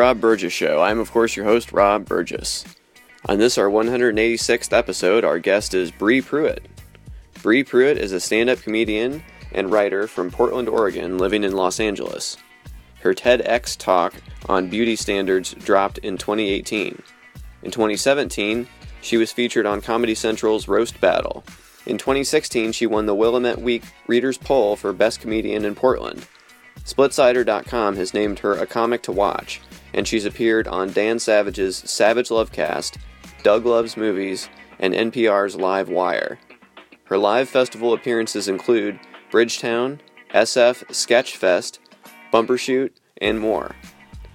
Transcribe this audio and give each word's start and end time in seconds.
Rob 0.00 0.18
Burgess 0.18 0.54
Show. 0.54 0.80
I'm, 0.80 0.98
of 0.98 1.12
course, 1.12 1.36
your 1.36 1.44
host, 1.44 1.72
Rob 1.72 2.06
Burgess. 2.06 2.64
On 3.26 3.36
this, 3.36 3.58
our 3.58 3.68
186th 3.68 4.72
episode, 4.72 5.24
our 5.26 5.38
guest 5.38 5.74
is 5.74 5.90
Bri 5.90 6.22
Pruett. 6.22 6.60
Bri 7.42 7.62
Pruett 7.62 7.96
is 7.96 8.10
a 8.12 8.18
stand 8.18 8.48
up 8.48 8.62
comedian 8.62 9.22
and 9.52 9.70
writer 9.70 10.06
from 10.06 10.30
Portland, 10.30 10.70
Oregon, 10.70 11.18
living 11.18 11.44
in 11.44 11.52
Los 11.52 11.78
Angeles. 11.78 12.38
Her 13.00 13.12
TEDx 13.12 13.76
talk 13.76 14.14
on 14.48 14.70
beauty 14.70 14.96
standards 14.96 15.52
dropped 15.52 15.98
in 15.98 16.16
2018. 16.16 17.02
In 17.62 17.70
2017, 17.70 18.66
she 19.02 19.18
was 19.18 19.32
featured 19.32 19.66
on 19.66 19.82
Comedy 19.82 20.14
Central's 20.14 20.66
Roast 20.66 20.98
Battle. 21.02 21.44
In 21.84 21.98
2016, 21.98 22.72
she 22.72 22.86
won 22.86 23.04
the 23.04 23.14
Willamette 23.14 23.60
Week 23.60 23.84
Readers 24.06 24.38
Poll 24.38 24.76
for 24.76 24.94
Best 24.94 25.20
Comedian 25.20 25.66
in 25.66 25.74
Portland. 25.74 26.26
Splitsider.com 26.86 27.96
has 27.96 28.14
named 28.14 28.38
her 28.38 28.54
a 28.54 28.66
comic 28.66 29.02
to 29.02 29.12
watch, 29.12 29.60
and 29.94 30.06
she's 30.06 30.24
appeared 30.24 30.68
on 30.68 30.92
Dan 30.92 31.18
Savage's 31.18 31.76
Savage 31.76 32.28
Lovecast, 32.28 32.96
Doug 33.42 33.66
Loves 33.66 33.96
Movies, 33.96 34.48
and 34.78 34.94
NPR's 34.94 35.56
Live 35.56 35.88
Wire. 35.88 36.38
Her 37.04 37.18
live 37.18 37.48
festival 37.48 37.92
appearances 37.92 38.48
include 38.48 39.00
Bridgetown, 39.30 40.00
SF 40.34 40.84
Sketchfest, 40.86 41.78
Bumbershoot, 42.32 42.90
and 43.20 43.40
more. 43.40 43.74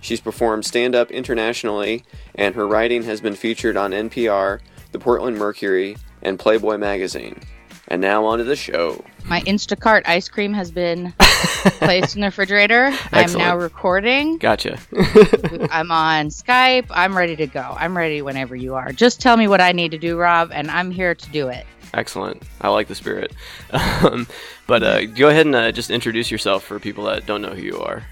She's 0.01 0.21
performed 0.21 0.65
stand 0.65 0.93
up 0.93 1.09
internationally, 1.09 2.03
and 2.35 2.53
her 2.53 2.67
writing 2.67 3.03
has 3.03 3.21
been 3.21 3.35
featured 3.35 3.77
on 3.77 3.91
NPR, 3.91 4.59
the 4.91 4.99
Portland 4.99 5.37
Mercury, 5.37 5.97
and 6.21 6.37
Playboy 6.37 6.77
magazine. 6.77 7.41
And 7.87 8.01
now 8.01 8.25
on 8.25 8.39
to 8.39 8.43
the 8.43 8.55
show. 8.55 9.03
My 9.27 9.41
Instacart 9.41 10.03
ice 10.05 10.29
cream 10.29 10.53
has 10.53 10.69
been 10.69 11.13
placed 11.19 12.15
in 12.15 12.21
the 12.21 12.27
refrigerator. 12.27 12.91
I'm 13.11 13.33
now 13.33 13.57
recording. 13.57 14.37
Gotcha. 14.37 14.77
I'm 15.71 15.91
on 15.91 16.27
Skype. 16.27 16.85
I'm 16.91 17.17
ready 17.17 17.35
to 17.37 17.47
go. 17.47 17.75
I'm 17.77 17.97
ready 17.97 18.21
whenever 18.21 18.55
you 18.55 18.75
are. 18.75 18.91
Just 18.91 19.19
tell 19.19 19.35
me 19.35 19.47
what 19.47 19.61
I 19.61 19.71
need 19.71 19.91
to 19.91 19.97
do, 19.97 20.15
Rob, 20.15 20.51
and 20.53 20.69
I'm 20.69 20.91
here 20.91 21.15
to 21.15 21.29
do 21.31 21.47
it. 21.47 21.65
Excellent. 21.95 22.43
I 22.61 22.69
like 22.69 22.87
the 22.87 22.95
spirit. 22.95 23.33
Um, 24.03 24.27
but 24.67 24.83
uh, 24.83 25.05
go 25.05 25.29
ahead 25.29 25.45
and 25.45 25.55
uh, 25.55 25.71
just 25.71 25.89
introduce 25.89 26.29
yourself 26.29 26.63
for 26.63 26.79
people 26.79 27.05
that 27.05 27.25
don't 27.25 27.41
know 27.41 27.49
who 27.49 27.61
you 27.61 27.79
are. 27.79 28.03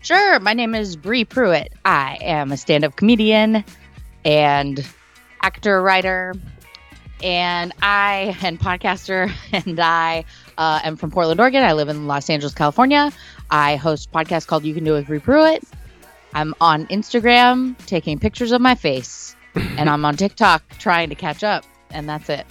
Sure. 0.00 0.40
My 0.40 0.54
name 0.54 0.74
is 0.74 0.96
Bri 0.96 1.24
Pruett. 1.24 1.68
I 1.84 2.18
am 2.22 2.50
a 2.52 2.56
stand 2.56 2.84
up 2.84 2.96
comedian 2.96 3.64
and 4.24 4.84
actor, 5.42 5.82
writer, 5.82 6.34
and 7.22 7.72
I 7.82 8.36
and 8.42 8.58
podcaster, 8.58 9.32
and 9.52 9.78
I 9.80 10.24
uh, 10.58 10.80
am 10.82 10.96
from 10.96 11.10
Portland, 11.10 11.40
Oregon. 11.40 11.62
I 11.62 11.72
live 11.72 11.88
in 11.88 12.06
Los 12.06 12.30
Angeles, 12.30 12.54
California. 12.54 13.12
I 13.50 13.76
host 13.76 14.08
a 14.12 14.16
podcast 14.16 14.46
called 14.46 14.64
You 14.64 14.74
Can 14.74 14.84
Do 14.84 14.96
It 14.96 15.08
with 15.08 15.22
Pruett. 15.22 15.62
I'm 16.34 16.54
on 16.60 16.86
Instagram 16.86 17.76
taking 17.86 18.18
pictures 18.18 18.52
of 18.52 18.60
my 18.60 18.74
face, 18.74 19.34
and 19.54 19.90
I'm 19.90 20.04
on 20.04 20.16
TikTok 20.16 20.62
trying 20.78 21.08
to 21.08 21.14
catch 21.14 21.42
up, 21.42 21.64
and 21.90 22.08
that's 22.08 22.28
it. 22.28 22.46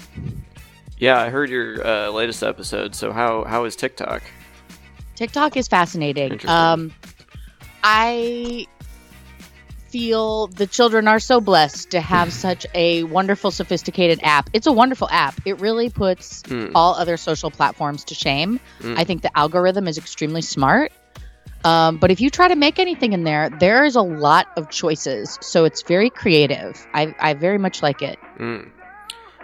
Yeah, 0.97 1.21
I 1.21 1.29
heard 1.29 1.49
your 1.49 1.85
uh, 1.85 2.09
latest 2.09 2.43
episode. 2.43 2.93
So 2.93 3.11
how 3.11 3.45
how 3.45 3.63
is 3.63 3.75
TikTok? 3.75 4.21
TikTok 5.15 5.57
is 5.57 5.67
fascinating. 5.67 6.39
Um, 6.47 6.93
I 7.83 8.67
feel 9.89 10.47
the 10.47 10.67
children 10.67 11.07
are 11.07 11.19
so 11.19 11.41
blessed 11.41 11.91
to 11.91 12.01
have 12.01 12.31
such 12.31 12.65
a 12.73 13.03
wonderful, 13.03 13.51
sophisticated 13.51 14.19
app. 14.23 14.49
It's 14.53 14.67
a 14.67 14.71
wonderful 14.71 15.09
app. 15.09 15.39
It 15.45 15.59
really 15.59 15.89
puts 15.89 16.43
mm. 16.43 16.71
all 16.75 16.95
other 16.95 17.17
social 17.17 17.51
platforms 17.51 18.03
to 18.05 18.15
shame. 18.15 18.59
Mm. 18.79 18.97
I 18.97 19.03
think 19.03 19.21
the 19.21 19.37
algorithm 19.37 19.87
is 19.87 19.97
extremely 19.97 20.41
smart. 20.41 20.91
Um, 21.65 21.97
but 21.97 22.09
if 22.09 22.21
you 22.21 22.29
try 22.29 22.47
to 22.47 22.55
make 22.55 22.79
anything 22.79 23.13
in 23.13 23.23
there, 23.23 23.49
there 23.49 23.83
is 23.83 23.95
a 23.95 24.01
lot 24.01 24.47
of 24.55 24.69
choices. 24.69 25.37
So 25.41 25.65
it's 25.65 25.81
very 25.81 26.09
creative. 26.09 26.85
I, 26.93 27.13
I 27.19 27.33
very 27.33 27.57
much 27.57 27.83
like 27.83 28.01
it. 28.01 28.17
Mm. 28.37 28.69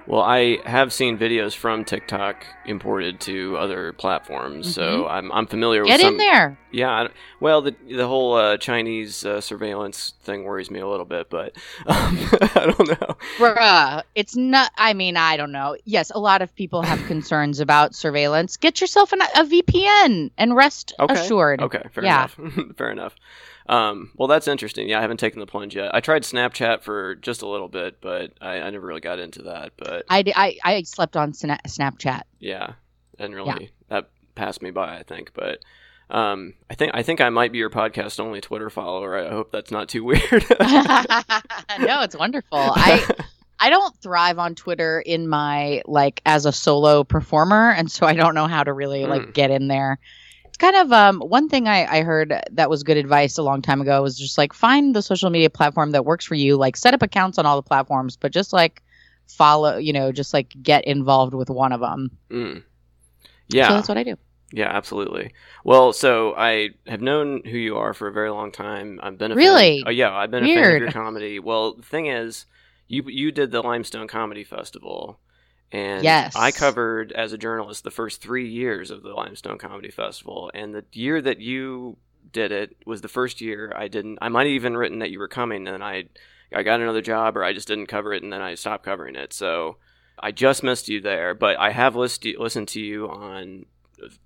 Well, 0.07 0.21
I 0.21 0.59
have 0.65 0.93
seen 0.93 1.17
videos 1.17 1.55
from 1.55 1.83
TikTok 1.83 2.45
imported 2.65 3.19
to 3.21 3.57
other 3.57 3.91
platforms, 3.93 4.67
mm-hmm. 4.67 4.73
so 4.73 5.07
I'm, 5.07 5.31
I'm 5.31 5.47
familiar 5.47 5.83
Get 5.83 5.93
with. 5.93 6.01
Get 6.01 6.11
in 6.11 6.17
there. 6.17 6.57
Yeah, 6.71 7.07
well, 7.39 7.61
the 7.61 7.75
the 7.89 8.05
whole 8.05 8.35
uh, 8.35 8.57
Chinese 8.57 9.25
uh, 9.25 9.41
surveillance 9.41 10.13
thing 10.21 10.43
worries 10.43 10.69
me 10.69 10.79
a 10.79 10.87
little 10.87 11.05
bit, 11.05 11.29
but 11.29 11.55
um, 11.87 12.17
I 12.55 12.73
don't 12.77 13.01
know. 13.01 13.17
Bruh, 13.37 14.03
it's 14.13 14.35
not. 14.35 14.71
I 14.77 14.93
mean, 14.93 15.17
I 15.17 15.37
don't 15.37 15.51
know. 15.51 15.75
Yes, 15.85 16.11
a 16.13 16.19
lot 16.19 16.41
of 16.41 16.53
people 16.55 16.83
have 16.83 17.03
concerns 17.07 17.59
about 17.59 17.95
surveillance. 17.95 18.57
Get 18.57 18.81
yourself 18.81 19.11
an, 19.11 19.21
a 19.21 19.43
VPN 19.43 20.31
and 20.37 20.55
rest 20.55 20.93
okay. 20.99 21.13
assured. 21.13 21.61
Okay, 21.61 21.83
fair 21.91 22.03
yeah. 22.03 22.27
enough. 22.37 22.77
fair 22.77 22.91
enough. 22.91 23.15
Um, 23.67 24.11
well, 24.15 24.27
that's 24.27 24.47
interesting. 24.47 24.87
Yeah, 24.87 24.99
I 24.99 25.01
haven't 25.01 25.19
taken 25.19 25.39
the 25.39 25.47
plunge 25.47 25.75
yet. 25.75 25.93
I 25.93 25.99
tried 25.99 26.23
Snapchat 26.23 26.83
for 26.83 27.15
just 27.15 27.41
a 27.41 27.47
little 27.47 27.67
bit, 27.67 27.99
but 27.99 28.33
I, 28.39 28.61
I 28.61 28.69
never 28.69 28.85
really 28.85 29.01
got 29.01 29.19
into 29.19 29.43
that. 29.43 29.73
But 29.77 30.05
I, 30.09 30.23
I, 30.35 30.57
I 30.63 30.83
slept 30.83 31.17
on 31.17 31.31
Sna- 31.31 31.61
Snapchat. 31.67 32.21
Yeah, 32.39 32.73
and 33.17 33.33
really 33.33 33.55
yeah. 33.61 33.67
that 33.89 34.09
passed 34.35 34.61
me 34.61 34.71
by, 34.71 34.97
I 34.97 35.03
think. 35.03 35.31
But 35.33 35.59
um, 36.09 36.53
I 36.69 36.75
think 36.75 36.91
I 36.93 37.01
think 37.01 37.21
I 37.21 37.29
might 37.29 37.51
be 37.51 37.57
your 37.57 37.71
podcast 37.71 38.19
only 38.19 38.39
Twitter 38.39 38.69
follower. 38.69 39.17
I 39.17 39.29
hope 39.29 39.51
that's 39.51 39.71
not 39.71 39.89
too 39.89 40.03
weird. 40.03 40.21
no, 40.59 42.01
it's 42.01 42.15
wonderful. 42.15 42.59
I 42.59 43.07
I 43.59 43.69
don't 43.69 43.95
thrive 43.97 44.37
on 44.37 44.53
Twitter 44.53 45.01
in 45.03 45.27
my 45.27 45.81
like 45.85 46.21
as 46.25 46.45
a 46.45 46.51
solo 46.51 47.03
performer, 47.03 47.71
and 47.71 47.89
so 47.89 48.05
I 48.05 48.13
don't 48.13 48.35
know 48.35 48.47
how 48.47 48.63
to 48.63 48.73
really 48.73 49.05
like 49.05 49.23
mm. 49.23 49.33
get 49.33 49.49
in 49.49 49.67
there 49.67 49.97
it's 50.55 50.61
kind 50.61 50.77
of 50.77 50.93
um, 50.93 51.19
one 51.19 51.49
thing 51.49 51.67
I, 51.67 51.97
I 51.97 52.01
heard 52.01 52.33
that 52.53 52.69
was 52.69 52.83
good 52.83 52.95
advice 52.95 53.37
a 53.37 53.43
long 53.43 53.61
time 53.61 53.81
ago 53.81 54.01
was 54.01 54.17
just 54.17 54.37
like 54.37 54.53
find 54.53 54.95
the 54.95 55.01
social 55.01 55.29
media 55.29 55.49
platform 55.49 55.91
that 55.91 56.05
works 56.05 56.23
for 56.23 56.35
you. 56.35 56.55
Like 56.55 56.77
set 56.77 56.93
up 56.93 57.01
accounts 57.01 57.37
on 57.37 57.45
all 57.45 57.57
the 57.57 57.67
platforms, 57.67 58.15
but 58.15 58.31
just 58.31 58.53
like 58.53 58.81
follow, 59.27 59.75
you 59.75 59.91
know, 59.91 60.13
just 60.13 60.33
like 60.33 60.55
get 60.63 60.85
involved 60.85 61.33
with 61.33 61.49
one 61.49 61.73
of 61.73 61.81
them. 61.81 62.09
Mm. 62.29 62.63
Yeah, 63.49 63.67
so 63.67 63.73
that's 63.73 63.89
what 63.89 63.97
I 63.97 64.03
do. 64.03 64.15
Yeah, 64.53 64.69
absolutely. 64.69 65.33
Well, 65.65 65.91
so 65.91 66.33
I 66.37 66.69
have 66.87 67.01
known 67.01 67.41
who 67.43 67.57
you 67.57 67.75
are 67.75 67.93
for 67.93 68.07
a 68.07 68.13
very 68.13 68.31
long 68.31 68.53
time. 68.53 69.01
I've 69.03 69.17
been 69.17 69.33
a 69.33 69.35
really, 69.35 69.79
fan, 69.79 69.87
oh 69.87 69.91
yeah, 69.91 70.15
I've 70.15 70.31
been 70.31 70.45
Weird. 70.45 70.57
a 70.57 70.63
fan 70.63 70.75
of 70.75 70.79
your 70.79 70.91
comedy. 70.91 71.39
Well, 71.39 71.73
the 71.75 71.83
thing 71.83 72.05
is, 72.05 72.45
you 72.87 73.03
you 73.07 73.33
did 73.33 73.51
the 73.51 73.61
Limestone 73.61 74.07
Comedy 74.07 74.45
Festival, 74.45 75.19
and 75.71 76.03
yes. 76.03 76.35
I 76.35 76.51
covered 76.51 77.11
as 77.11 77.33
a 77.33 77.37
journalist 77.37 77.83
the 77.83 77.91
first 77.91 78.21
three 78.21 78.49
years 78.49 78.91
of 78.91 79.03
the 79.03 79.13
Limestone 79.13 79.57
Comedy 79.57 79.91
Festival. 79.91 80.51
And 80.53 80.73
the 80.73 80.85
year 80.93 81.21
that 81.21 81.39
you 81.39 81.97
did 82.31 82.51
it 82.51 82.75
was 82.85 83.01
the 83.01 83.07
first 83.07 83.41
year 83.41 83.71
I 83.75 83.87
didn't. 83.87 84.19
I 84.21 84.29
might 84.29 84.47
have 84.47 84.51
even 84.53 84.77
written 84.77 84.99
that 84.99 85.11
you 85.11 85.19
were 85.19 85.27
coming, 85.27 85.67
and 85.67 85.83
I 85.83 86.05
I 86.53 86.63
got 86.63 86.81
another 86.81 87.01
job, 87.01 87.37
or 87.37 87.43
I 87.43 87.53
just 87.53 87.67
didn't 87.67 87.87
cover 87.87 88.13
it, 88.13 88.23
and 88.23 88.31
then 88.31 88.41
I 88.41 88.55
stopped 88.55 88.85
covering 88.85 89.15
it. 89.15 89.33
So 89.33 89.77
I 90.19 90.31
just 90.31 90.63
missed 90.63 90.87
you 90.87 91.01
there, 91.01 91.33
but 91.33 91.59
I 91.59 91.71
have 91.71 91.95
list, 91.95 92.25
listened 92.25 92.67
to 92.69 92.81
you 92.81 93.09
on. 93.09 93.65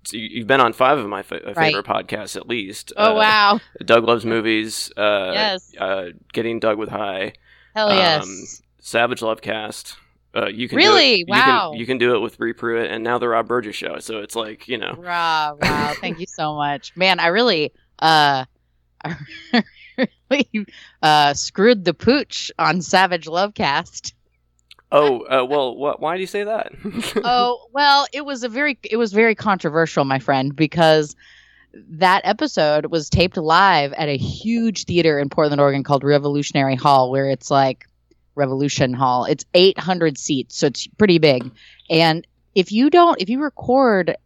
So 0.04 0.16
you've 0.16 0.46
been 0.46 0.60
on 0.60 0.72
five 0.72 0.98
of 0.98 1.06
my 1.06 1.22
favorite 1.22 1.56
right. 1.56 1.74
podcasts 1.74 2.36
at 2.36 2.48
least. 2.48 2.92
Oh 2.96 3.12
uh, 3.12 3.14
wow! 3.14 3.60
Doug 3.84 4.04
loves 4.04 4.26
movies. 4.26 4.92
Uh, 4.96 5.30
yes. 5.32 5.72
Uh, 5.78 6.06
getting 6.32 6.60
Doug 6.60 6.78
with 6.78 6.90
high. 6.90 7.32
Hell 7.74 7.94
yes. 7.94 8.24
Um, 8.24 8.44
Savage 8.80 9.20
Lovecast. 9.20 9.94
Uh, 10.34 10.46
you 10.46 10.68
can 10.68 10.76
really 10.76 11.16
do 11.16 11.22
it, 11.22 11.28
wow. 11.28 11.66
You 11.66 11.70
can, 11.70 11.80
you 11.80 11.86
can 11.86 11.98
do 11.98 12.14
it 12.14 12.20
with 12.20 12.38
Bri 12.38 12.54
Pruett 12.54 12.90
and 12.90 13.02
now 13.02 13.18
the 13.18 13.28
Rob 13.28 13.48
Burgess 13.48 13.74
show. 13.74 13.98
So 13.98 14.18
it's 14.18 14.36
like 14.36 14.68
you 14.68 14.78
know. 14.78 14.96
Wow! 14.96 15.58
Wow! 15.60 15.92
Thank 16.00 16.20
you 16.20 16.26
so 16.26 16.54
much, 16.54 16.96
man. 16.96 17.18
I 17.18 17.28
really, 17.28 17.72
uh, 17.98 18.44
I 19.04 19.64
really 20.30 20.66
uh, 21.02 21.34
screwed 21.34 21.84
the 21.84 21.94
pooch 21.94 22.52
on 22.58 22.80
Savage 22.80 23.26
Lovecast. 23.26 24.12
Oh 24.92 25.20
uh, 25.26 25.44
well, 25.44 25.76
what? 25.76 26.00
Why 26.00 26.14
do 26.14 26.20
you 26.20 26.26
say 26.26 26.44
that? 26.44 26.72
oh 27.24 27.66
well, 27.72 28.06
it 28.12 28.24
was 28.24 28.44
a 28.44 28.48
very 28.48 28.78
it 28.84 28.96
was 28.96 29.12
very 29.12 29.34
controversial, 29.34 30.04
my 30.04 30.20
friend, 30.20 30.54
because 30.54 31.16
that 31.74 32.22
episode 32.24 32.86
was 32.86 33.08
taped 33.08 33.36
live 33.36 33.92
at 33.94 34.08
a 34.08 34.16
huge 34.16 34.84
theater 34.84 35.18
in 35.18 35.28
Portland, 35.28 35.60
Oregon 35.60 35.82
called 35.84 36.04
Revolutionary 36.04 36.74
Hall, 36.74 37.10
where 37.10 37.28
it's 37.28 37.50
like 37.50 37.86
Revolution 38.34 38.92
Hall. 38.92 39.24
It's 39.24 39.44
800 39.54 40.18
seats, 40.18 40.56
so 40.56 40.66
it's 40.66 40.86
pretty 40.86 41.18
big. 41.18 41.50
And 41.88 42.26
if 42.54 42.72
you 42.72 42.90
don't, 42.90 43.20
if 43.20 43.28
you 43.28 43.42
record, 43.42 44.16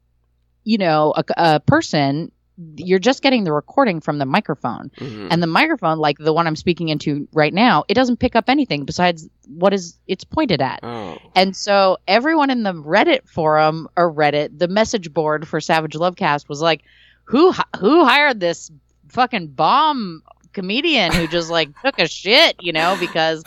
you 0.64 0.78
know, 0.78 1.14
a, 1.16 1.24
a 1.36 1.60
person, 1.60 2.30
you're 2.76 2.98
just 2.98 3.22
getting 3.22 3.44
the 3.44 3.52
recording 3.52 4.00
from 4.00 4.18
the 4.18 4.26
microphone. 4.26 4.90
Mm-hmm. 4.98 5.28
And 5.30 5.42
the 5.42 5.46
microphone, 5.46 5.98
like 5.98 6.18
the 6.18 6.32
one 6.32 6.46
I'm 6.46 6.56
speaking 6.56 6.88
into 6.88 7.28
right 7.32 7.52
now, 7.52 7.84
it 7.88 7.94
doesn't 7.94 8.18
pick 8.18 8.36
up 8.36 8.48
anything 8.48 8.84
besides 8.84 9.28
what 9.48 9.74
is 9.74 9.98
it's 10.06 10.24
pointed 10.24 10.62
at. 10.62 10.80
Oh. 10.82 11.18
And 11.34 11.56
so 11.56 11.98
everyone 12.06 12.50
in 12.50 12.62
the 12.62 12.72
Reddit 12.72 13.28
forum 13.28 13.88
or 13.96 14.12
Reddit, 14.12 14.58
the 14.58 14.68
message 14.68 15.12
board 15.12 15.48
for 15.48 15.60
Savage 15.60 15.94
Lovecast 15.94 16.48
was 16.48 16.60
like, 16.60 16.82
who 17.24 17.52
who 17.78 18.04
hired 18.04 18.38
this 18.38 18.70
fucking 19.08 19.48
bomb 19.48 20.22
comedian 20.52 21.12
who 21.12 21.26
just 21.26 21.50
like 21.50 21.68
took 21.82 21.98
a 21.98 22.08
shit, 22.08 22.56
you 22.60 22.72
know, 22.72 22.96
because 23.00 23.42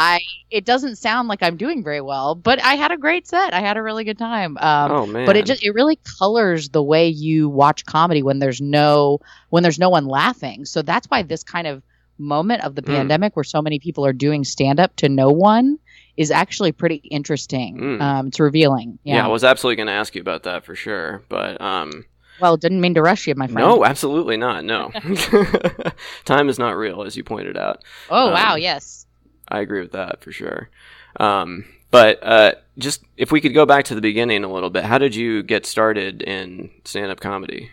I 0.00 0.20
it 0.50 0.64
doesn't 0.64 0.96
sound 0.96 1.28
like 1.28 1.42
I'm 1.42 1.56
doing 1.56 1.84
very 1.84 2.00
well, 2.00 2.34
but 2.34 2.58
I 2.62 2.74
had 2.74 2.90
a 2.90 2.96
great 2.96 3.26
set. 3.26 3.52
I 3.54 3.60
had 3.60 3.76
a 3.76 3.82
really 3.82 4.04
good 4.04 4.18
time. 4.18 4.56
Um, 4.58 4.90
oh 4.92 5.06
man! 5.06 5.26
but 5.26 5.36
it 5.36 5.44
just 5.46 5.62
it 5.62 5.70
really 5.74 5.98
colors 6.18 6.70
the 6.70 6.82
way 6.82 7.08
you 7.08 7.48
watch 7.48 7.84
comedy 7.84 8.22
when 8.22 8.38
there's 8.38 8.60
no 8.60 9.18
when 9.50 9.62
there's 9.62 9.78
no 9.78 9.90
one 9.90 10.06
laughing. 10.06 10.64
So 10.64 10.82
that's 10.82 11.06
why 11.08 11.22
this 11.22 11.44
kind 11.44 11.66
of 11.66 11.82
moment 12.18 12.62
of 12.64 12.74
the 12.74 12.82
Mm. 12.82 12.96
pandemic 12.96 13.34
where 13.36 13.44
so 13.44 13.62
many 13.62 13.78
people 13.78 14.04
are 14.04 14.12
doing 14.12 14.44
stand 14.44 14.78
up 14.80 14.94
to 14.96 15.08
no 15.08 15.30
one 15.30 15.78
is 16.16 16.30
actually 16.30 16.72
pretty 16.72 16.96
interesting. 17.10 17.78
Mm. 17.78 18.00
Um, 18.02 18.26
it's 18.28 18.38
revealing. 18.40 18.98
yeah. 19.04 19.16
Yeah. 19.16 19.24
I 19.24 19.28
was 19.28 19.42
absolutely 19.44 19.76
going 19.76 19.86
to 19.86 19.92
ask 19.94 20.14
you 20.14 20.20
about 20.20 20.42
that 20.42 20.64
for 20.66 20.74
sure, 20.74 21.22
but 21.30 21.58
um, 21.60 22.04
well, 22.40 22.56
didn't 22.58 22.80
mean 22.82 22.94
to 22.94 23.02
rush 23.02 23.26
you, 23.26 23.34
my 23.36 23.46
friend. 23.46 23.66
no, 23.68 23.84
absolutely 23.86 24.36
not. 24.36 24.64
No, 24.64 24.90
time 26.24 26.48
is 26.48 26.58
not 26.58 26.76
real, 26.76 27.02
as 27.02 27.16
you 27.16 27.24
pointed 27.24 27.56
out. 27.56 27.82
Oh 28.10 28.28
Um, 28.28 28.32
wow, 28.34 28.54
yes. 28.56 29.06
I 29.50 29.60
agree 29.60 29.80
with 29.80 29.92
that 29.92 30.22
for 30.22 30.32
sure. 30.32 30.70
Um, 31.18 31.64
but 31.90 32.22
uh, 32.22 32.52
just 32.78 33.02
if 33.16 33.32
we 33.32 33.40
could 33.40 33.54
go 33.54 33.66
back 33.66 33.86
to 33.86 33.94
the 33.94 34.00
beginning 34.00 34.44
a 34.44 34.52
little 34.52 34.70
bit, 34.70 34.84
how 34.84 34.98
did 34.98 35.14
you 35.14 35.42
get 35.42 35.66
started 35.66 36.22
in 36.22 36.70
stand-up 36.84 37.20
comedy? 37.20 37.70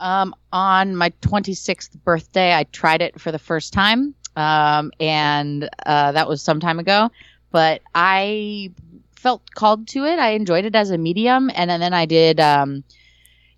Um, 0.00 0.34
on 0.52 0.96
my 0.96 1.10
26th 1.22 1.96
birthday, 2.04 2.54
I 2.54 2.64
tried 2.64 3.00
it 3.00 3.20
for 3.20 3.32
the 3.32 3.38
first 3.38 3.72
time, 3.72 4.14
um, 4.36 4.92
and 5.00 5.68
uh, 5.86 6.12
that 6.12 6.28
was 6.28 6.42
some 6.42 6.60
time 6.60 6.78
ago. 6.78 7.10
But 7.50 7.80
I 7.94 8.72
felt 9.16 9.42
called 9.54 9.88
to 9.88 10.04
it. 10.04 10.18
I 10.18 10.30
enjoyed 10.30 10.66
it 10.66 10.74
as 10.74 10.90
a 10.90 10.98
medium, 10.98 11.50
and 11.54 11.70
then, 11.70 11.80
then 11.80 11.94
I 11.94 12.04
did, 12.04 12.40
um, 12.40 12.84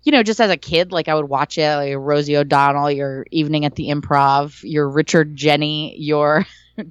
you 0.03 0.13
know, 0.13 0.23
just 0.23 0.39
as 0.39 0.49
a 0.49 0.55
kid, 0.55 0.93
like 0.93 1.09
I 1.09 1.15
would 1.15 1.27
watch 1.27 1.57
it, 1.57 1.75
like 1.75 1.95
Rosie 1.97 2.37
O'Donnell, 2.37 2.91
your 2.91 3.25
Evening 3.31 3.65
at 3.65 3.75
the 3.75 3.89
Improv, 3.89 4.61
your 4.63 4.87
Richard 4.87 5.35
Jeni, 5.35 5.95
your 5.97 6.45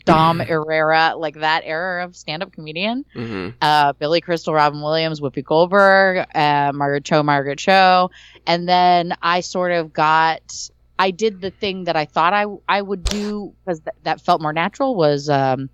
Dom 0.04 0.40
Irrera, 0.48 1.14
like 1.18 1.36
that 1.36 1.62
era 1.64 2.04
of 2.04 2.16
stand-up 2.16 2.52
comedian 2.52 3.04
hmm 3.14 3.50
uh, 3.62 3.92
Billy 3.94 4.20
Crystal, 4.20 4.52
Robin 4.52 4.82
Williams, 4.82 5.20
Whoopi 5.20 5.42
Goldberg, 5.42 6.26
uh, 6.34 6.72
Margaret 6.74 7.04
Cho, 7.04 7.22
Margaret 7.22 7.58
Cho, 7.58 8.10
and 8.46 8.68
then 8.68 9.14
I 9.22 9.40
sort 9.40 9.72
of 9.72 9.92
got. 9.92 10.68
I 10.98 11.10
did 11.10 11.40
the 11.42 11.50
thing 11.50 11.84
that 11.84 11.96
I 11.96 12.04
thought 12.06 12.32
I 12.32 12.46
I 12.68 12.80
would 12.82 13.06
do 13.06 13.54
because 13.64 13.80
th- 13.80 13.96
that 14.04 14.20
felt 14.20 14.40
more 14.42 14.52
natural 14.52 14.94
was 14.94 15.28
um, 15.28 15.70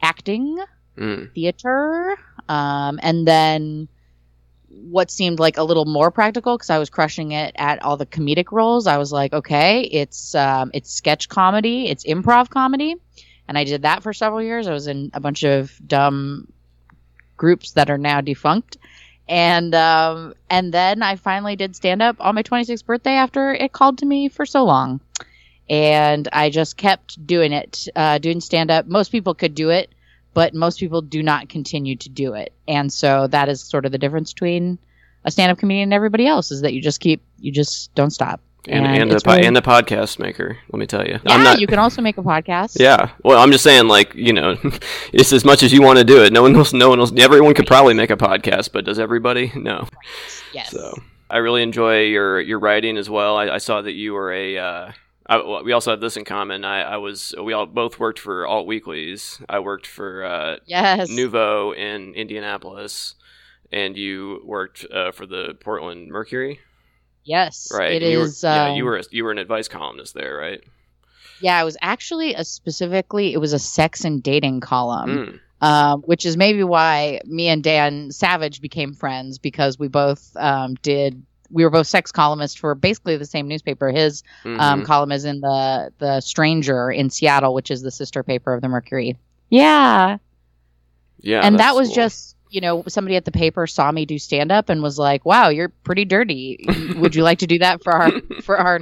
acting, 0.00 0.58
Mm. 0.98 1.32
theater, 1.34 2.16
um, 2.48 3.00
and 3.02 3.26
then 3.26 3.88
what 4.68 5.10
seemed 5.10 5.38
like 5.38 5.56
a 5.58 5.62
little 5.62 5.84
more 5.84 6.10
practical 6.10 6.56
because 6.56 6.70
I 6.70 6.78
was 6.78 6.90
crushing 6.90 7.32
it 7.32 7.54
at 7.56 7.82
all 7.82 7.96
the 7.96 8.06
comedic 8.06 8.52
roles. 8.52 8.86
I 8.86 8.96
was 8.98 9.12
like, 9.12 9.32
okay, 9.32 9.82
it's 9.82 10.34
um, 10.34 10.70
it's 10.74 10.90
sketch 10.92 11.28
comedy, 11.28 11.88
it's 11.88 12.04
improv 12.04 12.48
comedy, 12.50 12.96
and 13.52 13.58
I 13.58 13.64
did 13.64 13.82
that 13.82 14.02
for 14.02 14.14
several 14.14 14.40
years. 14.40 14.66
I 14.66 14.72
was 14.72 14.86
in 14.86 15.10
a 15.12 15.20
bunch 15.20 15.42
of 15.42 15.78
dumb 15.86 16.50
groups 17.36 17.72
that 17.72 17.90
are 17.90 17.98
now 17.98 18.22
defunct. 18.22 18.78
And 19.28 19.74
um, 19.74 20.32
and 20.48 20.72
then 20.72 21.02
I 21.02 21.16
finally 21.16 21.54
did 21.54 21.76
stand 21.76 22.00
up 22.00 22.16
on 22.18 22.34
my 22.34 22.42
26th 22.42 22.86
birthday 22.86 23.12
after 23.12 23.52
it 23.52 23.72
called 23.72 23.98
to 23.98 24.06
me 24.06 24.30
for 24.30 24.46
so 24.46 24.64
long, 24.64 25.00
and 25.68 26.26
I 26.32 26.48
just 26.48 26.78
kept 26.78 27.24
doing 27.26 27.52
it, 27.52 27.88
uh, 27.94 28.16
doing 28.16 28.40
stand 28.40 28.70
up. 28.70 28.86
Most 28.86 29.12
people 29.12 29.34
could 29.34 29.54
do 29.54 29.68
it, 29.68 29.94
but 30.32 30.54
most 30.54 30.80
people 30.80 31.02
do 31.02 31.22
not 31.22 31.50
continue 31.50 31.96
to 31.96 32.08
do 32.08 32.32
it, 32.32 32.54
and 32.66 32.90
so 32.90 33.26
that 33.26 33.50
is 33.50 33.62
sort 33.62 33.84
of 33.84 33.92
the 33.92 33.98
difference 33.98 34.32
between 34.32 34.78
a 35.24 35.30
stand 35.30 35.52
up 35.52 35.58
comedian 35.58 35.88
and 35.88 35.94
everybody 35.94 36.26
else 36.26 36.50
is 36.50 36.62
that 36.62 36.72
you 36.72 36.80
just 36.80 37.00
keep, 37.00 37.22
you 37.38 37.52
just 37.52 37.94
don't 37.94 38.10
stop. 38.10 38.40
And 38.68 38.86
And 38.86 39.02
and, 39.02 39.10
the 39.10 39.20
really- 39.26 39.44
and 39.46 39.56
the 39.56 39.60
podcast 39.62 40.18
maker. 40.20 40.56
Let 40.70 40.78
me 40.78 40.86
tell 40.86 41.04
you, 41.04 41.14
Yeah, 41.24 41.34
I'm 41.34 41.42
not. 41.42 41.60
you 41.60 41.66
can 41.66 41.80
also 41.80 42.00
make 42.00 42.16
a 42.16 42.22
podcast. 42.22 42.78
yeah, 42.78 43.10
well, 43.24 43.38
I'm 43.40 43.50
just 43.50 43.64
saying, 43.64 43.88
like 43.88 44.14
you 44.14 44.32
know, 44.32 44.56
it's 45.12 45.32
as 45.32 45.44
much 45.44 45.62
as 45.64 45.72
you 45.72 45.82
want 45.82 45.98
to 45.98 46.04
do 46.04 46.22
it. 46.22 46.32
No 46.32 46.42
one 46.42 46.54
else, 46.54 46.72
no 46.72 46.88
one 46.88 47.00
else. 47.00 47.12
Everyone 47.18 47.54
could 47.54 47.66
probably 47.66 47.94
make 47.94 48.10
a 48.10 48.16
podcast, 48.16 48.70
but 48.72 48.84
does 48.84 48.98
everybody? 49.00 49.50
No. 49.56 49.88
Yes. 50.54 50.70
So 50.70 50.94
I 51.30 51.38
really 51.38 51.62
enjoy 51.62 52.02
your 52.02 52.40
your 52.40 52.58
writing 52.60 52.96
as 52.96 53.08
well. 53.10 53.36
I, 53.36 53.48
I 53.48 53.58
saw 53.58 53.82
that 53.82 53.92
you 53.92 54.12
were 54.12 54.32
a. 54.32 54.58
Uh, 54.58 54.92
I, 55.26 55.62
we 55.62 55.72
also 55.72 55.90
have 55.92 56.00
this 56.00 56.16
in 56.16 56.24
common. 56.24 56.64
I, 56.64 56.82
I 56.82 56.96
was. 56.98 57.34
We 57.42 57.52
all 57.54 57.66
both 57.66 57.98
worked 57.98 58.18
for 58.18 58.46
alt 58.46 58.66
weeklies. 58.66 59.40
I 59.48 59.58
worked 59.60 59.86
for 59.86 60.24
uh, 60.24 60.56
Yes. 60.66 61.10
NUVO 61.10 61.74
in 61.76 62.14
Indianapolis, 62.14 63.14
and 63.72 63.96
you 63.96 64.40
worked 64.44 64.84
uh, 64.92 65.10
for 65.12 65.24
the 65.26 65.54
Portland 65.60 66.08
Mercury, 66.10 66.60
yes. 67.24 67.70
right? 67.74 67.92
It 67.92 68.02
And 68.02 68.12
you 68.12 68.18
were- 68.18 68.24
is. 68.26 68.42
yeah, 68.42 68.66
um, 68.70 68.76
you 68.76 68.84
were 68.84 68.96
a, 68.96 69.02
you 69.10 69.24
were 69.24 69.30
an 69.32 69.38
advice 69.38 69.68
columnist 69.68 70.14
there, 70.14 70.36
right? 70.36 70.62
Yeah, 71.40 71.60
it 71.60 71.64
was 71.64 71.76
actually 71.82 72.34
a 72.34 72.44
specifically 72.44 73.32
it 73.32 73.38
was 73.38 73.52
a 73.52 73.58
sex 73.58 74.04
and 74.04 74.22
dating 74.22 74.60
column, 74.60 75.40
Mm. 75.62 75.66
um, 75.66 76.02
which 76.02 76.24
is 76.24 76.36
maybe 76.36 76.62
why 76.62 77.20
me 77.24 77.48
and 77.48 77.62
Dan 77.64 78.10
Savage 78.12 78.60
became 78.60 78.94
friends 78.94 79.38
because 79.38 79.78
we 79.78 79.88
both 79.88 80.36
um, 80.36 80.74
did 80.82 81.20
we 81.50 81.64
were 81.64 81.70
both 81.70 81.86
sex 81.86 82.10
columnists 82.12 82.56
for 82.56 82.74
basically 82.74 83.16
the 83.18 83.26
same 83.26 83.46
newspaper. 83.46 83.90
His 83.90 84.22
um, 84.44 84.56
Mhm. 84.56 84.84
column 84.86 85.12
is 85.12 85.24
in 85.24 85.40
the 85.40 85.90
the 85.98 86.20
Stranger 86.20 86.90
in 86.90 87.10
Seattle, 87.10 87.52
which 87.54 87.70
is 87.70 87.82
the 87.82 87.90
sister 87.90 88.22
paper 88.22 88.54
of 88.54 88.60
the 88.62 88.68
Mercury. 88.68 89.16
Yeah, 89.50 90.16
yeah, 91.20 91.40
and 91.44 91.58
that 91.58 91.74
was 91.74 91.88
cool. 91.88 91.94
just 91.96 92.36
you 92.52 92.60
know 92.60 92.84
somebody 92.86 93.16
at 93.16 93.24
the 93.24 93.32
paper 93.32 93.66
saw 93.66 93.90
me 93.90 94.04
do 94.04 94.18
stand 94.18 94.52
up 94.52 94.68
and 94.68 94.82
was 94.82 94.98
like, 94.98 95.24
"Wow, 95.24 95.48
you're 95.48 95.70
pretty 95.70 96.04
dirty. 96.04 96.64
Would 96.96 97.14
you 97.14 97.22
like 97.22 97.38
to 97.38 97.46
do 97.46 97.58
that 97.58 97.82
for 97.82 97.92
our 97.92 98.10
for 98.42 98.58
our 98.58 98.80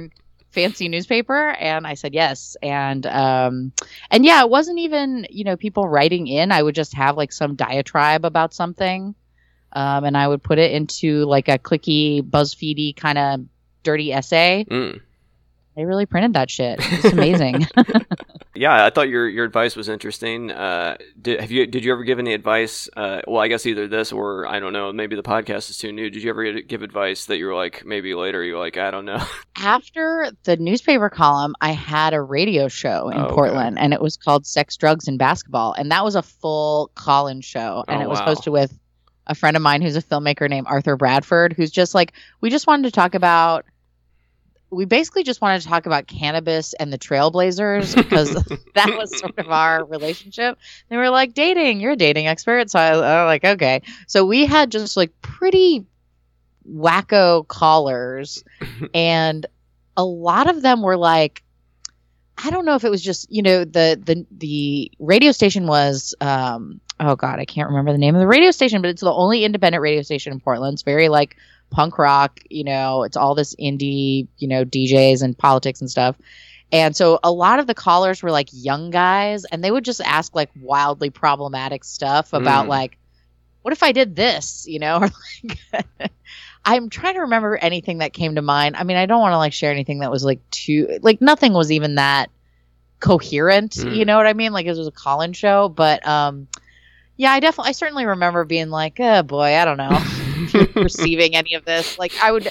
fancy 0.49 0.89
newspaper?" 0.89 1.51
And 1.51 1.87
I 1.87 1.93
said 1.93 2.13
yes. 2.13 2.57
And 2.61 3.05
um 3.05 3.71
and 4.11 4.25
yeah, 4.25 4.41
it 4.41 4.49
wasn't 4.49 4.79
even 4.79 5.25
you 5.29 5.45
know 5.45 5.55
people 5.55 5.87
writing 5.87 6.27
in. 6.27 6.51
I 6.51 6.61
would 6.61 6.75
just 6.75 6.93
have 6.95 7.15
like 7.15 7.31
some 7.31 7.55
diatribe 7.55 8.25
about 8.25 8.53
something, 8.53 9.15
um, 9.71 10.03
and 10.03 10.17
I 10.17 10.27
would 10.27 10.43
put 10.43 10.59
it 10.59 10.71
into 10.73 11.23
like 11.23 11.47
a 11.47 11.57
clicky, 11.57 12.21
BuzzFeedy 12.21 12.95
kind 12.95 13.17
of 13.17 13.41
dirty 13.83 14.11
essay. 14.11 14.65
Mm. 14.69 15.01
They 15.75 15.85
really 15.85 16.05
printed 16.05 16.33
that 16.33 16.49
shit. 16.49 16.79
It's 16.91 17.05
amazing. 17.05 17.67
Yeah, 18.53 18.85
I 18.85 18.89
thought 18.89 19.07
your 19.07 19.29
your 19.29 19.45
advice 19.45 19.77
was 19.77 19.87
interesting. 19.87 20.51
Uh, 20.51 20.97
did 21.19 21.39
have 21.39 21.51
you 21.51 21.65
did 21.65 21.85
you 21.85 21.93
ever 21.93 22.03
give 22.03 22.19
any 22.19 22.33
advice? 22.33 22.89
Uh, 22.97 23.21
well, 23.25 23.41
I 23.41 23.47
guess 23.47 23.65
either 23.65 23.87
this 23.87 24.11
or 24.11 24.45
I 24.45 24.59
don't 24.59 24.73
know. 24.73 24.91
Maybe 24.91 25.15
the 25.15 25.23
podcast 25.23 25.69
is 25.69 25.77
too 25.77 25.93
new. 25.93 26.09
Did 26.09 26.21
you 26.21 26.29
ever 26.29 26.59
give 26.59 26.83
advice 26.83 27.25
that 27.27 27.37
you 27.37 27.45
were 27.47 27.55
like 27.55 27.85
maybe 27.85 28.13
later 28.13 28.43
you're 28.43 28.59
like 28.59 28.75
I 28.77 28.91
don't 28.91 29.05
know? 29.05 29.23
after 29.55 30.31
the 30.43 30.57
newspaper 30.57 31.09
column, 31.09 31.55
I 31.61 31.71
had 31.71 32.13
a 32.13 32.21
radio 32.21 32.67
show 32.67 33.07
in 33.09 33.17
Oh, 33.19 33.25
okay. 33.27 33.33
Portland, 33.33 33.79
and 33.79 33.93
it 33.93 34.01
was 34.01 34.17
called 34.17 34.45
Sex, 34.45 34.75
Drugs, 34.75 35.07
and 35.07 35.17
Basketball, 35.17 35.71
and 35.73 35.89
that 35.89 36.03
was 36.03 36.15
a 36.15 36.21
full 36.21 36.91
call-in 36.95 37.39
show, 37.39 37.85
and 37.87 38.01
Oh, 38.01 38.03
it 38.03 38.09
was 38.09 38.19
wow. 38.19 38.27
hosted 38.27 38.51
with 38.51 38.77
a 39.27 39.33
friend 39.33 39.55
of 39.55 39.63
mine 39.63 39.81
who's 39.81 39.95
a 39.95 40.01
filmmaker 40.03 40.49
named 40.49 40.67
Arthur 40.69 40.97
Bradford, 40.97 41.53
who's 41.53 41.71
just 41.71 41.95
like 41.95 42.11
we 42.41 42.49
just 42.49 42.67
wanted 42.67 42.83
to 42.83 42.91
talk 42.91 43.15
about. 43.15 43.65
We 44.71 44.85
basically 44.85 45.23
just 45.23 45.41
wanted 45.41 45.61
to 45.61 45.67
talk 45.67 45.85
about 45.85 46.07
cannabis 46.07 46.73
and 46.73 46.91
the 46.91 46.97
Trailblazers 46.97 47.95
because 47.95 48.33
that 48.75 48.97
was 48.97 49.19
sort 49.19 49.37
of 49.37 49.49
our 49.49 49.83
relationship. 49.85 50.57
They 50.89 50.97
were 50.97 51.09
like 51.09 51.33
dating. 51.33 51.81
You're 51.81 51.91
a 51.91 51.97
dating 51.97 52.27
expert, 52.27 52.71
so 52.71 52.79
I, 52.79 52.89
I 52.89 53.23
was 53.23 53.29
like, 53.29 53.43
okay. 53.43 53.81
So 54.07 54.25
we 54.25 54.45
had 54.45 54.71
just 54.71 54.95
like 54.95 55.11
pretty 55.21 55.85
wacko 56.69 57.47
callers, 57.47 58.43
and 58.93 59.45
a 59.97 60.05
lot 60.05 60.49
of 60.49 60.61
them 60.61 60.81
were 60.81 60.97
like, 60.97 61.43
I 62.43 62.49
don't 62.49 62.65
know 62.65 62.75
if 62.75 62.83
it 62.83 62.89
was 62.89 63.01
just 63.01 63.31
you 63.31 63.41
know 63.41 63.65
the 63.65 64.01
the 64.03 64.25
the 64.31 64.91
radio 64.99 65.31
station 65.31 65.67
was 65.67 66.15
um 66.21 66.79
oh 66.99 67.15
god 67.15 67.39
I 67.39 67.45
can't 67.45 67.69
remember 67.69 67.91
the 67.91 67.97
name 67.97 68.15
of 68.15 68.21
the 68.21 68.27
radio 68.27 68.51
station, 68.51 68.81
but 68.81 68.89
it's 68.89 69.01
the 69.01 69.11
only 69.11 69.43
independent 69.43 69.81
radio 69.81 70.01
station 70.01 70.33
in 70.33 70.39
Portland. 70.39 70.73
It's 70.73 70.83
very 70.83 71.09
like 71.09 71.35
punk 71.71 71.97
rock, 71.97 72.39
you 72.49 72.63
know, 72.63 73.03
it's 73.03 73.17
all 73.17 73.33
this 73.33 73.55
indie, 73.55 74.27
you 74.37 74.47
know, 74.47 74.63
DJs 74.63 75.23
and 75.23 75.35
politics 75.37 75.81
and 75.81 75.89
stuff. 75.89 76.15
And 76.73 76.95
so 76.95 77.19
a 77.23 77.31
lot 77.31 77.59
of 77.59 77.67
the 77.67 77.73
callers 77.73 78.21
were 78.23 78.31
like 78.31 78.47
young 78.51 78.91
guys 78.91 79.43
and 79.45 79.63
they 79.63 79.71
would 79.71 79.83
just 79.83 80.01
ask 80.01 80.35
like 80.35 80.49
wildly 80.61 81.09
problematic 81.09 81.83
stuff 81.83 82.33
about 82.33 82.65
Mm. 82.65 82.69
like 82.69 82.97
what 83.63 83.73
if 83.73 83.83
I 83.83 83.91
did 83.91 84.15
this, 84.15 84.65
you 84.67 84.79
know, 84.79 84.97
or 85.01 85.09
like 85.43 86.11
I'm 86.63 86.89
trying 86.89 87.15
to 87.15 87.21
remember 87.21 87.57
anything 87.57 87.97
that 87.99 88.13
came 88.13 88.35
to 88.35 88.41
mind. 88.41 88.75
I 88.77 88.83
mean, 88.83 88.97
I 88.97 89.05
don't 89.05 89.19
want 89.21 89.33
to 89.33 89.37
like 89.37 89.53
share 89.53 89.71
anything 89.71 89.99
that 89.99 90.11
was 90.11 90.23
like 90.23 90.39
too 90.51 90.99
like 91.01 91.21
nothing 91.21 91.53
was 91.53 91.71
even 91.71 91.95
that 91.95 92.29
coherent, 92.99 93.71
Mm. 93.73 93.95
you 93.95 94.05
know 94.05 94.15
what 94.17 94.27
I 94.27 94.33
mean? 94.33 94.53
Like 94.53 94.65
it 94.65 94.75
was 94.75 94.87
a 94.87 94.91
call-in 94.91 95.33
show, 95.33 95.69
but 95.69 96.05
um 96.07 96.47
yeah, 97.17 97.31
I 97.31 97.39
definitely 97.39 97.69
I 97.69 97.73
certainly 97.73 98.05
remember 98.05 98.45
being 98.45 98.69
like, 98.69 98.99
"Oh 98.99 99.21
boy, 99.23 99.55
I 99.55 99.65
don't 99.65 99.77
know." 99.77 99.99
receiving 100.75 101.35
any 101.35 101.53
of 101.53 101.65
this. 101.65 101.97
Like 101.99 102.13
I 102.21 102.31
would 102.31 102.47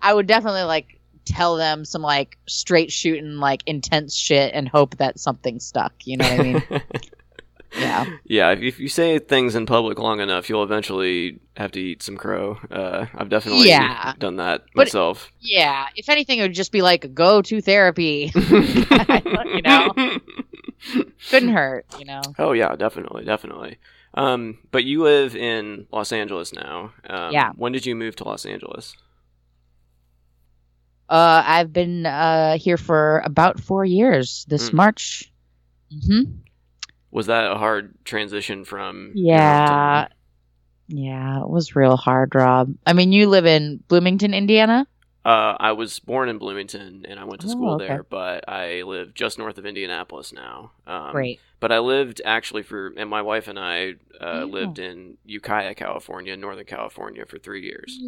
I 0.00 0.12
would 0.14 0.26
definitely 0.26 0.62
like 0.62 1.00
tell 1.24 1.56
them 1.56 1.84
some 1.84 2.02
like 2.02 2.38
straight 2.48 2.90
shooting 2.90 3.36
like 3.36 3.62
intense 3.66 4.14
shit 4.16 4.52
and 4.54 4.68
hope 4.68 4.96
that 4.96 5.18
something 5.18 5.60
stuck. 5.60 5.92
You 6.04 6.16
know 6.18 6.28
what 6.30 6.40
I 6.40 6.42
mean? 6.42 6.62
yeah. 7.78 8.04
yeah, 8.24 8.50
if, 8.52 8.60
if 8.62 8.80
you 8.80 8.88
say 8.88 9.18
things 9.18 9.54
in 9.54 9.66
public 9.66 9.98
long 9.98 10.20
enough, 10.20 10.48
you'll 10.48 10.64
eventually 10.64 11.38
have 11.56 11.70
to 11.72 11.80
eat 11.80 12.02
some 12.02 12.16
crow. 12.16 12.58
Uh, 12.70 13.06
I've 13.14 13.28
definitely 13.28 13.68
Yeah. 13.68 14.14
done 14.18 14.36
that 14.36 14.64
But- 14.74 14.86
myself. 14.86 15.30
Yeah. 15.40 15.86
If 15.94 16.08
anything 16.08 16.38
it 16.38 16.42
would 16.42 16.54
just 16.54 16.72
be 16.72 16.82
like 16.82 17.14
go 17.14 17.42
to 17.42 17.60
therapy. 17.60 18.32
you 18.50 19.62
know? 19.62 19.92
couldn't 21.28 21.50
hurt, 21.50 21.84
you 21.98 22.06
know. 22.06 22.22
Oh 22.38 22.52
yeah, 22.52 22.74
definitely, 22.76 23.24
definitely. 23.24 23.76
Um, 24.14 24.58
but 24.72 24.84
you 24.84 25.02
live 25.02 25.36
in 25.36 25.86
Los 25.92 26.12
Angeles 26.12 26.52
now. 26.52 26.92
Um, 27.08 27.32
Yeah. 27.32 27.52
When 27.56 27.72
did 27.72 27.86
you 27.86 27.94
move 27.94 28.16
to 28.16 28.24
Los 28.24 28.44
Angeles? 28.44 28.96
Uh, 31.08 31.42
I've 31.44 31.72
been 31.72 32.06
uh 32.06 32.56
here 32.58 32.76
for 32.76 33.20
about 33.24 33.60
four 33.60 33.84
years. 33.84 34.44
This 34.48 34.70
Mm. 34.70 34.74
March. 34.74 35.32
hmm 36.06 36.22
Was 37.10 37.26
that 37.26 37.50
a 37.50 37.56
hard 37.56 37.94
transition 38.04 38.64
from? 38.64 39.12
Yeah. 39.14 40.06
Yeah, 40.86 41.40
it 41.42 41.48
was 41.48 41.74
real 41.76 41.96
hard, 41.96 42.34
Rob. 42.34 42.74
I 42.86 42.92
mean, 42.94 43.12
you 43.12 43.28
live 43.28 43.46
in 43.46 43.80
Bloomington, 43.88 44.34
Indiana. 44.34 44.86
Uh, 45.22 45.54
I 45.60 45.72
was 45.72 45.98
born 45.98 46.30
in 46.30 46.38
Bloomington 46.38 47.04
and 47.06 47.20
I 47.20 47.24
went 47.24 47.42
to 47.42 47.46
Oh, 47.46 47.50
school 47.50 47.74
okay. 47.74 47.86
there, 47.88 48.02
but 48.04 48.48
I 48.48 48.82
live 48.82 49.12
just 49.12 49.38
north 49.38 49.58
of 49.58 49.66
Indianapolis 49.66 50.32
now. 50.32 50.72
Um, 50.86 51.12
Great. 51.12 51.40
But 51.60 51.72
I 51.72 51.78
lived 51.80 52.22
actually 52.24 52.62
for, 52.62 52.94
and 52.96 53.10
my 53.10 53.20
wife 53.20 53.46
and 53.46 53.58
I 53.58 53.96
uh, 54.18 54.40
Oh. 54.42 54.44
lived 54.46 54.78
in 54.78 55.18
Ukiah, 55.26 55.74
California, 55.74 56.34
Northern 56.38 56.64
California 56.64 57.26
for 57.26 57.38
three 57.38 57.62
years. 57.62 58.00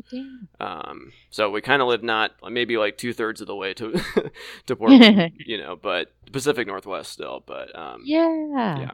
Um, 0.59 1.13
so 1.31 1.51
we 1.51 1.61
kind 1.61 1.83
of 1.83 1.89
lived 1.89 2.05
not 2.05 2.33
maybe 2.51 2.77
like 2.79 2.97
two 2.97 3.13
thirds 3.13 3.43
of 3.43 3.47
the 3.47 3.57
way 3.57 3.75
to 3.75 3.93
to 4.67 4.77
Portland, 4.77 5.33
you 5.45 5.59
know, 5.59 5.77
but 5.77 6.13
Pacific 6.33 6.67
Northwest 6.67 7.13
still. 7.13 7.43
But 7.45 7.77
um, 7.79 8.03
yeah. 8.07 8.79
Yeah. 8.81 8.91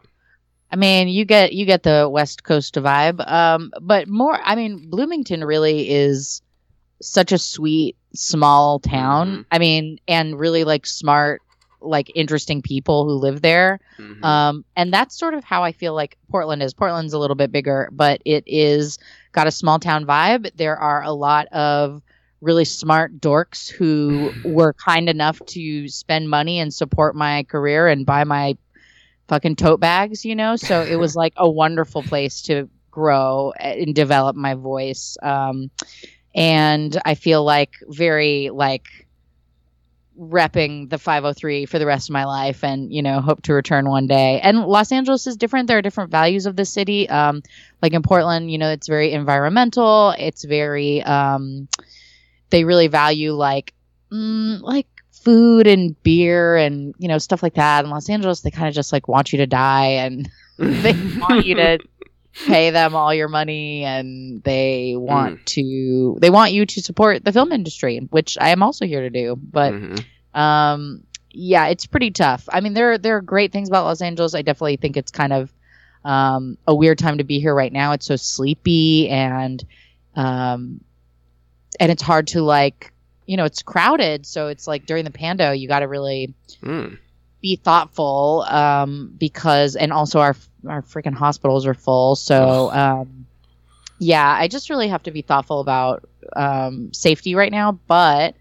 I 0.72 0.76
mean, 0.76 1.06
you 1.08 1.24
get 1.24 1.52
you 1.52 1.64
get 1.66 1.82
the 1.84 2.08
West 2.10 2.42
Coast 2.42 2.74
vibe. 2.74 3.26
Um, 3.30 3.72
but 3.80 4.08
more. 4.08 4.38
I 4.42 4.54
mean, 4.56 4.90
Bloomington 4.90 5.44
really 5.44 5.88
is 5.88 6.42
such 7.00 7.30
a 7.30 7.38
sweet 7.38 7.96
small 8.14 8.78
town. 8.80 9.38
Mhm. 9.38 9.44
I 9.50 9.58
mean, 9.58 9.98
and 10.08 10.38
really 10.38 10.64
like 10.64 10.86
smart, 10.86 11.42
like 11.80 12.10
interesting 12.14 12.62
people 12.62 13.04
who 13.04 13.12
live 13.12 13.40
there. 13.42 13.80
mhm. 13.98 14.24
Um, 14.24 14.64
and 14.76 14.92
that's 14.92 15.18
sort 15.18 15.34
of 15.34 15.44
how 15.44 15.62
I 15.62 15.72
feel 15.72 15.94
like 15.94 16.16
Portland 16.30 16.62
is. 16.62 16.74
Portland's 16.74 17.12
a 17.12 17.18
little 17.18 17.36
bit 17.36 17.52
bigger, 17.52 17.88
but 17.92 18.20
it 18.24 18.44
is 18.46 18.98
got 19.32 19.46
a 19.46 19.52
small 19.52 19.78
town 19.78 20.04
vibe. 20.06 20.50
There 20.56 20.76
are 20.76 21.02
a 21.02 21.12
lot 21.12 21.46
of 21.48 22.02
really 22.40 22.64
smart 22.64 23.20
dorks 23.20 23.68
who 23.68 24.34
were 24.44 24.72
kind 24.74 25.08
enough 25.08 25.44
to 25.46 25.88
spend 25.88 26.30
money 26.30 26.58
and 26.60 26.72
support 26.72 27.14
my 27.16 27.42
career 27.44 27.88
and 27.88 28.06
buy 28.06 28.24
my 28.24 28.56
fucking 29.28 29.56
tote 29.56 29.80
bags, 29.80 30.24
you 30.24 30.34
know? 30.34 30.56
So 30.56 30.82
it 30.82 30.96
was 30.96 31.14
like 31.16 31.34
a 31.36 31.48
wonderful 31.48 32.02
place 32.02 32.42
to 32.42 32.68
grow 32.90 33.52
and 33.58 33.94
develop 33.94 34.34
my 34.36 34.54
voice. 34.54 35.16
Um, 35.22 35.70
and 36.34 37.00
I 37.04 37.14
feel 37.14 37.44
like 37.44 37.72
very 37.88 38.50
like 38.50 38.88
repping 40.18 40.90
the 40.90 40.98
503 40.98 41.66
for 41.66 41.78
the 41.78 41.86
rest 41.86 42.08
of 42.08 42.12
my 42.12 42.24
life 42.24 42.64
and 42.64 42.92
you 42.92 43.02
know 43.02 43.20
hope 43.20 43.42
to 43.42 43.54
return 43.54 43.88
one 43.88 44.06
day. 44.06 44.40
And 44.40 44.64
los 44.64 44.90
angeles 44.90 45.26
is 45.26 45.36
different. 45.36 45.68
There 45.68 45.78
are 45.78 45.82
different 45.82 46.10
values 46.10 46.46
of 46.46 46.56
the 46.56 46.64
city. 46.64 47.08
Um 47.08 47.42
like 47.80 47.92
in 47.92 48.02
portland 48.02 48.50
you 48.50 48.58
know 48.58 48.70
it's 48.70 48.88
very 48.88 49.12
environmental. 49.12 50.14
It's 50.18 50.44
very 50.44 51.02
um 51.02 51.68
they 52.50 52.64
really 52.64 52.88
value 52.88 53.32
like 53.32 53.74
mm, 54.10 54.60
like 54.60 54.86
food 55.12 55.66
and 55.66 56.00
beer 56.02 56.56
and 56.56 56.94
you 56.98 57.08
know 57.08 57.18
stuff 57.18 57.42
like 57.42 57.54
that. 57.54 57.84
In 57.84 57.90
los 57.90 58.10
angeles 58.10 58.40
they 58.40 58.50
kind 58.50 58.68
of 58.68 58.74
just 58.74 58.92
like 58.92 59.06
want 59.06 59.32
you 59.32 59.38
to 59.38 59.46
die 59.46 59.86
and 59.86 60.28
they 60.58 60.94
want 61.18 61.46
you 61.46 61.54
to 61.54 61.78
pay 62.46 62.70
them 62.70 62.94
all 62.94 63.12
your 63.12 63.28
money 63.28 63.84
and 63.84 64.42
they 64.42 64.94
want 64.96 65.44
to 65.46 66.16
they 66.20 66.30
want 66.30 66.52
you 66.52 66.64
to 66.66 66.80
support 66.82 67.24
the 67.24 67.32
film 67.32 67.52
industry 67.52 67.98
which 68.10 68.38
i 68.40 68.50
am 68.50 68.62
also 68.62 68.86
here 68.86 69.00
to 69.02 69.10
do. 69.10 69.36
But 69.36 69.74
Mhm. 69.74 70.04
um 70.34 71.02
yeah 71.30 71.66
it's 71.66 71.86
pretty 71.86 72.10
tough. 72.10 72.48
I 72.52 72.60
mean 72.60 72.74
there 72.74 72.98
there 72.98 73.16
are 73.16 73.20
great 73.22 73.52
things 73.52 73.68
about 73.68 73.84
los 73.84 74.00
angeles. 74.02 74.34
I 74.34 74.42
definitely 74.42 74.76
think 74.76 74.96
it's 74.96 75.10
kind 75.10 75.32
of 75.32 75.52
um 76.04 76.56
a 76.66 76.74
weird 76.74 76.98
time 76.98 77.18
to 77.18 77.24
be 77.24 77.40
here 77.40 77.54
right 77.54 77.72
now. 77.72 77.92
It's 77.92 78.06
so 78.06 78.16
sleepy 78.16 79.08
and 79.08 79.62
um 80.14 80.80
and 81.80 81.92
it's 81.92 82.02
hard 82.02 82.28
to 82.28 82.42
like 82.42 82.92
you 83.26 83.36
know 83.36 83.44
it's 83.44 83.62
crowded. 83.62 84.26
So 84.26 84.48
it's 84.48 84.66
like 84.66 84.86
during 84.86 85.04
the 85.04 85.10
pando 85.10 85.52
you 85.52 85.68
got 85.68 85.80
to 85.80 85.88
really 85.88 86.34
Mm. 86.62 86.98
be 87.40 87.54
thoughtful 87.56 88.44
um, 88.48 89.14
because 89.16 89.76
and 89.76 89.92
also 89.92 90.18
our 90.18 90.34
our 90.66 90.82
freaking 90.82 91.14
hospitals 91.14 91.66
are 91.66 91.74
full. 91.74 92.16
So 92.16 92.70
um, 92.72 93.26
yeah 93.98 94.36
i 94.38 94.48
just 94.48 94.70
really 94.70 94.88
have 94.88 95.02
to 95.02 95.10
be 95.10 95.22
thoughtful 95.22 95.60
about 95.60 96.08
um, 96.36 96.92
safety 96.92 97.34
right 97.34 97.52
now 97.52 97.72
but 97.86 98.34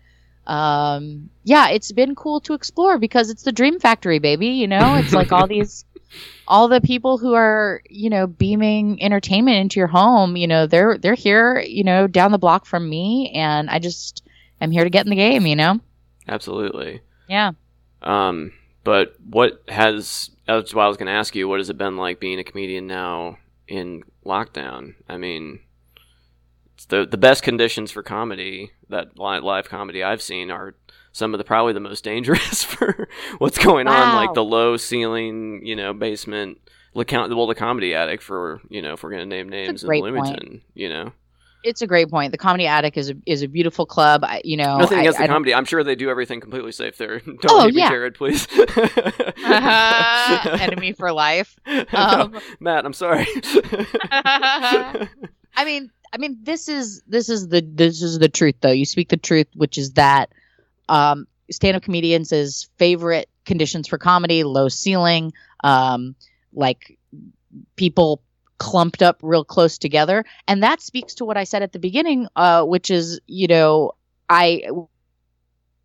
um, 0.45 1.29
yeah 1.43 1.69
it's 1.69 1.91
been 1.91 2.15
cool 2.15 2.39
to 2.41 2.53
explore 2.53 2.97
because 2.97 3.29
it's 3.29 3.43
the 3.43 3.51
dream 3.51 3.79
factory 3.79 4.19
baby 4.19 4.47
you 4.47 4.67
know? 4.67 4.95
It's 4.95 5.13
like 5.13 5.31
all 5.31 5.47
these 5.47 5.83
all 6.47 6.67
the 6.67 6.79
people 6.79 7.17
who 7.17 7.33
are 7.33 7.81
you 7.89 8.09
know 8.09 8.27
beaming 8.27 9.01
entertainment 9.03 9.57
into 9.57 9.79
your 9.79 9.87
home 9.87 10.37
you 10.37 10.47
know 10.47 10.65
they're 10.65 10.97
they're 10.97 11.15
here 11.15 11.59
you 11.59 11.83
know 11.83 12.07
down 12.07 12.31
the 12.31 12.37
block 12.37 12.65
from 12.65 12.89
me 12.89 13.31
and 13.35 13.69
i 13.69 13.77
just 13.77 14.23
am 14.61 14.71
here 14.71 14.85
to 14.85 14.89
get 14.89 15.05
in 15.05 15.09
the 15.09 15.15
game 15.15 15.45
you 15.45 15.55
know? 15.55 15.79
Absolutely. 16.29 17.01
yeah. 17.27 17.51
Um, 18.01 18.53
but 18.83 19.15
what 19.29 19.63
has 19.67 20.29
that's 20.47 20.73
why 20.73 20.85
I 20.85 20.87
was 20.87 20.97
going 20.97 21.07
to 21.07 21.13
ask 21.13 21.35
you. 21.35 21.47
What 21.47 21.59
has 21.59 21.69
it 21.69 21.77
been 21.77 21.97
like 21.97 22.19
being 22.19 22.39
a 22.39 22.43
comedian 22.43 22.87
now 22.87 23.37
in 23.67 24.03
lockdown? 24.25 24.95
I 25.07 25.17
mean, 25.17 25.59
it's 26.75 26.85
the 26.85 27.05
the 27.05 27.17
best 27.17 27.43
conditions 27.43 27.91
for 27.91 28.03
comedy 28.03 28.71
that 28.89 29.19
li- 29.19 29.39
live 29.39 29.69
comedy 29.69 30.03
I've 30.03 30.21
seen 30.21 30.49
are 30.49 30.75
some 31.11 31.33
of 31.33 31.37
the 31.37 31.43
probably 31.43 31.73
the 31.73 31.79
most 31.79 32.03
dangerous 32.03 32.63
for 32.63 33.09
what's 33.39 33.57
going 33.57 33.87
on, 33.87 34.15
like 34.15 34.33
the 34.33 34.43
low 34.43 34.77
ceiling, 34.77 35.65
you 35.65 35.75
know, 35.75 35.93
basement. 35.93 36.59
Well, 36.93 37.05
the 37.47 37.55
comedy 37.55 37.93
attic 37.93 38.21
for 38.21 38.61
you 38.69 38.81
know 38.81 38.93
if 38.93 39.03
we're 39.03 39.11
going 39.11 39.21
to 39.21 39.35
name 39.35 39.49
names 39.49 39.83
in 39.83 39.87
great 39.87 40.01
point. 40.01 40.15
Bloomington, 40.15 40.61
you 40.73 40.89
know, 40.89 41.11
it's 41.63 41.81
a 41.81 41.87
great 41.87 42.09
point. 42.09 42.31
The 42.31 42.37
Comedy 42.37 42.65
Attic 42.67 42.97
is 42.97 43.09
a 43.09 43.15
is 43.25 43.41
a 43.43 43.47
beautiful 43.47 43.85
club. 43.85 44.23
I, 44.23 44.41
you 44.43 44.57
know, 44.57 44.77
nothing 44.77 44.97
I- 44.99 45.01
against 45.01 45.19
I 45.19 45.23
the 45.23 45.27
don't- 45.27 45.35
comedy. 45.35 45.53
I'm 45.53 45.65
sure 45.65 45.83
they 45.83 45.95
do 45.95 46.09
everything 46.09 46.39
completely 46.39 46.71
safe 46.71 46.97
there. 46.97 47.19
Don't 47.25 47.39
Oh, 47.49 47.65
hate 47.65 47.73
me, 47.75 47.81
yeah. 47.81 47.89
Jared, 47.89 48.13
please. 48.15 48.47
enemy 50.61 50.93
for 50.93 51.11
life. 51.11 51.55
Um, 51.93 52.31
No, 52.33 52.39
Matt, 52.59 52.85
I'm 52.85 52.93
sorry. 52.93 53.25
I 54.11 55.65
mean, 55.65 55.91
I 56.13 56.17
mean, 56.17 56.37
this 56.43 56.69
is 56.69 57.01
this 57.07 57.29
is 57.29 57.47
the 57.49 57.61
this 57.61 58.01
is 58.01 58.19
the 58.19 58.29
truth, 58.29 58.55
though. 58.61 58.71
You 58.71 58.85
speak 58.85 59.09
the 59.09 59.17
truth, 59.17 59.47
which 59.55 59.77
is 59.77 59.93
that 59.93 60.31
um, 60.89 61.27
stand-up 61.51 61.83
comedians' 61.83 62.31
is 62.31 62.69
favorite 62.77 63.29
conditions 63.45 63.87
for 63.87 63.97
comedy: 63.97 64.43
low 64.43 64.69
ceiling, 64.69 65.33
um, 65.63 66.15
like 66.53 66.97
people 67.75 68.21
clumped 68.57 69.01
up 69.01 69.19
real 69.21 69.43
close 69.43 69.77
together, 69.77 70.25
and 70.47 70.63
that 70.63 70.81
speaks 70.81 71.15
to 71.15 71.25
what 71.25 71.37
I 71.37 71.43
said 71.43 71.61
at 71.63 71.71
the 71.71 71.79
beginning, 71.79 72.27
uh, 72.35 72.63
which 72.63 72.89
is, 72.89 73.19
you 73.27 73.47
know, 73.47 73.91
I 74.29 74.63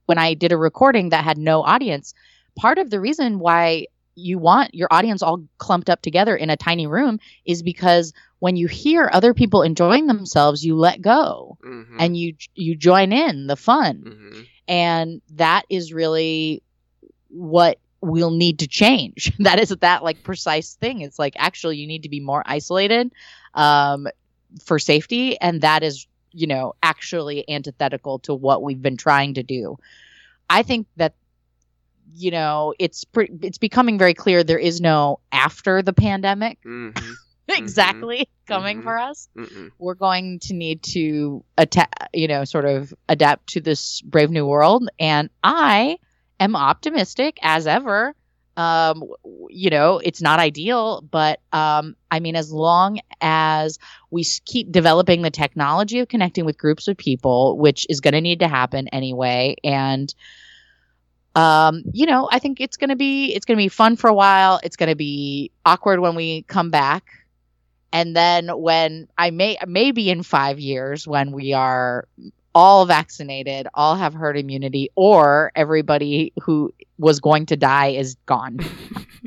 when 0.07 0.19
I 0.19 0.35
did 0.35 0.53
a 0.53 0.57
recording 0.57 1.11
that 1.11 1.25
had 1.25 1.39
no 1.39 1.63
audience, 1.63 2.15
part 2.57 2.79
of 2.79 2.91
the 2.91 3.01
reason 3.01 3.39
why 3.39 3.87
you 4.15 4.39
want 4.39 4.75
your 4.75 4.89
audience 4.91 5.23
all 5.23 5.45
clumped 5.59 5.89
up 5.89 6.03
together 6.03 6.37
in 6.37 6.51
a 6.51 6.57
tiny 6.57 6.87
room 6.87 7.19
is 7.47 7.63
because 7.63 8.13
when 8.41 8.57
you 8.57 8.67
hear 8.67 9.09
other 9.11 9.33
people 9.33 9.63
enjoying 9.63 10.07
themselves, 10.07 10.65
you 10.65 10.77
let 10.77 11.01
go 11.01 11.57
Mhm, 11.65 11.97
and 11.99 12.17
you 12.17 12.35
you 12.55 12.77
join 12.77 13.13
in 13.13 13.47
the 13.47 13.57
fun. 13.57 14.03
mhm. 14.05 14.47
And 14.69 15.23
that 15.35 15.65
is 15.71 15.93
really 15.93 16.63
what 17.29 17.79
we'll 18.03 18.31
need 18.33 18.59
to 18.59 18.67
change. 18.67 19.33
that 19.39 19.59
is 19.59 19.71
that 19.71 20.05
like 20.05 20.23
precise 20.23 20.75
thing. 20.75 21.01
It's 21.01 21.19
like 21.19 21.35
actually 21.37 21.79
you 21.79 21.87
need 21.87 22.03
to 22.03 22.09
be 22.11 22.21
more 22.21 22.43
isolated 22.45 23.13
um, 23.55 24.09
for 24.65 24.79
safety, 24.79 25.41
and 25.41 25.63
that 25.63 25.83
is 25.83 26.07
you 26.33 26.47
know 26.47 26.75
actually 26.83 27.49
antithetical 27.49 28.19
to 28.21 28.35
what 28.35 28.63
we've 28.63 28.83
been 28.83 28.97
trying 28.97 29.35
to 29.35 29.43
do. 29.43 29.79
I 30.51 30.63
think 30.63 30.87
that 30.97 31.15
you 32.15 32.31
know 32.31 32.75
it's 32.79 33.05
pre- 33.05 33.31
it's 33.43 33.59
becoming 33.59 33.97
very 33.99 34.13
clear 34.15 34.45
there 34.45 34.59
is 34.59 34.81
no 34.81 35.19
after 35.31 35.81
the 35.81 35.93
pandemic 35.95 36.59
Mhm, 36.63 36.95
exactly 37.49 38.29
coming 38.47 38.81
Mhm. 38.81 38.83
for 38.83 38.99
us 38.99 39.29
mhm. 39.35 39.71
we're 39.79 39.95
going 39.95 40.39
to 40.41 40.53
need 40.53 40.83
to 40.83 41.43
atta- 41.57 41.89
you 42.13 42.29
know 42.29 42.45
sort 42.45 42.67
of 42.67 42.93
adapt 43.09 43.47
to 43.51 43.61
this 43.63 44.03
brave 44.03 44.31
new 44.31 44.45
world 44.45 44.89
and 44.99 45.31
i 45.43 45.97
am 46.43 46.57
optimistic 46.57 47.39
as 47.43 47.67
ever. 47.67 48.15
Um 48.57 49.05
you 49.49 49.71
know 49.71 49.99
it's 49.99 50.21
not 50.23 50.39
ideal 50.39 51.03
but 51.11 51.41
um 51.53 51.95
i 52.11 52.21
mean 52.21 52.37
as 52.37 52.53
long 52.53 53.01
as 53.21 53.79
we 54.11 54.25
keep 54.45 54.73
developing 54.73 55.23
the 55.23 55.31
technology 55.31 56.01
of 56.01 56.09
connecting 56.09 56.45
with 56.45 56.59
groups 56.59 56.89
of 56.89 56.97
people 56.97 57.59
which 57.59 57.87
is 57.89 58.01
going 58.01 58.15
to 58.15 58.21
need 58.21 58.41
to 58.41 58.49
happen 58.49 58.89
anyway 58.89 59.57
and 59.63 60.15
um 61.35 61.83
you 61.93 62.07
know 62.07 62.29
i 62.31 62.39
think 62.39 62.61
it's 62.61 62.77
going 62.77 62.91
to 62.91 62.97
be 62.97 63.35
it's 63.35 63.45
going 63.47 63.57
to 63.57 63.63
be 63.63 63.69
fun 63.69 63.97
for 63.97 64.09
a 64.09 64.15
while. 64.15 64.61
It's 64.63 64.77
going 64.77 64.91
to 64.91 64.97
be 64.97 65.51
awkward 65.65 66.01
when 66.01 66.15
we 66.15 66.43
come 66.43 66.71
back. 66.71 67.05
And 67.93 68.17
then 68.17 68.49
when 68.49 69.09
i 69.17 69.31
may 69.31 69.57
maybe 69.67 70.11
in 70.11 70.23
5 70.23 70.59
years 70.59 71.07
when 71.07 71.33
we 71.33 71.53
are 71.53 72.07
all 72.55 72.85
vaccinated 72.87 73.67
all 73.75 73.95
have 73.95 74.13
herd 74.15 74.37
immunity 74.37 74.91
or 74.95 75.51
everybody 75.55 76.33
who 76.43 76.73
was 76.99 77.21
going 77.21 77.47
to 77.47 77.57
die 77.57 77.89
is 77.89 78.17
gone 78.27 78.59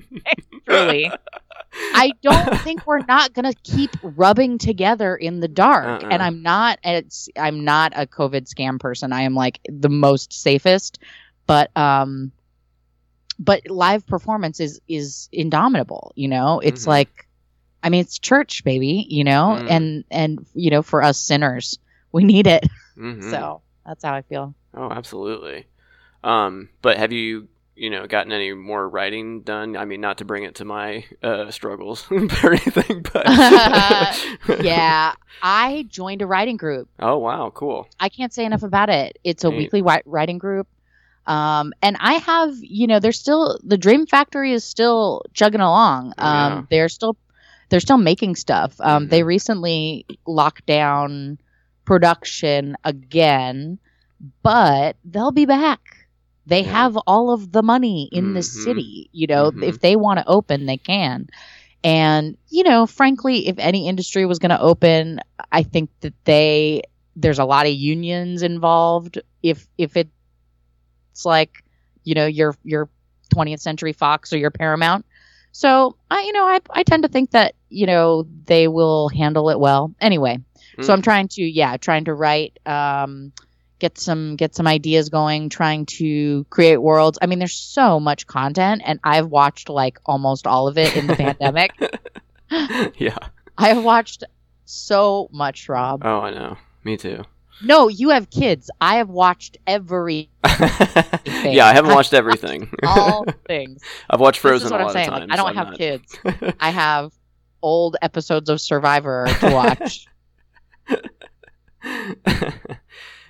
truly. 0.65 1.12
I 1.94 2.13
don't 2.22 2.62
think 2.62 2.86
we're 2.88 3.03
not 3.08 3.34
gonna 3.34 3.53
keep 3.63 3.91
rubbing 4.01 4.58
together 4.58 5.15
in 5.15 5.39
the 5.39 5.48
dark. 5.48 6.03
Uh-uh. 6.03 6.08
And 6.12 6.22
I'm 6.22 6.41
not 6.41 6.79
it's 6.84 7.27
I'm 7.38 7.63
not 7.65 7.94
a 7.96 8.05
COVID 8.05 8.48
scam 8.53 8.79
person. 8.79 9.12
I 9.12 9.24
am 9.24 9.34
like 9.36 9.60
the 9.67 9.89
most 9.89 10.32
safest. 10.34 11.00
But 11.48 11.75
um 11.75 12.32
but 13.38 13.67
live 13.70 14.05
performance 14.08 14.60
is 14.60 14.79
is 14.88 15.27
indomitable, 15.32 16.13
you 16.15 16.27
know? 16.27 16.60
It's 16.62 16.84
Mhm. 16.86 16.88
like 16.88 17.27
I 17.84 17.89
mean 17.89 18.01
it's 18.01 18.20
church, 18.20 18.63
baby, 18.63 19.05
you 19.10 19.24
know, 19.24 19.58
Mm. 19.60 19.67
and 19.70 20.03
and 20.12 20.46
you 20.53 20.70
know, 20.72 20.82
for 20.82 21.03
us 21.03 21.17
sinners, 21.17 21.77
we 22.15 22.24
need 22.24 22.48
it. 22.48 22.63
Mhm. 22.98 23.22
So 23.31 23.62
that's 23.86 24.03
how 24.03 24.13
I 24.15 24.22
feel. 24.24 24.55
Oh, 24.74 24.89
absolutely. 24.89 25.67
Um, 26.24 26.69
but 26.81 26.98
have 26.98 27.12
you, 27.12 27.48
you 27.75 27.89
know, 27.89 28.07
gotten 28.07 28.31
any 28.31 28.53
more 28.53 28.88
writing 28.89 29.41
done? 29.41 29.75
I 29.77 29.86
mean, 29.86 30.01
not 30.01 30.17
to 30.19 30.25
bring 30.25 30.43
it 30.43 30.55
to 30.55 30.65
my 30.65 31.03
uh, 31.22 31.51
struggles 31.51 32.07
or 32.12 32.53
anything, 32.53 33.05
but 33.13 33.25
Yeah. 34.63 35.13
I 35.43 35.86
joined 35.89 36.22
a 36.22 36.25
writing 36.25 36.57
group. 36.57 36.88
Oh 37.00 37.17
wow, 37.17 37.51
cool. 37.53 37.88
I 38.00 38.10
can't 38.10 38.34
say 38.34 38.45
enough 38.45 38.63
about 38.63 38.89
it. 38.89 39.19
It's 39.24 39.43
a 39.43 39.50
weekly 39.51 39.84
writing 40.05 40.38
group. 40.38 40.67
Um, 41.27 41.74
and 41.81 41.98
I 42.00 42.13
have, 42.13 42.53
you 42.62 42.88
know, 42.88 43.00
there's 43.00 43.19
still 43.19 43.60
the 43.63 43.77
Dream 43.77 44.05
Factory 44.05 44.51
is 44.53 44.63
still 44.63 45.24
chugging 45.34 45.62
along. 45.62 46.13
Um, 46.17 46.25
Oh, 46.27 46.27
Yeah. 46.27 46.62
they're 46.69 46.89
still 46.89 47.17
they're 47.69 47.79
still 47.79 47.98
making 47.98 48.36
stuff. 48.36 48.79
Um, 48.79 49.07
Mhm. 49.07 49.10
they 49.10 49.24
recently 49.24 50.05
locked 50.27 50.65
down 50.67 51.39
production 51.86 52.75
again, 52.84 53.80
but 54.44 54.98
they'll 55.04 55.32
be 55.32 55.46
back. 55.46 55.82
They 56.46 56.63
Yeah. 56.63 56.74
have 56.74 56.98
all 57.08 57.32
of 57.34 57.51
the 57.51 57.63
money 57.63 58.10
in 58.12 58.34
the 58.34 58.44
Mhm. 58.44 58.44
city. 58.44 59.10
You 59.12 59.27
know, 59.27 59.51
Mhm. 59.54 59.62
if 59.62 59.80
they 59.80 59.96
want 59.96 60.20
to 60.20 60.27
open, 60.27 60.65
they 60.65 60.77
can. 60.77 61.27
And 61.84 62.38
you 62.50 62.63
know, 62.63 62.86
frankly, 62.86 63.48
if 63.48 63.58
any 63.60 63.88
industry 63.88 64.25
was 64.25 64.39
going 64.39 64.50
to 64.51 64.60
open, 64.62 65.20
I 65.51 65.63
think 65.63 65.89
that 66.01 66.13
they 66.25 66.82
there's 67.15 67.39
a 67.39 67.46
lot 67.46 67.65
of 67.68 67.74
unions 67.74 68.42
involved. 68.44 69.20
If 69.44 69.68
if 69.77 69.96
it's 69.98 70.10
like 71.25 71.63
you 72.04 72.15
know 72.15 72.25
your 72.25 72.56
your 72.63 72.89
20th 73.34 73.62
Century 73.62 73.94
Fox 73.94 74.34
or 74.34 74.38
your 74.38 74.51
Paramount, 74.51 75.06
so 75.51 75.96
I 76.10 76.22
you 76.22 76.34
know 76.34 76.46
I 76.46 76.60
I 76.72 76.84
tend 76.84 77.04
to 77.04 77.10
think 77.10 77.32
that 77.32 77.56
you 77.70 77.86
know 77.86 78.25
they 78.46 78.68
will 78.68 79.10
handle 79.10 79.50
it 79.50 79.60
well. 79.60 79.94
Anyway, 80.00 80.39
so 80.82 80.89
Mm. 80.89 80.94
I'm 80.94 81.01
trying 81.01 81.27
to 81.29 81.44
yeah 81.44 81.77
trying 81.77 82.05
to 82.05 82.13
write 82.13 82.58
um 82.65 83.32
get 83.79 83.98
some 83.98 84.36
get 84.38 84.55
some 84.55 84.67
ideas 84.67 85.10
going 85.10 85.50
trying 85.50 85.86
to 85.86 86.46
create 86.50 86.77
worlds 86.77 87.20
i 87.22 87.25
mean 87.25 87.39
there's 87.39 87.58
so 87.58 88.00
much 88.00 88.25
content 88.25 88.82
and 88.86 89.00
i've 89.03 89.27
watched 89.27 89.67
like 89.67 90.00
almost 90.05 90.48
all 90.48 90.67
of 90.70 90.77
it 90.77 90.96
in 90.96 91.08
the 91.08 91.15
pandemic 91.24 91.72
yeah. 92.98 93.17
i 93.58 93.67
have 93.70 93.84
watched 93.84 94.24
so 94.63 95.27
much 95.32 95.67
rob 95.70 96.01
Oh, 96.05 96.20
I 96.22 96.32
know. 96.32 96.58
Me 96.86 96.96
too. 96.98 97.24
no 97.64 97.90
you 97.90 98.09
have 98.11 98.29
kids 98.29 98.70
i 98.79 98.96
have 98.96 99.09
watched 99.09 99.57
every 99.68 100.29
yeah, 100.46 101.66
I 101.68 101.74
haven't 101.74 101.94
watched 101.94 102.14
everything. 102.14 102.70
all 102.83 103.25
things 103.48 103.81
I've 104.09 104.20
watched 104.22 104.40
Frozen 104.40 104.72
a 104.72 104.75
i'm 104.77 104.90
saying 104.92 105.09
of 105.09 105.14
like 105.22 105.31
i 105.31 105.35
don't 105.35 105.50
I'm 105.50 105.55
have 105.55 105.68
not- 105.70 105.77
kids 105.77 106.18
i 106.59 106.70
have 106.70 107.11
old 107.61 107.98
episodes 108.01 108.50
of 108.50 108.61
survivor 108.61 109.27
to 109.42 109.51
watch 109.51 110.05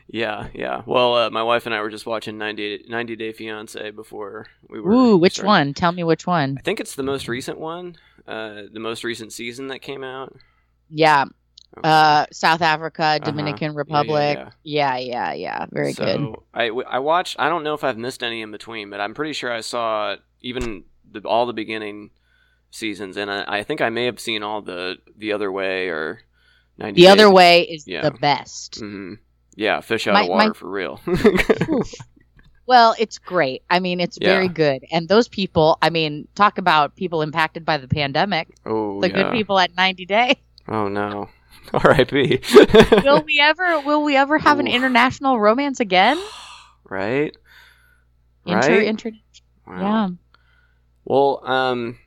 yeah, 0.07 0.47
yeah. 0.53 0.81
Well, 0.85 1.15
uh, 1.15 1.29
my 1.29 1.43
wife 1.43 1.65
and 1.65 1.73
I 1.75 1.81
were 1.81 1.89
just 1.89 2.05
watching 2.05 2.37
90, 2.37 2.85
90 2.87 3.15
Day 3.15 3.31
Fiance 3.33 3.91
before 3.91 4.47
we 4.69 4.79
were. 4.79 4.91
ooh 4.91 5.17
which 5.17 5.33
starting- 5.35 5.47
one 5.49 5.73
tell 5.73 5.91
me 5.91 6.03
which 6.03 6.27
one 6.27 6.57
I 6.59 6.61
think 6.61 6.79
it's 6.79 6.95
the 6.95 7.03
most 7.03 7.27
recent 7.27 7.59
one. 7.59 7.97
Uh, 8.27 8.63
the 8.71 8.79
most 8.79 9.03
recent 9.03 9.31
season 9.33 9.67
that 9.67 9.79
came 9.79 10.03
out. 10.03 10.35
yeah 10.89 11.25
Okay. 11.77 11.89
uh 11.89 12.25
south 12.31 12.61
africa 12.61 13.03
Uh-huh. 13.03 13.19
dominican 13.19 13.61
Yeah, 13.63 13.71
yeah, 13.73 13.77
republic 13.77 14.37
yeah. 14.37 14.49
yeah 14.63 14.97
yeah 14.97 15.33
yeah, 15.33 15.65
very 15.71 15.91
so 15.91 16.05
good 16.05 16.35
I 16.53 16.99
watched. 16.99 17.35
I 17.37 17.49
don't 17.49 17.63
know 17.65 17.73
if 17.73 17.83
I've 17.83 17.97
missed 17.97 18.23
any 18.23 18.41
in 18.41 18.49
between, 18.51 18.89
but 18.89 19.01
I'm 19.01 19.13
pretty 19.13 19.33
sure 19.33 19.51
I 19.51 19.59
saw 19.59 20.15
even 20.41 20.85
the, 21.11 21.19
all 21.27 21.45
the 21.45 21.51
beginning 21.53 22.11
seasons, 22.71 23.17
and 23.17 23.29
I, 23.29 23.43
I 23.59 23.63
think 23.63 23.81
I 23.81 23.89
may 23.89 24.05
have 24.05 24.21
seen 24.21 24.41
all 24.41 24.61
the 24.61 24.99
the 25.17 25.33
other 25.33 25.51
way 25.51 25.89
or 25.89 26.21
90 26.21 26.21
The 26.77 27.07
other 27.07 27.29
way 27.31 27.63
is 27.63 27.87
Yeah. 27.87 28.01
the 28.01 28.11
best. 28.11 28.81
Mhm. 28.81 29.17
Yeah, 29.55 29.79
fish 29.81 30.07
out 30.07 30.13
My- 30.13 30.23
of 30.23 30.27
water 30.29 30.47
my- 30.49 30.53
for 30.53 30.69
real. 30.69 30.99
Well, 32.67 32.95
it's 32.97 33.19
great. 33.19 33.61
I 33.69 33.79
mean, 33.79 33.99
it's 33.99 34.17
very 34.17 34.47
good. 34.47 34.83
And 34.91 35.07
those 35.07 35.27
people, 35.27 35.77
I 35.83 35.91
mean, 35.91 36.27
talk 36.33 36.57
about 36.57 36.95
people 36.95 37.21
impacted 37.21 37.63
by 37.63 37.77
the 37.77 37.87
pandemic. 37.87 38.47
oh 38.65 38.99
The 39.01 39.09
yeah. 39.09 39.13
good 39.15 39.31
people 39.33 39.59
at 39.59 39.75
90 39.77 40.05
Day. 40.07 40.37
Oh 40.67 40.87
no. 40.87 41.29
R.I.P. 41.73 42.41
Will 43.03 43.21
we 43.23 43.39
ever 43.39 43.79
will 43.81 44.03
we 44.03 44.15
ever 44.15 44.37
have 44.39 44.57
an 44.59 44.65
international 44.67 45.39
romance 45.39 45.79
again? 45.79 46.17
right. 46.89 47.35
Inter 48.47 48.77
Right. 48.77 48.87
inter 48.87 49.11
Wow. 49.67 49.79
Yeah. 49.79 50.09
Well, 51.05 51.41
um, 51.45 51.97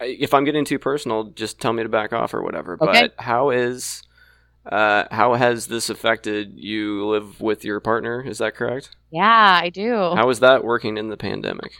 if 0.00 0.34
I'm 0.34 0.44
getting 0.44 0.64
too 0.64 0.78
personal, 0.78 1.24
just 1.24 1.60
tell 1.60 1.72
me 1.72 1.82
to 1.82 1.88
back 1.88 2.12
off 2.12 2.34
or 2.34 2.42
whatever. 2.42 2.78
Okay. 2.80 3.02
But 3.02 3.14
how 3.18 3.50
is, 3.50 4.02
uh, 4.66 5.04
how 5.10 5.34
has 5.34 5.66
this 5.66 5.90
affected 5.90 6.54
you? 6.56 7.06
Live 7.06 7.40
with 7.40 7.64
your 7.64 7.80
partner? 7.80 8.22
Is 8.22 8.38
that 8.38 8.54
correct? 8.54 8.90
Yeah, 9.10 9.60
I 9.62 9.70
do. 9.70 10.14
How 10.14 10.28
is 10.30 10.40
that 10.40 10.64
working 10.64 10.96
in 10.96 11.08
the 11.08 11.16
pandemic? 11.16 11.72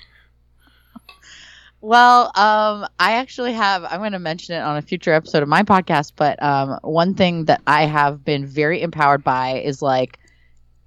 Well, 1.80 2.32
um, 2.34 2.88
I 2.98 3.12
actually 3.12 3.52
have. 3.52 3.84
I'm 3.84 4.00
going 4.00 4.12
to 4.12 4.18
mention 4.18 4.56
it 4.56 4.60
on 4.60 4.76
a 4.76 4.82
future 4.82 5.12
episode 5.12 5.42
of 5.44 5.48
my 5.48 5.62
podcast. 5.62 6.12
But 6.16 6.42
um, 6.42 6.78
one 6.82 7.14
thing 7.14 7.44
that 7.44 7.62
I 7.68 7.84
have 7.86 8.24
been 8.24 8.46
very 8.46 8.82
empowered 8.82 9.22
by 9.22 9.60
is 9.60 9.80
like, 9.80 10.18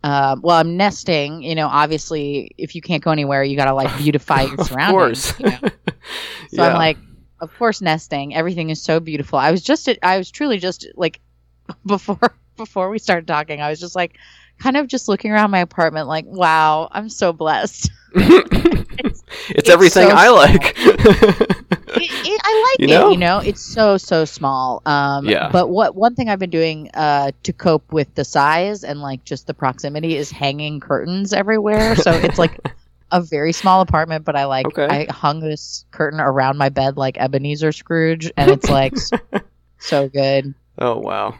um, 0.03 0.41
well, 0.41 0.57
I'm 0.57 0.75
nesting. 0.75 1.43
You 1.43 1.55
know, 1.55 1.67
obviously, 1.67 2.51
if 2.57 2.75
you 2.75 2.81
can't 2.81 3.01
go 3.01 3.11
anywhere, 3.11 3.41
you 3.43 3.55
got 3.55 3.65
to 3.65 3.73
like 3.73 3.95
beautify 3.99 4.41
your 4.41 4.55
of 4.59 4.67
surroundings. 4.67 5.31
course. 5.31 5.39
you 5.39 5.45
know? 5.45 5.59
So 5.61 5.69
yeah. 6.51 6.67
I'm 6.67 6.77
like, 6.77 6.97
of 7.41 7.53
course, 7.57 7.81
nesting. 7.81 8.33
Everything 8.35 8.69
is 8.69 8.81
so 8.81 8.99
beautiful. 8.99 9.37
I 9.37 9.51
was 9.51 9.61
just, 9.61 9.89
I 10.01 10.17
was 10.17 10.31
truly 10.31 10.59
just 10.59 10.87
like, 10.95 11.19
before 11.85 12.33
before 12.57 12.89
we 12.89 12.99
started 12.99 13.27
talking, 13.27 13.61
I 13.61 13.69
was 13.69 13.79
just 13.79 13.95
like, 13.95 14.17
kind 14.59 14.77
of 14.77 14.87
just 14.87 15.07
looking 15.07 15.31
around 15.31 15.51
my 15.51 15.59
apartment, 15.59 16.07
like, 16.07 16.25
wow, 16.27 16.87
I'm 16.91 17.09
so 17.09 17.33
blessed. 17.33 17.89
it's, 18.13 19.23
it's 19.49 19.69
everything 19.69 20.09
so 20.09 20.15
I 20.15 20.29
like. 20.29 20.75
it, 20.77 22.11
it, 22.11 22.41
I 22.43 22.75
like 22.79 22.89
You 22.89 22.95
it. 22.95 23.11
You 23.13 23.17
know, 23.17 23.39
it's 23.39 23.61
so 23.61 23.97
so 23.97 24.25
small. 24.25 24.81
Um, 24.85 25.25
Yeah. 25.25 25.49
But 25.51 25.69
what 25.69 25.95
one 25.95 26.15
thing 26.15 26.29
I've 26.29 26.39
been 26.39 26.49
doing 26.49 26.89
uh, 26.93 27.31
to 27.43 27.53
cope 27.53 27.91
with 27.91 28.13
the 28.15 28.25
size 28.25 28.83
and 28.83 29.01
like 29.01 29.23
just 29.23 29.47
the 29.47 29.53
proximity 29.53 30.17
is 30.17 30.29
hanging 30.29 30.79
curtains 30.79 31.33
everywhere. 31.33 31.95
So 31.95 32.11
it's 32.11 32.37
like 32.37 32.59
a 33.11 33.21
very 33.21 33.51
small 33.53 33.81
apartment, 33.81 34.25
but 34.25 34.35
I 34.35 34.45
like 34.45 34.65
Okay. 34.67 35.07
I 35.07 35.11
hung 35.11 35.39
this 35.41 35.85
curtain 35.91 36.19
around 36.19 36.57
my 36.57 36.69
bed 36.69 36.97
like 36.97 37.17
Ebenezer 37.17 37.71
Scrooge, 37.71 38.31
and 38.37 38.49
it's 38.51 38.69
like 38.69 38.93
so 39.79 40.07
good. 40.09 40.53
oh 40.79 40.97
wow. 40.97 41.35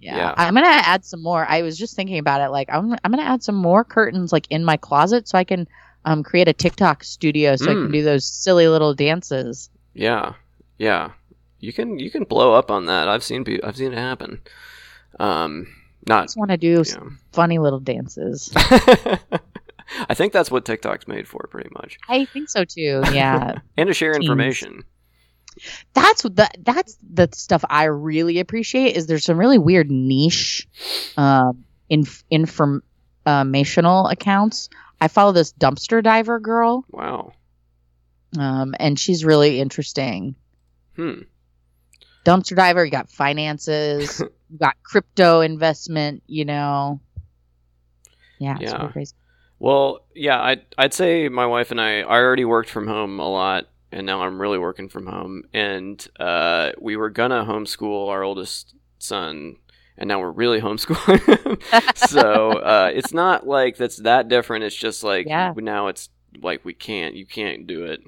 Yeah. 0.00 0.16
Yeah. 0.16 0.34
I'm 0.36 0.54
gonna 0.54 0.66
add 0.68 1.04
some 1.04 1.22
more. 1.22 1.44
I 1.48 1.62
was 1.62 1.76
just 1.76 1.96
thinking 1.96 2.18
about 2.18 2.40
it. 2.40 2.50
Like 2.50 2.68
I'm 2.72 2.92
I'm 3.04 3.10
gonna 3.10 3.22
add 3.22 3.42
some 3.42 3.56
more 3.56 3.82
curtains 3.84 4.32
like 4.32 4.46
in 4.50 4.64
my 4.64 4.76
closet 4.76 5.26
so 5.28 5.36
I 5.38 5.44
can 5.44 5.66
um 6.04 6.22
create 6.22 6.46
a 6.48 6.52
TikTok 6.52 7.02
studio 7.02 7.56
so 7.56 7.70
I 7.70 7.74
Mm. 7.74 7.82
can 7.84 7.92
do 7.92 8.02
those 8.04 8.24
silly 8.24 8.68
little 8.68 8.94
dances. 8.94 9.70
Yeah, 9.94 10.34
yeah. 10.78 11.10
You 11.58 11.72
can 11.72 11.98
you 11.98 12.10
can 12.10 12.22
blow 12.24 12.54
up 12.54 12.70
on 12.70 12.86
that. 12.86 13.08
I've 13.08 13.24
seen 13.24 13.44
I've 13.64 13.76
seen 13.76 13.92
it 13.92 13.98
happen. 13.98 14.40
Um, 15.18 15.66
I 16.08 16.14
not. 16.14 16.24
just 16.26 16.36
want 16.36 16.52
to 16.52 16.56
do 16.56 16.84
Yeah. 16.86 17.00
funny 17.32 17.58
little 17.58 17.80
dances. 17.80 18.52
I 20.08 20.14
think 20.14 20.32
that's 20.32 20.50
what 20.50 20.64
TikTok's 20.64 21.08
made 21.08 21.26
for, 21.28 21.46
pretty 21.50 21.70
much, 21.72 21.98
I 22.08 22.24
think 22.26 22.48
so 22.50 22.64
too. 22.64 23.02
Yeah, 23.12 23.60
and 23.76 23.86
to 23.88 23.94
share 23.94 24.12
information. 24.12 24.84
that's 25.94 26.22
the 26.22 26.48
that's 26.60 26.96
the 27.12 27.28
stuff 27.32 27.64
I 27.68 27.84
really 27.84 28.38
appreciate. 28.38 28.96
Is 28.96 29.06
there's 29.06 29.24
some 29.24 29.38
really 29.38 29.58
weird 29.58 29.90
niche, 29.90 30.68
um, 31.16 31.64
inf- 31.88 32.24
informational 32.30 34.06
accounts. 34.08 34.68
I 35.00 35.08
follow 35.08 35.32
this 35.32 35.52
dumpster 35.52 36.02
diver 36.02 36.40
girl, 36.40 36.84
Wow. 36.90 37.32
um, 38.38 38.74
and 38.78 38.98
she's 38.98 39.24
really 39.24 39.60
interesting. 39.60 40.34
Hmm. 40.96 41.20
Dumpster 42.24 42.56
diver, 42.56 42.84
you 42.84 42.90
got 42.90 43.08
finances, 43.10 44.20
you 44.50 44.58
got 44.58 44.76
crypto 44.82 45.40
investment. 45.40 46.22
You 46.26 46.44
know, 46.44 47.00
yeah, 48.38 48.56
it's 48.60 48.72
Yeah. 48.72 48.90
Well, 49.58 50.00
yeah. 50.14 50.40
I'd 50.40 50.62
I'd 50.76 50.94
say 50.94 51.28
my 51.28 51.46
wife 51.46 51.70
and 51.70 51.80
I. 51.80 52.00
I 52.00 52.04
already 52.20 52.44
worked 52.44 52.70
from 52.70 52.86
home 52.86 53.18
a 53.18 53.28
lot, 53.28 53.66
and 53.92 54.06
now 54.06 54.22
I'm 54.22 54.40
really 54.40 54.58
working 54.58 54.88
from 54.88 55.06
home. 55.06 55.44
And 55.52 56.06
uh, 56.20 56.72
we 56.80 56.96
were 56.96 57.10
gonna 57.10 57.44
homeschool 57.44 58.08
our 58.08 58.22
oldest 58.22 58.74
son, 58.98 59.56
and 59.96 60.08
now 60.08 60.20
we're 60.20 60.30
really 60.30 60.60
homeschooling 60.66 61.44
him. 61.44 61.58
so 61.96 62.52
uh, 62.52 62.90
it's 62.94 63.12
not 63.12 63.46
like 63.46 63.76
that's 63.76 63.96
that 63.98 64.28
different. 64.28 64.64
It's 64.64 64.76
just 64.76 65.02
like 65.02 65.26
Yeah. 65.26 65.52
now 65.56 65.88
it's 65.88 66.08
like 66.40 66.64
we 66.64 66.74
can't. 66.74 67.14
You 67.16 67.26
can't 67.26 67.66
do 67.66 67.84
it. 67.84 68.00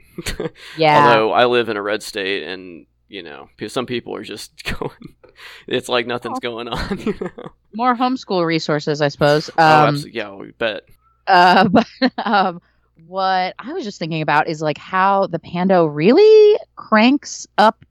Yeah. 0.77 1.05
Although 1.09 1.33
I 1.33 1.47
live 1.47 1.69
in 1.69 1.77
a 1.77 1.83
red 1.83 2.03
state, 2.03 2.45
and 2.45 2.87
you 3.09 3.23
know, 3.25 3.49
some 3.67 3.87
people 3.87 4.15
are 4.15 4.23
just 4.23 4.63
going. 4.79 5.17
It's 5.67 5.89
like 5.89 6.07
nothing's 6.07 6.39
Oh. 6.39 6.41
going 6.41 6.69
on. 6.69 6.99
You 7.01 7.15
know? 7.21 7.49
More 7.75 7.97
homeschool 7.97 8.45
resources, 8.47 9.01
I 9.01 9.09
suppose. 9.09 9.49
oh, 9.59 9.63
Um, 9.63 9.89
absolutely. 9.89 10.19
Yeah, 10.19 10.35
we 10.35 10.51
bet. 10.53 10.83
Uh, 11.31 11.69
but 11.73 11.87
um, 12.19 12.61
what 13.07 13.55
I 13.59 13.73
was 13.73 13.85
just 13.85 13.99
thinking 13.99 14.23
about 14.23 14.49
is 14.49 14.61
like 14.61 14.79
how 14.79 15.27
the 15.27 15.39
Pando 15.39 15.85
really 15.87 16.59
cranks 16.77 17.47
up 17.59 17.85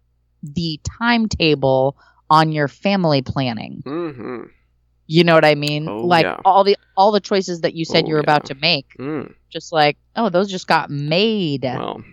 the 0.44 0.80
timetable 1.00 1.98
on 2.30 2.52
your 2.52 2.68
family 2.68 3.22
planning. 3.22 3.82
hmm 3.86 4.44
You 5.08 5.24
know 5.24 5.34
what 5.34 5.46
I 5.46 5.56
mean? 5.56 5.88
Oh, 5.90 6.06
like 6.06 6.26
yeah. 6.26 6.38
all 6.46 6.64
the 6.64 6.78
all 6.96 7.12
the 7.12 7.20
choices 7.20 7.62
that 7.62 7.74
you 7.74 7.86
said 7.86 8.06
Oh, 8.06 8.08
you 8.08 8.14
were 8.14 8.20
about 8.20 8.46
to 8.46 8.56
make, 8.56 8.86
Mm. 9.00 9.34
just 9.50 9.72
like 9.74 9.98
oh, 10.16 10.30
those 10.30 10.50
just 10.50 10.68
got 10.68 10.90
made. 10.90 11.64
Well, 11.64 12.04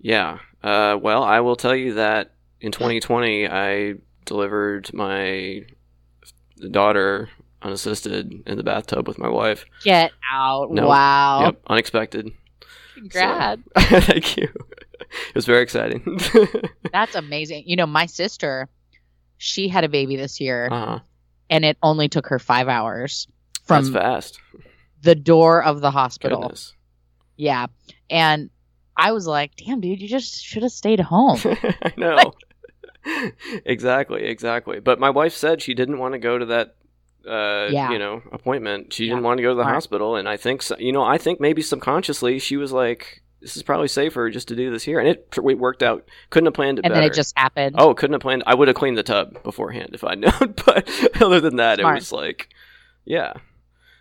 yeah. 0.00 0.38
Uh, 0.62 0.96
well, 1.00 1.22
I 1.22 1.40
will 1.40 1.56
tell 1.56 1.74
you 1.74 1.94
that 1.94 2.34
in 2.60 2.72
2020, 2.72 3.48
I 3.48 3.94
delivered 4.24 4.92
my 4.94 5.62
daughter 6.70 7.28
unassisted 7.62 8.42
in 8.46 8.56
the 8.56 8.62
bathtub 8.62 9.08
with 9.08 9.18
my 9.18 9.28
wife. 9.28 9.64
Get 9.84 10.12
out! 10.30 10.70
No. 10.70 10.88
Wow! 10.88 11.44
Yep, 11.46 11.62
unexpected. 11.68 12.30
Congrats! 12.94 13.62
So- 13.78 14.00
Thank 14.00 14.36
you. 14.36 14.48
It 15.28 15.34
was 15.34 15.46
very 15.46 15.62
exciting. 15.62 16.20
That's 16.92 17.14
amazing. 17.14 17.64
You 17.66 17.76
know, 17.76 17.86
my 17.86 18.06
sister, 18.06 18.68
she 19.36 19.68
had 19.68 19.84
a 19.84 19.88
baby 19.88 20.16
this 20.16 20.40
year, 20.40 20.68
uh-huh. 20.70 21.00
and 21.50 21.64
it 21.64 21.76
only 21.82 22.08
took 22.08 22.28
her 22.28 22.38
five 22.38 22.68
hours 22.68 23.28
That's 23.66 23.90
fast. 23.90 24.38
the 25.02 25.14
door 25.14 25.62
of 25.62 25.80
the 25.80 25.90
hospital. 25.90 26.42
Goodness. 26.42 26.72
Yeah. 27.36 27.66
And 28.08 28.50
I 28.96 29.12
was 29.12 29.26
like, 29.26 29.56
damn, 29.56 29.80
dude, 29.80 30.00
you 30.00 30.08
just 30.08 30.42
should 30.42 30.62
have 30.62 30.72
stayed 30.72 31.00
home. 31.00 31.40
I 31.44 31.92
know. 31.96 32.32
exactly, 33.64 34.24
exactly. 34.24 34.80
But 34.80 35.00
my 35.00 35.10
wife 35.10 35.34
said 35.34 35.60
she 35.60 35.74
didn't 35.74 35.98
want 35.98 36.12
to 36.12 36.18
go 36.18 36.38
to 36.38 36.46
that 36.46 36.76
uh 37.28 37.68
Yeah. 37.70 37.90
you 37.90 37.98
know 37.98 38.22
appointment 38.32 38.92
she 38.92 39.04
Yeah. 39.06 39.10
didn't 39.12 39.24
want 39.24 39.38
to 39.38 39.42
go 39.42 39.50
to 39.50 39.54
the 39.54 39.62
Smart. 39.62 39.74
hospital 39.74 40.16
and 40.16 40.28
i 40.28 40.36
think 40.36 40.62
you 40.78 40.92
know 40.92 41.02
i 41.02 41.18
think 41.18 41.40
maybe 41.40 41.62
subconsciously 41.62 42.38
she 42.38 42.56
was 42.56 42.72
like 42.72 43.22
this 43.40 43.56
is 43.56 43.62
probably 43.62 43.88
safer 43.88 44.30
just 44.30 44.48
to 44.48 44.56
do 44.56 44.70
this 44.70 44.82
here 44.84 44.98
and 45.00 45.08
it, 45.08 45.28
it 45.36 45.58
worked 45.58 45.82
out 45.82 46.04
couldn't 46.30 46.46
have 46.46 46.54
planned 46.54 46.78
it 46.78 46.84
and 46.84 46.92
better 46.92 47.02
then 47.02 47.10
it 47.10 47.14
just 47.14 47.36
happened. 47.36 47.74
oh 47.78 47.92
couldn't 47.94 48.14
have 48.14 48.20
planned 48.22 48.42
i 48.46 48.54
would 48.54 48.68
have 48.68 48.76
cleaned 48.76 48.96
the 48.98 49.02
tub 49.02 49.42
beforehand 49.42 49.90
if 49.92 50.02
i'd 50.04 50.18
known 50.20 50.54
but 50.66 50.88
other 51.20 51.40
than 51.40 51.56
that 51.56 51.78
Smart. 51.78 51.96
it 51.96 52.00
was 52.00 52.12
like 52.12 52.48
yeah 53.04 53.32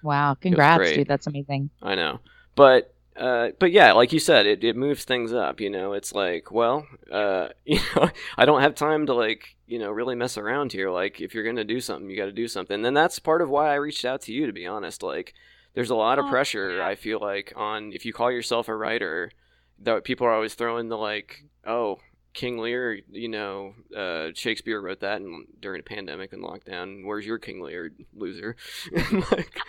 wow. 0.03 0.35
Congrats, 0.39 0.93
dude. 0.93 1.07
That's 1.07 1.27
amazing. 1.27 1.69
I 1.81 1.93
know, 1.95 2.19
but 2.55 2.93
uh, 3.15 3.49
but 3.59 3.71
yeah, 3.71 3.91
like 3.91 4.11
you 4.13 4.19
said, 4.19 4.45
it, 4.47 4.63
it 4.63 4.75
moves 4.75 5.03
things 5.03 5.31
up. 5.31 5.59
You 5.59 5.69
know, 5.69 5.93
it's 5.93 6.13
like, 6.13 6.51
well, 6.51 6.87
uh, 7.11 7.49
you 7.65 7.79
know, 7.95 8.09
I 8.37 8.45
don't 8.45 8.61
have 8.61 8.73
time 8.73 9.05
to 9.07 9.13
like, 9.13 9.55
you 9.71 9.79
know, 9.79 9.89
really 9.89 10.15
mess 10.15 10.37
around 10.37 10.73
here. 10.73 10.89
Like, 10.91 11.21
if 11.21 11.33
you're 11.33 11.43
gonna 11.45 11.63
do 11.63 11.79
something, 11.79 12.09
you 12.09 12.17
got 12.17 12.25
to 12.25 12.31
do 12.31 12.47
something, 12.47 12.85
and 12.85 12.95
that's 12.95 13.19
part 13.19 13.41
of 13.41 13.49
why 13.49 13.71
I 13.71 13.75
reached 13.75 14.03
out 14.05 14.21
to 14.23 14.33
you. 14.33 14.45
To 14.45 14.53
be 14.53 14.67
honest, 14.67 15.01
like, 15.01 15.33
there's 15.73 15.89
a 15.89 15.95
lot 15.95 16.19
of 16.19 16.25
Oh, 16.25 16.29
pressure. 16.29 16.77
yeah. 16.77 16.85
I 16.85 16.95
feel 16.95 17.19
like 17.19 17.53
on 17.55 17.93
if 17.93 18.05
you 18.05 18.11
call 18.13 18.29
yourself 18.31 18.67
a 18.67 18.75
writer, 18.75 19.31
that 19.79 20.03
people 20.03 20.27
are 20.27 20.33
always 20.33 20.53
throwing 20.55 20.89
the 20.89 20.97
like, 20.97 21.45
oh. 21.65 21.99
King 22.33 22.59
Lear, 22.59 22.97
you 23.11 23.27
know, 23.27 23.73
uh, 23.93 24.29
Shakespeare 24.33 24.79
wrote 24.79 25.01
that 25.01 25.19
in, 25.19 25.47
during 25.59 25.81
a 25.81 25.83
pandemic 25.83 26.31
and 26.31 26.41
lockdown. 26.41 27.05
Where's 27.05 27.25
your 27.25 27.37
King 27.39 27.59
Lear, 27.61 27.91
loser? 28.15 28.55
like, 29.31 29.59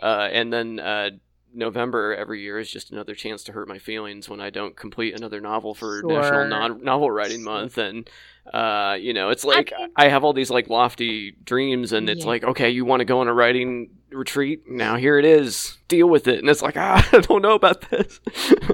uh, 0.00 0.28
and 0.30 0.52
then 0.52 0.78
uh, 0.78 1.10
November 1.52 2.14
every 2.14 2.40
year 2.40 2.60
is 2.60 2.70
just 2.70 2.92
another 2.92 3.16
chance 3.16 3.42
to 3.44 3.52
hurt 3.52 3.66
my 3.66 3.78
feelings 3.80 4.28
when 4.28 4.40
I 4.40 4.50
don't 4.50 4.76
complete 4.76 5.16
another 5.16 5.40
novel 5.40 5.74
for 5.74 6.00
Sure. 6.02 6.08
National 6.12 6.46
non- 6.46 6.84
Novel 6.84 7.10
Writing 7.10 7.42
Month, 7.42 7.76
and 7.76 8.08
uh, 8.52 8.96
you 9.00 9.12
know, 9.12 9.30
it's 9.30 9.44
like 9.44 9.72
mean- 9.78 9.90
I 9.96 10.08
have 10.08 10.24
all 10.24 10.32
these 10.32 10.50
like 10.50 10.68
lofty 10.68 11.32
dreams, 11.44 11.92
and 11.92 12.08
it's 12.08 12.20
Yeah. 12.22 12.26
like, 12.26 12.44
okay, 12.44 12.70
you 12.70 12.84
want 12.84 13.00
to 13.00 13.04
go 13.04 13.20
on 13.20 13.28
a 13.28 13.34
writing 13.34 13.90
retreat? 14.10 14.64
Now 14.68 14.96
here 14.96 15.18
it 15.18 15.24
is. 15.24 15.78
Deal 15.88 16.06
with 16.08 16.26
it, 16.28 16.38
and 16.38 16.48
it's 16.50 16.60
like, 16.62 16.76
ah, 16.78 17.06
I 17.12 17.20
don't 17.20 17.40
know 17.42 17.54
about 17.54 17.88
this. 17.90 18.20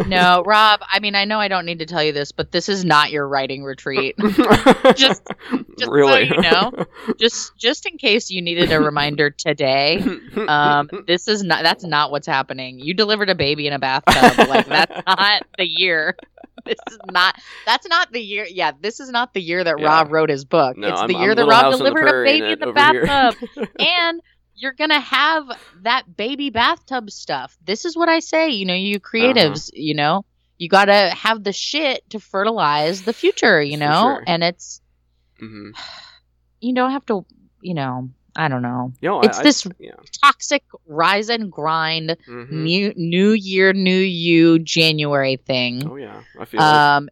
No, 0.06 0.42
Rob, 0.46 0.80
I 0.92 1.00
mean, 1.00 1.14
I 1.14 1.24
know 1.24 1.38
I 1.38 1.48
don't 1.48 1.66
need 1.66 1.80
to 1.80 1.86
tell 1.86 2.02
you 2.02 2.12
this, 2.12 2.32
but 2.32 2.50
this 2.52 2.68
is 2.68 2.84
not 2.84 3.10
your 3.10 3.26
writing 3.28 3.62
retreat. 3.64 4.16
Just- 4.96 5.22
just 5.78 5.84
so 5.84 5.90
really, 5.92 6.24
you 6.26 6.40
know. 6.42 6.72
just 7.20 7.56
just 7.56 7.86
in 7.86 7.98
case 7.98 8.30
you 8.30 8.42
needed 8.42 8.72
a 8.72 8.80
reminder 8.80 9.30
today, 9.30 10.02
um, 10.48 10.88
this 11.06 11.28
is 11.28 11.42
not 11.44 11.62
that's 11.62 11.84
not 11.84 12.10
what's 12.10 12.26
happening. 12.26 12.80
You 12.80 12.94
delivered 12.94 13.30
a 13.30 13.34
baby 13.36 13.66
in 13.68 13.72
a 13.72 13.78
bathtub. 13.78 14.48
Like 14.48 14.66
that's 14.66 15.02
not 15.06 15.42
the 15.56 15.66
year. 15.66 16.16
This 16.64 16.78
is 16.90 16.98
not 17.10 17.34
that's 17.64 17.88
not 17.88 18.12
the 18.12 18.20
year. 18.20 18.46
Yeah, 18.50 18.72
this 18.78 19.00
is 19.00 19.08
not 19.10 19.32
the 19.32 19.40
year 19.40 19.64
that 19.64 19.76
Yeah. 19.78 19.86
Rob 19.86 20.12
wrote 20.12 20.28
his 20.28 20.44
book. 20.44 20.76
No, 20.76 20.88
it's 20.88 21.00
I'm- 21.00 21.08
the 21.08 21.16
I'm 21.16 21.22
year 21.22 21.34
that 21.34 21.46
Little 21.46 21.50
Rob 21.50 21.62
House 21.64 21.74
on 21.74 21.78
the 21.84 21.90
delivered 21.90 22.08
a 22.08 22.24
baby 22.24 22.52
in 22.52 22.58
the 22.58 22.68
it 22.68 22.68
over 22.68 22.92
here. 22.92 23.06
bathtub. 23.06 23.68
and 23.78 24.20
you're 24.54 24.72
gonna 24.74 25.00
have 25.00 25.44
that 25.82 26.16
baby 26.16 26.50
bathtub 26.50 27.10
stuff. 27.10 27.56
This 27.64 27.84
is 27.84 27.96
what 27.96 28.08
I 28.08 28.18
say. 28.18 28.50
You 28.50 28.66
know, 28.66 28.74
you 28.74 28.96
Uh-huh. 28.96 29.08
creatives. 29.16 29.70
You 29.72 29.94
know, 29.94 30.24
you 30.58 30.68
gotta 30.68 31.10
have 31.10 31.42
the 31.44 31.52
shit 31.52 32.08
to 32.10 32.20
fertilize 32.20 33.02
the 33.02 33.12
future. 33.14 33.62
You 33.62 33.76
know, 33.78 34.02
sure. 34.16 34.24
and 34.26 34.42
it's 34.44 34.80
hmm 35.38 35.70
you 36.60 36.74
don't 36.74 36.90
have 36.90 37.06
to. 37.06 37.24
You 37.62 37.74
know, 37.74 38.10
I 38.36 38.48
don't 38.48 38.62
know. 38.62 38.92
Know, 39.02 39.20
It's 39.22 39.38
I, 39.38 39.42
this 39.42 39.66
I, 39.66 39.70
yeah. 39.78 39.92
toxic 40.22 40.62
rise 40.86 41.28
and 41.28 41.50
grind 41.50 42.16
mhm. 42.28 42.50
new 42.50 42.92
new 42.96 43.30
year 43.30 43.72
new 43.72 43.90
you 43.98 44.58
January 44.60 45.36
thing. 45.36 45.88
Oh 45.90 45.96
yeah, 45.96 46.22
I 46.38 46.44
feel 46.44 46.60
it. 46.60 46.64
Um, 46.64 47.08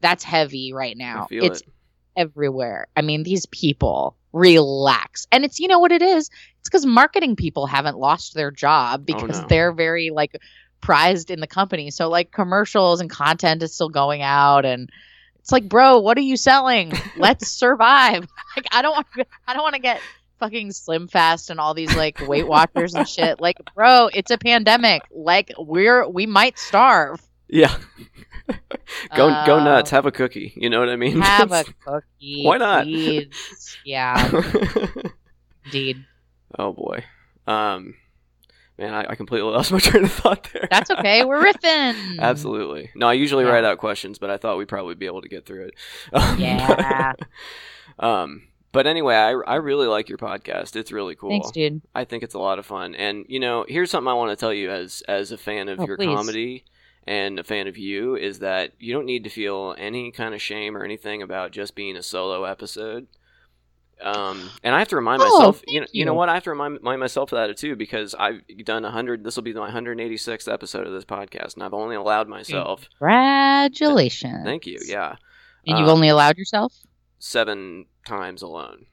that's 0.00 0.22
heavy 0.24 0.72
right 0.72 0.96
now. 0.96 1.24
I 1.24 1.26
feel 1.28 1.44
It's 1.44 1.60
it. 1.62 1.68
everywhere. 2.16 2.86
I 2.96 3.02
mean, 3.02 3.22
these 3.22 3.46
people 3.46 4.16
relax. 4.32 5.26
And 5.32 5.44
it's 5.44 5.58
you 5.58 5.68
know 5.68 5.78
what 5.78 5.92
it 5.92 6.02
is? 6.02 6.28
It's 6.60 6.68
because 6.68 6.84
marketing 6.84 7.36
people 7.36 7.66
haven't 7.66 7.96
lost 7.98 8.34
their 8.34 8.50
job 8.50 9.06
because 9.06 9.38
Oh, 9.38 9.42
no. 9.42 9.46
they're 9.48 9.72
very 9.72 10.10
like 10.10 10.36
prized 10.82 11.30
in 11.30 11.40
the 11.40 11.46
company. 11.46 11.90
So 11.90 12.08
like 12.08 12.32
commercials 12.32 13.00
and 13.00 13.08
content 13.10 13.62
is 13.62 13.72
still 13.72 13.88
going 13.88 14.22
out 14.22 14.64
and 14.66 14.90
it's 15.38 15.52
like, 15.52 15.68
bro, 15.68 16.00
what 16.00 16.18
are 16.18 16.22
you 16.22 16.36
selling? 16.36 16.92
Let's 17.16 17.48
survive. 17.48 18.26
Like 18.56 18.66
I 18.72 18.80
don't 18.80 18.92
want 18.92 19.06
I 19.46 19.52
don't 19.52 19.62
want 19.62 19.74
to 19.74 19.80
get 19.82 20.00
fucking 20.38 20.72
slim 20.72 21.08
fast 21.08 21.50
and 21.50 21.58
all 21.60 21.74
these 21.74 21.94
like 21.96 22.20
Weight 22.26 22.46
Watchers 22.46 22.94
and 22.94 23.08
shit. 23.08 23.40
Like, 23.40 23.56
bro, 23.74 24.08
it's 24.12 24.30
a 24.30 24.38
pandemic. 24.38 25.02
Like 25.10 25.52
we're 25.58 26.08
we 26.08 26.26
might 26.26 26.58
starve. 26.58 27.20
Yeah. 27.48 27.76
go 29.16 29.28
go 29.46 29.58
Uh, 29.58 29.64
nuts. 29.64 29.90
Have 29.90 30.06
a 30.06 30.12
cookie. 30.12 30.52
You 30.56 30.70
know 30.70 30.80
what 30.80 30.88
I 30.88 30.96
mean? 30.96 31.20
Have 31.20 31.52
a 31.52 31.64
cookie. 31.84 32.42
Why 32.44 32.58
not? 32.58 32.84
please. 32.84 33.76
Yeah, 33.84 34.30
indeed. 35.64 36.04
oh 36.58 36.72
boy. 36.72 37.04
Um, 37.46 37.94
man, 38.78 38.92
I, 38.94 39.06
I 39.10 39.14
completely 39.14 39.50
lost 39.50 39.70
my 39.72 39.78
train 39.80 40.04
of 40.04 40.12
thought 40.12 40.48
there. 40.52 40.66
That's 40.70 40.90
okay. 40.90 41.24
We're 41.24 41.42
riffing. 41.44 42.18
Absolutely. 42.18 42.90
No, 42.96 43.06
I 43.08 43.12
usually 43.14 43.44
Yeah. 43.44 43.50
write 43.52 43.64
out 43.64 43.78
questions, 43.78 44.18
but 44.18 44.30
I 44.30 44.36
thought 44.36 44.58
we'd 44.58 44.68
probably 44.68 44.94
be 44.96 45.06
able 45.06 45.22
to 45.22 45.28
get 45.28 45.46
through 45.46 45.66
it. 45.66 45.74
Um, 46.12 46.38
Yeah. 46.40 47.12
um, 48.00 48.42
but 48.76 48.86
anyway, 48.86 49.14
I, 49.16 49.30
I 49.30 49.54
really 49.56 49.86
like 49.88 50.08
your 50.08 50.18
podcast. 50.18 50.76
It's 50.76 50.92
really 50.92 51.16
cool. 51.16 51.30
Thanks, 51.30 51.50
dude. 51.50 51.80
I 51.94 52.04
think 52.04 52.22
it's 52.22 52.34
a 52.34 52.38
lot 52.38 52.58
of 52.60 52.66
fun. 52.66 52.94
And 52.94 53.24
you 53.28 53.40
know, 53.40 53.64
here's 53.68 53.90
something 53.90 54.08
I 54.08 54.14
want 54.14 54.30
to 54.30 54.36
tell 54.36 54.52
you 54.52 54.70
as 54.70 55.02
as 55.08 55.32
a 55.32 55.38
fan 55.38 55.68
of 55.68 55.80
Oh, 55.80 55.86
your 55.86 55.96
please. 55.96 56.14
comedy 56.14 56.64
and 57.06 57.38
a 57.38 57.44
fan 57.44 57.66
of 57.68 57.76
you 57.78 58.16
is 58.16 58.40
that 58.40 58.72
you 58.78 58.92
don't 58.92 59.06
need 59.06 59.24
to 59.24 59.30
feel 59.30 59.74
any 59.78 60.10
kind 60.12 60.34
of 60.34 60.42
shame 60.42 60.76
or 60.76 60.84
anything 60.84 61.22
about 61.22 61.50
just 61.52 61.74
being 61.74 61.96
a 61.96 62.02
solo 62.02 62.44
episode. 62.44 63.06
Um, 64.02 64.50
and 64.62 64.74
I 64.74 64.78
have 64.80 64.88
to 64.88 64.96
remind 64.96 65.22
Oh, 65.22 65.24
myself, 65.24 65.62
you 65.66 65.80
know, 65.80 65.86
thank 65.86 65.94
you 65.94 66.04
know 66.04 66.12
what? 66.12 66.28
I 66.28 66.34
have 66.34 66.42
to 66.44 66.50
remind, 66.50 66.74
remind 66.80 67.00
myself 67.00 67.32
of 67.32 67.38
that 67.48 67.56
too 67.56 67.76
because 67.76 68.14
I've 68.14 68.42
done 68.64 68.84
hundred. 68.84 69.24
This 69.24 69.36
will 69.36 69.42
be 69.42 69.54
my 69.54 69.70
186th 69.70 70.52
episode 70.52 70.86
of 70.86 70.92
this 70.92 71.04
podcast, 71.06 71.54
and 71.54 71.62
I've 71.62 71.72
only 71.72 71.96
allowed 71.96 72.28
myself. 72.28 72.88
Congratulations. 72.98 74.44
Thank 74.44 74.66
you. 74.66 74.78
Yeah, 74.84 75.16
And 75.66 75.78
you've 75.78 75.88
Um, 75.88 75.94
only 75.94 76.08
allowed 76.08 76.36
yourself? 76.36 76.74
Seven 77.18 77.86
times 78.06 78.42
alone. 78.42 78.86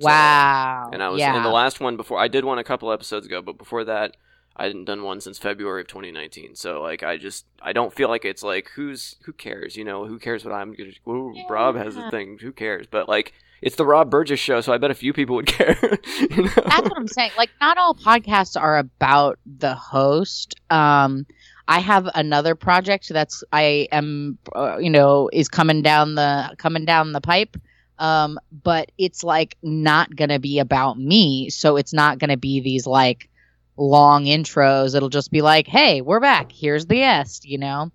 So- 0.00 0.06
wow. 0.08 0.90
and 0.92 1.02
I 1.02 1.08
was 1.08 1.20
yeah. 1.20 1.36
in 1.36 1.42
the 1.42 1.48
last 1.48 1.80
one 1.80 1.96
before. 1.96 2.18
I 2.18 2.28
did 2.28 2.44
one 2.44 2.58
a 2.58 2.64
couple 2.64 2.92
episodes 2.92 3.26
ago, 3.26 3.40
but 3.40 3.56
before 3.56 3.84
that, 3.84 4.16
I 4.56 4.64
hadn't 4.64 4.86
done 4.86 5.02
one 5.02 5.20
since 5.20 5.38
February 5.38 5.82
of 5.82 5.86
2019. 5.86 6.54
So 6.54 6.80
like, 6.80 7.02
I 7.02 7.18
just 7.18 7.44
I 7.60 7.72
don't 7.72 7.92
feel 7.92 8.08
like 8.08 8.24
it's 8.24 8.42
like 8.42 8.70
who's 8.74 9.16
who 9.24 9.32
cares? 9.32 9.76
You 9.76 9.84
know, 9.84 10.06
who 10.06 10.18
cares 10.18 10.44
what 10.44 10.54
I'm 10.54 10.74
gonna? 10.74 10.92
Ooh, 11.08 11.34
Rob 11.48 11.76
has 11.76 11.96
a 11.96 12.10
thing. 12.10 12.38
Who 12.40 12.52
cares? 12.52 12.86
But 12.90 13.08
like, 13.08 13.34
it's 13.60 13.76
the 13.76 13.84
Rob 13.84 14.10
Burgess 14.10 14.40
show, 14.40 14.60
so 14.62 14.72
I 14.72 14.78
bet 14.78 14.90
a 14.90 14.94
few 14.94 15.12
people 15.12 15.36
would 15.36 15.46
care. 15.58 15.76
you 15.80 16.42
know? 16.44 16.50
That's 16.54 16.88
what 16.88 16.96
I'm 16.96 17.08
saying. 17.08 17.32
Like, 17.36 17.50
not 17.60 17.76
all 17.76 17.94
podcasts 17.94 18.58
are 18.58 18.78
about 18.78 19.38
the 19.44 19.74
host. 19.74 20.54
Um, 20.70 21.26
I 21.68 21.80
have 21.80 22.08
another 22.14 22.54
project 22.54 23.08
that's 23.10 23.42
I 23.52 23.88
am, 23.92 24.38
uh, 24.54 24.78
you 24.78 24.90
know, 24.90 25.28
is 25.32 25.48
coming 25.48 25.82
down 25.82 26.14
the 26.14 26.54
coming 26.58 26.84
down 26.84 27.12
the 27.12 27.20
pipe. 27.20 27.56
Um, 27.98 28.38
but 28.62 28.92
it's 28.98 29.24
like 29.24 29.56
not 29.62 30.14
gonna 30.14 30.38
be 30.38 30.58
about 30.58 30.98
me. 30.98 31.50
So 31.50 31.76
it's 31.76 31.92
not 31.92 32.18
gonna 32.18 32.36
be 32.36 32.60
these 32.60 32.86
like 32.86 33.28
long 33.76 34.24
intros. 34.24 34.94
It'll 34.94 35.08
just 35.08 35.30
be 35.30 35.42
like, 35.42 35.66
"Hey, 35.66 36.00
we're 36.00 36.20
back. 36.20 36.52
Here's 36.52 36.86
the 36.86 36.96
guest," 36.96 37.44
you 37.44 37.58
know. 37.58 37.90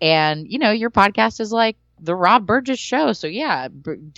And 0.00 0.46
you 0.50 0.58
know, 0.58 0.70
your 0.70 0.90
podcast 0.90 1.40
is 1.40 1.52
like 1.52 1.76
the 2.02 2.14
Rob 2.14 2.46
Burgess 2.46 2.78
show. 2.78 3.12
So 3.12 3.26
yeah, 3.26 3.68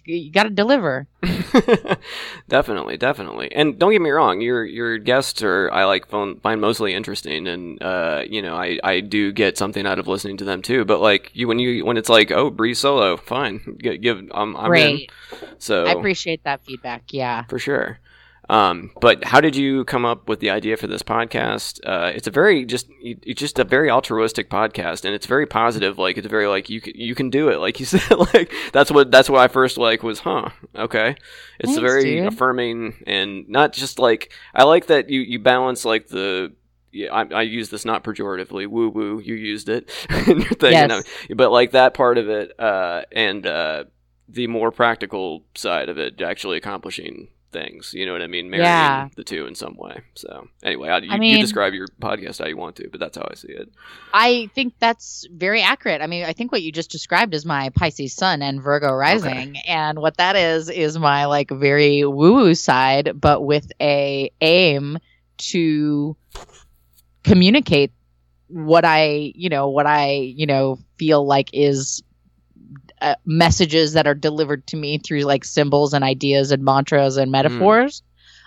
you 0.04 0.32
got 0.32 0.44
to 0.44 0.50
deliver. 0.50 1.06
definitely, 2.48 2.96
definitely. 2.96 3.52
And 3.52 3.78
don't 3.78 3.92
get 3.92 4.00
me 4.00 4.10
wrong, 4.10 4.40
your 4.40 4.64
your 4.64 4.98
guests 4.98 5.42
are 5.42 5.70
I 5.70 5.84
like 5.84 6.08
find 6.08 6.60
mostly 6.60 6.94
interesting, 6.94 7.46
and 7.46 7.82
uh, 7.82 8.22
you 8.28 8.42
know 8.42 8.56
I 8.56 8.78
I 8.82 9.00
do 9.00 9.32
get 9.32 9.58
something 9.58 9.86
out 9.86 9.98
of 9.98 10.08
listening 10.08 10.38
to 10.38 10.44
them 10.44 10.62
too. 10.62 10.84
But 10.84 11.00
like 11.00 11.30
you 11.34 11.46
when 11.46 11.58
you 11.58 11.84
when 11.84 11.96
it's 11.96 12.08
like 12.08 12.30
oh 12.30 12.50
Bri 12.50 12.74
solo, 12.74 13.16
fine, 13.16 13.76
give, 13.78 14.00
give 14.00 14.18
I'm, 14.32 14.56
I'm 14.56 14.68
Great. 14.68 15.10
in. 15.32 15.48
So 15.58 15.84
I 15.84 15.92
appreciate 15.92 16.42
that 16.44 16.64
feedback. 16.64 17.12
Yeah, 17.12 17.44
for 17.44 17.58
sure. 17.58 17.98
Um, 18.50 18.90
but 19.00 19.24
how 19.24 19.40
did 19.40 19.56
you 19.56 19.84
come 19.84 20.04
up 20.04 20.28
with 20.28 20.40
the 20.40 20.50
idea 20.50 20.76
for 20.76 20.86
this 20.86 21.02
podcast? 21.02 21.80
Uh, 21.84 22.12
it's 22.14 22.26
a 22.26 22.30
very 22.30 22.64
just 22.66 22.86
it's 23.00 23.40
just 23.40 23.58
a 23.58 23.64
very 23.64 23.90
altruistic 23.90 24.50
podcast, 24.50 25.04
and 25.06 25.14
it's 25.14 25.26
very 25.26 25.46
positive. 25.46 25.98
Like 25.98 26.18
it's 26.18 26.26
very 26.26 26.46
like 26.46 26.68
you 26.68 26.80
can, 26.80 26.92
you 26.94 27.14
can 27.14 27.30
do 27.30 27.48
it. 27.48 27.56
Like 27.58 27.80
you 27.80 27.86
said, 27.92 28.02
like 28.34 28.52
that's 28.72 28.90
what 28.90 29.10
that's 29.10 29.30
what 29.30 29.40
I 29.40 29.48
first 29.48 29.78
like 29.78 30.02
was, 30.02 30.20
huh? 30.20 30.50
Okay, 30.76 31.16
it's 31.58 31.74
Thanks, 31.74 31.80
very 31.80 32.04
dude. 32.04 32.26
affirming 32.26 33.02
and 33.06 33.48
not 33.48 33.72
just 33.72 33.98
like 33.98 34.30
I 34.54 34.64
like 34.64 34.86
that 34.86 35.08
you 35.08 35.20
you 35.20 35.38
balance 35.38 35.84
like 35.86 36.08
the 36.08 36.52
yeah, 36.92 37.12
I, 37.12 37.22
I 37.38 37.42
use 37.42 37.70
this 37.70 37.84
not 37.84 38.04
pejoratively. 38.04 38.66
Woo 38.66 38.88
woo, 38.90 39.20
you 39.20 39.34
used 39.34 39.68
it 39.70 39.90
in 40.28 40.40
your 40.40 40.50
thing, 40.50 40.72
Yes. 40.72 40.82
and 40.82 40.92
I- 40.92 41.34
but 41.34 41.50
like 41.50 41.70
that 41.72 41.94
part 41.94 42.18
of 42.18 42.28
it, 42.28 42.52
uh, 42.60 43.02
and 43.10 43.46
uh, 43.46 43.84
the 44.28 44.46
more 44.48 44.70
practical 44.70 45.44
side 45.54 45.88
of 45.88 45.98
it, 45.98 46.20
actually 46.20 46.56
accomplishing 46.58 47.28
things. 47.54 47.94
You 47.94 48.04
know 48.04 48.12
what 48.12 48.20
I 48.20 48.26
mean? 48.26 48.50
Marrying 48.50 48.66
Yeah. 48.66 49.08
the 49.16 49.24
two 49.24 49.46
in 49.46 49.54
some 49.54 49.76
way. 49.78 50.02
So 50.14 50.48
anyway, 50.62 50.90
I, 50.90 50.98
you, 50.98 51.10
I 51.10 51.16
mean- 51.18 51.36
you 51.36 51.40
describe 51.40 51.72
your 51.72 51.86
podcast 52.02 52.38
how 52.40 52.46
you 52.46 52.58
want 52.58 52.76
to, 52.76 52.88
but 52.90 53.00
that's 53.00 53.16
how 53.16 53.26
I 53.30 53.34
see 53.34 53.48
it. 53.52 53.70
I 54.12 54.50
think 54.54 54.74
that's 54.78 55.26
very 55.32 55.62
accurate. 55.62 56.02
I 56.02 56.06
mean, 56.06 56.24
I 56.26 56.34
think 56.34 56.52
what 56.52 56.60
you 56.62 56.70
just 56.70 56.90
described 56.90 57.32
is 57.32 57.46
my 57.46 57.70
Pisces 57.70 58.12
sun 58.12 58.42
and 58.42 58.60
Virgo 58.60 58.92
rising, 58.92 59.56
and 59.66 59.98
what 59.98 60.18
that 60.18 60.36
is 60.36 60.68
is 60.68 60.98
my 60.98 61.24
like 61.24 61.48
very 61.50 62.04
woo 62.04 62.34
woo 62.34 62.54
side, 62.54 63.18
but 63.18 63.42
with 63.46 63.72
a 63.80 64.30
aim 64.42 64.98
to 65.38 66.16
communicate 67.22 67.92
what 68.48 68.84
I, 68.84 69.32
you 69.34 69.48
know, 69.48 69.68
what 69.68 69.86
I, 69.86 70.12
you 70.12 70.46
know, 70.46 70.78
feel 70.98 71.26
like 71.26 71.50
is 71.52 72.02
uh, 73.04 73.14
messages 73.26 73.92
that 73.92 74.06
are 74.06 74.14
delivered 74.14 74.66
to 74.68 74.76
me 74.76 74.96
through 74.96 75.20
like 75.20 75.44
symbols 75.44 75.92
and 75.92 76.02
ideas 76.02 76.52
and 76.52 76.64
mantras 76.64 77.18
and 77.18 77.30
metaphors. 77.30 78.02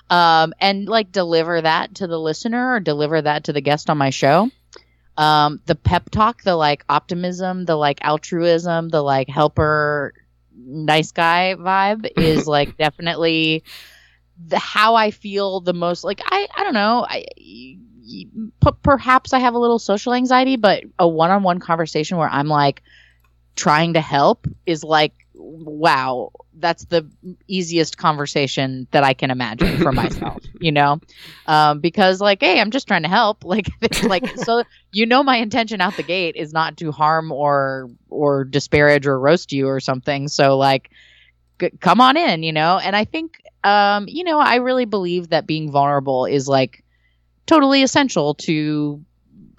Um, 0.10 0.54
and 0.60 0.88
like 0.88 1.12
deliver 1.12 1.62
that 1.62 1.96
to 1.96 2.08
the 2.08 2.20
listener 2.20 2.74
or 2.74 2.80
deliver 2.80 3.22
that 3.22 3.44
to 3.46 3.54
the 3.54 3.62
guest 3.62 3.90
on 3.90 4.00
my 4.00 4.10
show. 4.10 4.50
Um 5.16 5.62
the 5.66 5.76
pep 5.76 6.10
talk 6.10 6.42
the 6.44 6.56
like 6.56 6.86
optimism 6.90 7.66
the 7.66 7.76
like 7.76 8.00
altruism 8.02 8.90
the 8.90 9.02
like 9.02 9.30
helper 9.30 10.14
nice 10.56 11.12
guy 11.12 11.56
vibe 11.58 12.08
is 12.18 12.48
like 12.48 12.78
definitely 12.78 13.64
the 14.44 14.60
how 14.60 14.96
i 14.96 15.12
feel 15.12 15.62
the 15.62 15.74
most. 15.74 16.04
Like 16.04 16.22
i 16.26 16.48
i 16.56 16.64
don't 16.64 16.74
know. 16.74 17.06
I 17.08 17.26
perhaps 18.82 19.34
i 19.34 19.40
have 19.40 19.54
a 19.54 19.60
little 19.60 19.80
social 19.80 20.14
anxiety 20.14 20.56
but 20.56 20.84
a 20.98 21.08
one-on-one 21.08 21.60
conversation 21.60 22.18
where 22.18 22.30
i'm 22.30 22.48
like 22.48 22.82
trying 23.58 23.96
to 23.96 24.02
help 24.02 24.48
is 24.66 24.84
like 24.86 25.14
wow 25.36 26.32
that's 26.60 26.86
the 26.86 27.10
easiest 27.48 27.98
conversation 27.98 28.88
that 28.92 29.04
i 29.04 29.14
can 29.14 29.32
imagine 29.32 29.78
for 29.78 29.92
myself 30.04 30.44
you 30.60 30.72
know? 30.72 31.00
Um, 31.48 31.82
because 31.82 32.22
like 32.22 32.42
hey 32.42 32.60
i'm 32.62 32.72
just 32.72 32.88
trying 32.88 33.04
to 33.04 33.10
help. 33.10 33.44
Like 33.46 33.68
like 34.02 34.32
so 34.36 34.64
you 34.92 35.06
know 35.06 35.24
my 35.24 35.38
intention 35.38 35.82
out 35.82 35.98
the 35.98 36.04
gate 36.04 36.36
is 36.38 36.54
not 36.54 36.78
to 36.78 36.92
harm 36.92 37.32
or 37.32 37.90
or 38.10 38.46
disparage 38.46 39.08
or 39.08 39.20
roast 39.20 39.52
you 39.54 39.68
or 39.68 39.80
something. 39.80 40.28
So 40.30 40.58
like 40.58 40.90
g- 41.62 41.72
come 41.80 42.02
on 42.02 42.18
in 42.18 42.44
you 42.44 42.54
know? 42.54 42.80
And 42.80 42.96
i 42.96 43.06
think 43.06 43.42
um 43.64 44.06
you 44.08 44.24
know 44.24 44.40
i 44.40 44.56
really 44.56 44.86
believe 44.86 45.30
that 45.30 45.48
being 45.48 45.72
vulnerable 45.72 46.26
is 46.26 46.48
like 46.48 46.84
totally 47.48 47.84
essential 47.84 48.36
to 48.36 49.04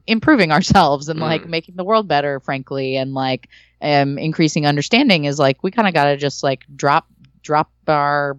improving 0.06 0.52
ourselves 0.56 1.08
and 1.08 1.20
like 1.20 1.44
Mm. 1.44 1.48
making 1.48 1.76
the 1.76 1.84
world 1.84 2.08
better 2.08 2.40
frankly 2.40 2.96
and 2.96 3.14
like 3.14 3.48
um 3.80 4.18
increasing 4.18 4.66
understanding 4.66 5.24
is 5.24 5.38
like 5.38 5.62
we 5.62 5.70
kind 5.70 5.86
of 5.88 5.94
got 5.94 6.04
to 6.04 6.16
just 6.16 6.42
like 6.42 6.64
drop 6.74 7.06
drop 7.42 7.70
our 7.86 8.36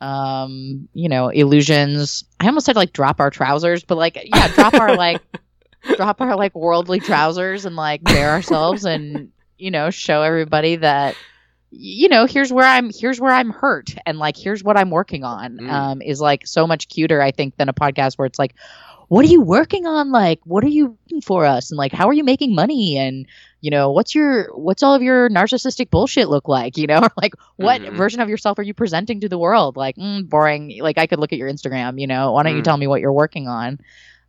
um 0.00 0.88
you 0.94 1.08
know 1.08 1.28
illusions. 1.28 2.24
I 2.38 2.46
almost 2.46 2.66
said 2.66 2.76
like 2.76 2.92
drop 2.92 3.20
our 3.20 3.30
trousers 3.30 3.82
but 3.84 3.96
like 3.98 4.18
yeah 4.24 4.48
drop 4.48 4.74
our 4.74 4.96
like 4.96 5.20
drop 5.96 6.20
our 6.20 6.36
like 6.36 6.54
worldly 6.54 7.00
trousers 7.00 7.64
and 7.64 7.74
like 7.76 8.02
bare 8.02 8.30
ourselves 8.30 8.84
and 8.84 9.30
you 9.58 9.70
know 9.70 9.90
show 9.90 10.22
everybody 10.22 10.76
that 10.76 11.16
you 11.70 12.08
know 12.08 12.26
here's 12.26 12.52
where 12.52 12.64
i'm 12.64 12.90
here's 12.94 13.20
where 13.20 13.32
i'm 13.32 13.50
hurt 13.50 13.94
and 14.06 14.18
like 14.18 14.36
here's 14.36 14.62
what 14.64 14.76
i'm 14.78 14.90
working 14.90 15.22
on 15.24 15.58
Mm. 15.58 15.70
um 15.70 16.02
is 16.02 16.20
like 16.20 16.46
so 16.46 16.66
much 16.66 16.88
cuter 16.88 17.20
i 17.20 17.30
think 17.30 17.56
than 17.56 17.68
a 17.68 17.74
podcast 17.74 18.16
where 18.16 18.26
it's 18.26 18.38
like 18.38 18.54
what 19.08 19.24
are 19.24 19.28
you 19.28 19.40
working 19.40 19.86
on? 19.86 20.12
Like 20.12 20.38
what 20.44 20.62
are 20.64 20.68
you 20.68 20.98
for 21.24 21.46
us? 21.46 21.70
And 21.70 21.78
like 21.78 21.92
how 21.92 22.08
are 22.08 22.12
you 22.12 22.24
making 22.24 22.54
money? 22.54 22.98
And 22.98 23.26
you 23.60 23.70
know 23.70 23.90
what's 23.90 24.14
your 24.14 24.48
what's 24.56 24.82
all 24.82 24.94
of 24.94 25.02
your 25.02 25.28
narcissistic 25.28 25.90
bullshit 25.90 26.28
look 26.28 26.48
like 26.48 26.76
you 26.78 26.86
know 26.86 27.08
like 27.16 27.32
what 27.56 27.80
Mhm. 27.82 27.96
version 27.96 28.20
of 28.20 28.28
yourself 28.28 28.58
are 28.58 28.62
you 28.62 28.74
presenting 28.74 29.20
to 29.20 29.28
the 29.28 29.38
world 29.38 29.76
like 29.76 29.96
mm, 29.96 30.28
boring 30.28 30.78
like 30.80 30.98
i 30.98 31.06
could 31.06 31.18
look 31.18 31.32
at 31.32 31.38
your 31.38 31.50
instagram 31.50 32.00
you 32.00 32.06
know 32.06 32.32
why 32.32 32.42
don't 32.42 32.54
you 32.54 32.62
Mm. 32.62 32.64
tell 32.64 32.76
me 32.76 32.86
what 32.86 33.00
you're 33.00 33.12
working 33.12 33.48
on 33.48 33.78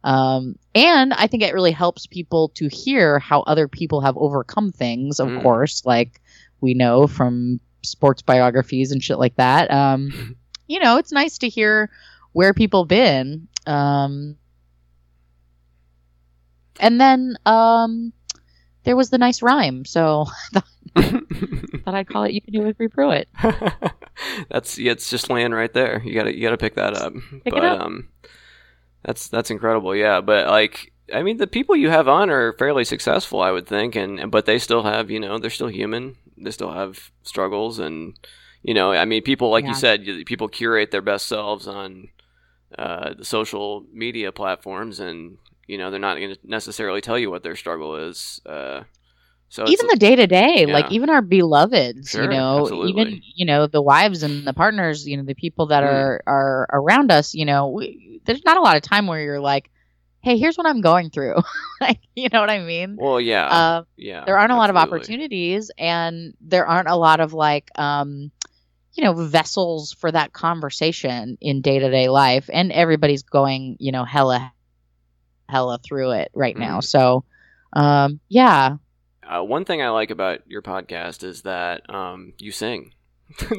um, 0.04 0.56
and 0.74 1.13
i 1.13 1.28
think 1.28 1.44
it 1.44 1.54
really 1.54 1.72
helps 1.72 2.08
people 2.08 2.50
to 2.56 2.68
hear 2.70 3.20
how 3.20 3.42
other 3.42 3.68
people 3.68 4.02
have 4.02 4.18
overcome 4.18 4.72
things 4.72 5.20
of 5.20 5.30
Mm. 5.30 5.42
course 5.42 5.86
like 5.86 6.22
we 6.62 6.74
know 6.74 7.06
from 7.08 7.60
sports 7.84 8.22
biographies 8.22 8.92
and 8.92 9.04
shit 9.04 9.20
like 9.20 9.36
that 9.36 9.70
um, 9.72 10.36
you 10.68 10.80
know 10.80 10.98
it's 10.98 11.12
nice 11.12 11.38
to 11.39 11.50
hear 11.50 11.89
where 12.34 12.54
people 12.54 12.86
been 12.86 13.48
um, 13.68 14.36
and 16.80 17.00
then 17.00 17.36
um, 17.46 18.13
there 18.84 18.96
was 18.96 19.10
the 19.10 19.18
nice 19.18 19.42
rhyme 19.42 19.86
so 19.86 20.26
thought 20.96 21.94
i'd 21.96 22.08
call 22.08 22.24
it 22.24 22.32
you 22.34 22.42
can 22.42 22.54
do 22.54 22.65
it 22.65 22.78
with 22.80 22.92
Pruett. 22.92 23.26
that's 24.50 24.78
yeah, 24.78 24.92
it's 24.92 25.10
just 25.10 25.30
laying 25.30 25.52
right 25.52 25.72
there. 25.74 26.02
You 26.04 26.13
gotta 26.13 26.36
you 26.36 26.42
gotta 26.42 26.58
pick 26.58 26.76
that 26.76 26.94
up. 26.96 27.13
Pick 27.13 27.48
it 27.48 27.54
but 27.54 27.63
up. 27.63 27.82
um, 27.82 28.10
that's 29.04 29.28
that's 29.30 29.52
incredible. 29.52 29.96
Yeah, 29.96 30.22
but 30.22 30.48
like 30.48 30.92
I 31.13 31.24
mean, 31.24 31.38
the 31.38 31.48
people 31.48 31.76
you 31.76 31.89
have 31.89 32.08
on 32.08 32.30
are 32.30 32.54
fairly 32.54 32.84
successful, 32.84 33.42
I 33.42 33.52
would 33.52 33.68
think, 33.68 33.96
and 33.96 34.30
but 34.32 34.46
they 34.46 34.60
still 34.60 34.84
have 34.84 35.10
you 35.10 35.20
know 35.20 35.38
they're 35.38 35.50
still 35.50 35.68
human. 35.70 36.15
They 36.38 36.52
still 36.52 36.72
have 36.72 37.12
struggles, 37.24 37.80
and 37.80 38.15
you 38.63 38.74
know 38.74 38.92
I 38.92 39.06
mean 39.06 39.22
people 39.24 39.50
like 39.52 39.63
Yeah. 39.63 39.70
you 39.70 39.76
said, 39.76 40.06
people 40.26 40.48
curate 40.50 40.92
their 40.92 41.02
best 41.02 41.28
selves 41.28 41.68
on 41.68 42.10
uh, 42.78 43.13
the 43.13 43.26
social 43.26 43.86
media 43.94 44.32
platforms, 44.32 45.00
and 45.00 45.38
you 45.70 45.78
know 45.78 45.92
they're 45.92 46.00
not 46.00 46.18
going 46.18 46.32
to 46.36 46.40
necessarily 46.44 47.02
tell 47.02 47.18
you 47.18 47.30
what 47.30 47.44
their 47.44 47.56
struggle 47.56 47.96
is. 47.96 48.42
Uh, 48.46 48.84
so 49.50 49.68
even 49.68 49.88
the 49.90 49.98
day 49.98 50.16
to 50.16 50.28
day, 50.28 50.66
like 50.66 50.92
even 50.92 51.10
our 51.10 51.22
beloveds, 51.22 52.12
Sure, 52.12 52.24
you 52.24 52.30
know, 52.30 52.60
absolutely. 52.62 52.90
even 52.92 53.22
you 53.36 53.46
know 53.46 53.68
the 53.68 53.82
wives 53.82 54.24
and 54.24 54.46
the 54.46 54.54
partners, 54.54 55.08
you 55.08 55.18
know, 55.18 55.24
the 55.24 55.34
people 55.36 55.68
that 55.68 55.84
Mm. 55.84 55.88
are 55.88 56.22
are 56.28 56.68
around 56.72 57.12
us. 57.12 57.34
You 57.34 57.46
know, 57.46 57.70
we, 57.70 58.22
there's 58.26 58.44
not 58.46 58.58
a 58.58 58.62
lot 58.62 58.76
of 58.78 58.84
time 58.84 59.08
where 59.08 59.22
you're 59.22 59.40
like, 59.40 59.70
hey, 60.22 60.38
here's 60.38 60.56
what 60.58 60.68
I'm 60.68 60.82
going 60.82 61.10
through. 61.10 61.36
like, 61.82 62.00
you 62.16 62.30
know 62.32 62.42
what 62.42 62.50
I 62.50 62.60
mean? 62.60 62.96
well, 63.00 63.20
yeah, 63.22 63.48
Uh, 63.48 63.84
yeah. 63.98 64.26
there 64.26 64.38
aren't 64.38 64.52
a 64.52 64.56
lot 64.58 64.70
of 64.70 64.76
opportunities, 64.76 65.72
and 65.78 66.34
there 66.42 66.68
aren't 66.68 66.90
a 66.90 66.96
lot 66.96 67.20
of 67.20 67.34
like, 67.34 67.70
um, 67.76 68.32
you 68.94 69.04
know, 69.04 69.14
vessels 69.14 69.94
for 69.94 70.12
that 70.12 70.34
conversation 70.34 71.38
in 71.42 71.62
day 71.62 71.80
to 71.80 71.90
day 71.90 72.08
life, 72.10 72.50
and 72.52 72.72
everybody's 72.72 73.24
going, 73.24 73.78
you 73.80 73.92
know, 73.92 74.04
hella, 74.04 74.52
hella 75.50 75.80
through 75.80 76.12
it 76.12 76.32
right 76.34 76.58
now. 76.58 76.80
Mm. 76.80 76.84
So, 76.84 77.24
um, 77.74 78.20
yeah, 78.30 78.78
Uh, 79.28 79.44
one 79.44 79.66
thing 79.66 79.82
I 79.82 79.90
like 79.90 80.10
about 80.12 80.40
your 80.48 80.62
podcast 80.62 81.24
is 81.24 81.42
that 81.44 81.90
um, 81.94 82.34
you 82.40 82.52
sing, 82.52 82.94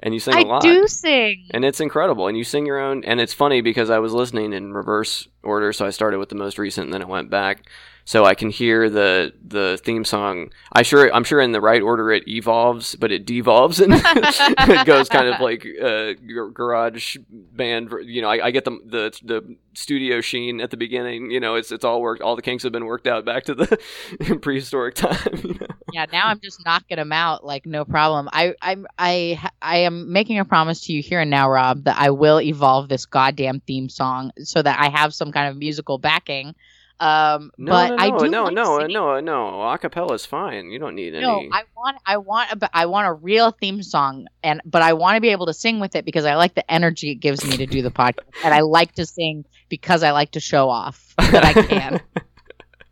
and 0.00 0.14
you 0.14 0.20
sing 0.20 0.34
a 0.34 0.38
I 0.38 0.42
lot, 0.42 0.64
I 0.64 0.68
do 0.68 0.86
sing. 0.86 1.46
and 1.50 1.64
it's 1.64 1.80
incredible. 1.80 2.28
And 2.28 2.36
you 2.36 2.44
sing 2.44 2.66
your 2.66 2.78
own, 2.80 3.04
and 3.04 3.20
it's 3.20 3.34
funny 3.34 3.60
because 3.62 3.90
I 3.90 3.98
was 3.98 4.12
listening 4.12 4.52
in 4.52 4.72
reverse 4.72 5.28
order, 5.42 5.72
so 5.72 5.86
I 5.86 5.90
started 5.90 6.18
with 6.18 6.28
the 6.28 6.34
most 6.36 6.58
recent, 6.58 6.84
and 6.86 6.94
then 6.94 7.02
it 7.02 7.08
went 7.08 7.30
back 7.30 7.64
so 8.06 8.24
I 8.24 8.34
can 8.34 8.50
hear 8.50 8.90
the 8.90 9.32
the 9.46 9.80
theme 9.82 10.04
song. 10.04 10.50
I 10.72 10.82
sure 10.82 11.12
I'm 11.14 11.24
sure 11.24 11.40
in 11.40 11.52
the 11.52 11.60
right 11.60 11.80
order 11.80 12.12
it 12.12 12.28
evolves, 12.28 12.96
but 12.96 13.10
it 13.10 13.24
devolves 13.24 13.80
and 13.80 13.94
it 13.96 14.86
goes 14.86 15.08
kind 15.08 15.28
of 15.28 15.40
like 15.40 15.66
uh, 15.82 16.12
garage 16.52 17.16
band. 17.30 17.92
You 18.02 18.22
know, 18.22 18.28
I, 18.28 18.46
I, 18.46 18.50
get 18.50 18.66
the 18.66 18.72
the 18.84 19.18
the 19.24 19.56
studio 19.72 20.20
sheen 20.20 20.60
at 20.60 20.70
the 20.70 20.76
beginning. 20.76 21.30
You 21.30 21.40
know, 21.40 21.54
it's 21.54 21.72
it's 21.72 21.84
all 21.84 22.02
worked. 22.02 22.20
All 22.20 22.36
the 22.36 22.42
kinks 22.42 22.62
have 22.64 22.72
been 22.72 22.84
worked 22.84 23.06
out 23.06 23.24
back 23.24 23.44
to 23.44 23.54
the 23.54 24.38
prehistoric 24.42 24.96
time. 24.96 25.40
You 25.42 25.54
know? 25.54 25.66
Yeah, 25.92 26.06
now 26.12 26.26
I'm 26.26 26.40
just 26.40 26.62
knocking 26.64 26.96
them 26.96 27.12
out 27.12 27.44
like 27.44 27.64
no 27.64 27.86
problem. 27.86 28.28
I 28.32 28.54
I'm 28.60 28.86
I 28.98 29.40
I 29.62 29.78
am 29.78 30.12
making 30.12 30.38
a 30.38 30.44
promise 30.44 30.82
to 30.82 30.92
you 30.92 31.02
here 31.02 31.20
and 31.20 31.30
now, 31.30 31.48
Rob, 31.50 31.84
that 31.84 31.96
I 31.98 32.10
will 32.10 32.40
evolve 32.40 32.90
this 32.90 33.06
goddamn 33.06 33.60
theme 33.60 33.88
song 33.88 34.30
so 34.42 34.60
that 34.60 34.78
I 34.78 34.90
have 34.90 35.14
some 35.14 35.32
kind 35.32 35.48
of 35.48 35.56
musical 35.56 35.96
backing 35.96 36.54
um, 37.00 37.50
no, 37.58 37.72
but 37.72 37.88
no, 37.90 37.96
no, 37.96 38.02
I 38.02 38.06
do 38.06 38.28
no, 38.28 38.44
like 38.44 38.54
no, 38.54 38.78
singing. 38.78 38.94
no, 38.94 39.20
no. 39.20 39.34
Acapella 39.76 40.14
is 40.14 40.24
fine. 40.24 40.70
You 40.70 40.78
don't 40.78 40.94
need 40.94 41.14
any. 41.14 41.22
No. 41.22 41.42
I 41.52 41.64
want, 41.76 41.96
I 42.06 42.16
want, 42.18 42.62
a, 42.62 42.70
I 42.76 42.86
want 42.86 43.08
a 43.08 43.12
real 43.12 43.50
theme 43.50 43.82
song, 43.82 44.26
and 44.42 44.60
but 44.64 44.80
I 44.82 44.92
want 44.92 45.16
to 45.16 45.20
be 45.20 45.30
able 45.30 45.46
to 45.46 45.54
sing 45.54 45.80
with 45.80 45.96
it 45.96 46.04
because 46.04 46.24
I 46.24 46.36
like 46.36 46.54
the 46.54 46.68
energy 46.70 47.10
it 47.10 47.16
gives 47.16 47.44
me 47.44 47.56
to 47.56 47.66
do 47.66 47.82
the 47.82 47.90
podcast, 47.92 48.20
and 48.44 48.54
I 48.54 48.60
like 48.60 48.92
to 48.94 49.06
sing 49.06 49.44
because 49.68 50.02
I 50.02 50.12
like 50.12 50.30
to 50.32 50.40
show 50.40 50.68
off 50.68 51.14
that 51.18 51.44
I 51.44 51.52
can. 51.52 52.00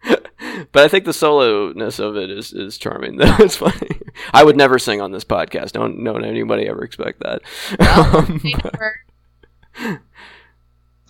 but 0.73 0.83
I 0.83 0.89
think 0.89 1.05
the 1.05 1.13
solo-ness 1.13 2.01
of 2.01 2.17
it 2.17 2.29
is, 2.29 2.53
is 2.53 2.77
charming. 2.79 3.19
Though 3.19 3.37
it's 3.39 3.57
funny. 3.57 3.89
I 4.33 4.43
would 4.43 4.57
never 4.57 4.79
sing 4.79 5.01
on 5.01 5.13
this 5.13 5.25
podcast. 5.25 5.73
Don't 5.73 6.03
don't 6.03 6.25
anybody 6.25 6.67
ever 6.67 6.83
expect 6.83 7.21
that. 7.21 7.43
Well, 7.79 8.17
Um, 8.17 8.41
say 8.41 8.53
the 8.53 8.71
word. 8.79 10.01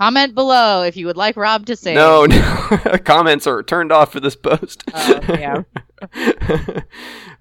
Comment 0.02 0.34
below 0.34 0.82
if 0.82 0.96
you 0.96 1.06
would 1.06 1.16
like 1.16 1.36
Rob 1.36 1.64
to 1.66 1.76
sing. 1.76 1.94
no, 1.94 2.26
no. 2.26 2.98
Comments 3.04 3.46
are 3.46 3.62
turned 3.62 3.92
off 3.92 4.10
for 4.10 4.18
this 4.18 4.34
post. 4.34 4.82
Oh, 4.92 5.20
yeah. 5.28 5.62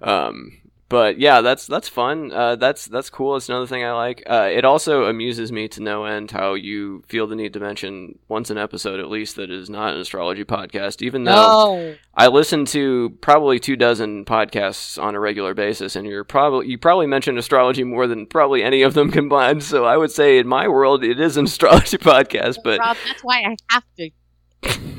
um, 0.00 0.52
but 0.92 1.18
yeah, 1.18 1.40
that's 1.40 1.66
that's 1.66 1.88
fun. 1.88 2.30
Uh, 2.30 2.54
that's 2.56 2.84
that's 2.84 3.08
cool. 3.08 3.34
It's 3.36 3.48
another 3.48 3.66
thing 3.66 3.82
I 3.82 3.92
like. 3.92 4.22
Uh, 4.28 4.50
it 4.52 4.66
also 4.66 5.04
amuses 5.04 5.50
me 5.50 5.66
to 5.68 5.82
no 5.82 6.04
end 6.04 6.30
how 6.30 6.52
you 6.52 7.02
feel 7.08 7.26
the 7.26 7.34
need 7.34 7.54
to 7.54 7.60
mention 7.60 8.18
once 8.28 8.50
an 8.50 8.58
episode 8.58 9.00
at 9.00 9.08
least 9.08 9.36
that 9.36 9.50
is 9.50 9.70
not 9.70 9.94
an 9.94 10.00
astrology 10.00 10.44
podcast, 10.44 11.00
even 11.00 11.24
though 11.24 11.32
No. 11.32 11.94
I 12.14 12.26
listen 12.26 12.66
to 12.66 13.16
probably 13.22 13.58
two 13.58 13.74
dozen 13.74 14.26
podcasts 14.26 15.02
on 15.02 15.14
a 15.14 15.20
regular 15.20 15.54
basis, 15.54 15.96
and 15.96 16.06
you're 16.06 16.24
probably 16.24 16.68
you 16.68 16.76
probably 16.76 17.06
mention 17.06 17.38
astrology 17.38 17.84
more 17.84 18.06
than 18.06 18.26
probably 18.26 18.62
any 18.62 18.82
of 18.82 18.92
them 18.92 19.10
combined. 19.20 19.62
So 19.62 19.86
I 19.86 19.96
would 19.96 20.10
say 20.10 20.36
in 20.36 20.46
my 20.46 20.68
world 20.68 21.02
it 21.02 21.18
is 21.18 21.38
an 21.38 21.44
astrology 21.52 21.96
podcast, 21.96 22.58
but 22.62 22.78
Rob, 22.80 22.98
that's 23.06 23.24
why 23.24 23.38
I 23.46 23.56
have 23.70 23.84
to 23.96 24.10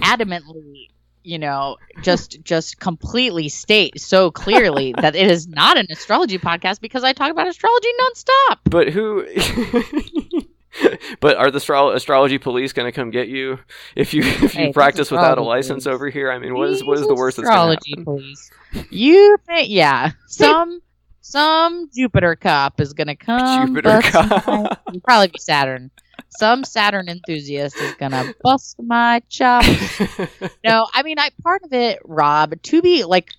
adamantly, 0.02 0.88
you 1.24 1.40
know, 1.40 1.78
just 2.02 2.42
just 2.44 2.80
completely 2.80 3.50
state 3.50 4.00
so 4.00 4.32
clearly 4.32 4.94
that 5.02 5.16
it 5.16 5.30
is 5.30 5.48
not 5.48 5.78
an 5.78 5.88
astrology 5.90 6.38
podcast 6.38 6.80
because 6.82 7.04
I 7.04 7.14
talk 7.14 7.32
about 7.32 7.48
astrology 7.48 7.88
nonstop. 8.02 8.58
but 8.66 8.90
who? 8.90 9.26
but 11.20 11.38
are 11.38 11.52
the 11.52 11.58
astro- 11.58 11.92
astrology 11.92 12.38
police 12.38 12.74
going 12.74 12.86
to 12.88 12.92
come 12.92 13.12
get 13.12 13.28
you 13.28 13.60
if 13.96 14.14
you 14.14 14.24
if 14.24 14.42
you 14.56 14.66
Hey, 14.66 14.74
practice 14.74 15.12
without 15.12 15.38
a 15.38 15.44
license 15.44 15.84
police. 15.84 15.94
over 15.96 16.10
here? 16.10 16.32
I 16.32 16.40
mean, 16.40 16.56
what 16.56 16.70
is 16.70 16.84
what 16.84 16.98
is 17.00 17.08
the 17.08 17.16
worst 17.16 17.38
that's 17.38 17.48
going 17.50 17.78
to 17.78 17.78
astrology 17.78 17.92
happen? 17.92 18.06
police? 18.06 18.52
You 18.90 19.38
think? 19.46 19.70
Yeah, 19.70 20.12
some 20.28 20.82
some 21.22 21.90
Jupiter 21.96 22.36
cop 22.36 22.82
is 22.82 22.94
gonna 22.94 23.16
come. 23.16 23.68
Jupiter 23.68 24.02
cop. 24.02 24.84
probably 25.04 25.28
be 25.28 25.40
Saturn. 25.40 25.92
Some 26.38 26.64
Saturn 26.64 27.10
enthusiast 27.10 27.78
is 27.78 27.94
gonna 27.96 28.34
bust 28.44 28.78
my 28.82 29.22
chops. 29.30 29.68
no, 30.64 30.88
I 30.94 31.04
mean, 31.04 31.20
I 31.20 31.30
part 31.42 31.64
of 31.64 31.74
it, 31.74 32.00
Rob, 32.04 32.62
to 32.64 32.82
be 32.82 33.04
like 33.04 33.32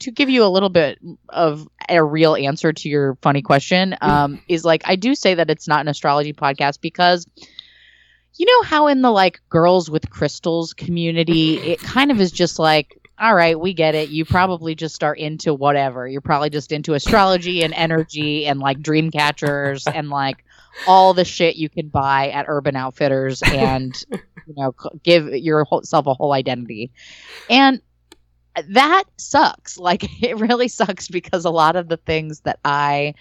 to 0.00 0.10
give 0.10 0.28
you 0.28 0.44
a 0.44 0.48
little 0.48 0.68
bit 0.68 0.98
of 1.28 1.68
a 1.88 2.02
real 2.02 2.34
answer 2.34 2.72
to 2.72 2.88
your 2.88 3.16
funny 3.22 3.42
question, 3.42 3.96
um, 4.00 4.40
is 4.48 4.64
like 4.64 4.82
I 4.84 4.96
do 4.96 5.14
say 5.14 5.34
that 5.34 5.50
it's 5.50 5.68
not 5.68 5.80
an 5.80 5.88
astrology 5.88 6.32
podcast 6.32 6.80
because 6.80 7.26
you 8.36 8.46
know 8.46 8.62
how 8.62 8.86
in 8.86 9.02
the 9.02 9.10
like 9.10 9.40
girls 9.48 9.90
with 9.90 10.10
crystals 10.10 10.72
community, 10.72 11.58
it 11.58 11.80
kind 11.80 12.10
of 12.10 12.20
is 12.20 12.30
just 12.30 12.58
like 12.58 12.98
all 13.20 13.34
right, 13.34 13.58
we 13.58 13.74
get 13.74 13.94
it. 13.94 14.10
You 14.10 14.24
probably 14.24 14.74
just 14.74 15.02
are 15.02 15.14
into 15.14 15.52
whatever. 15.52 16.06
You're 16.06 16.20
probably 16.20 16.50
just 16.50 16.70
into 16.70 16.94
astrology 16.94 17.64
and 17.64 17.74
energy 17.74 18.46
and 18.46 18.60
like 18.60 18.80
dream 18.80 19.10
catchers 19.10 19.86
and 19.86 20.08
like 20.08 20.44
all 20.86 21.14
the 21.14 21.24
shit 21.24 21.56
you 21.56 21.68
can 21.68 21.88
buy 21.88 22.28
at 22.30 22.46
Urban 22.48 22.76
Outfitters 22.76 23.42
and 23.42 23.94
you 24.10 24.54
know 24.56 24.74
give 25.02 25.28
yourself 25.28 26.06
a 26.06 26.14
whole 26.14 26.32
identity. 26.32 26.90
And 27.50 27.80
that 28.70 29.04
sucks. 29.16 29.78
Like 29.78 30.04
it 30.22 30.38
really 30.38 30.68
sucks 30.68 31.08
because 31.08 31.44
a 31.44 31.50
lot 31.50 31.76
of 31.76 31.88
the 31.88 31.96
things 31.96 32.40
that 32.40 32.58
I 32.64 33.14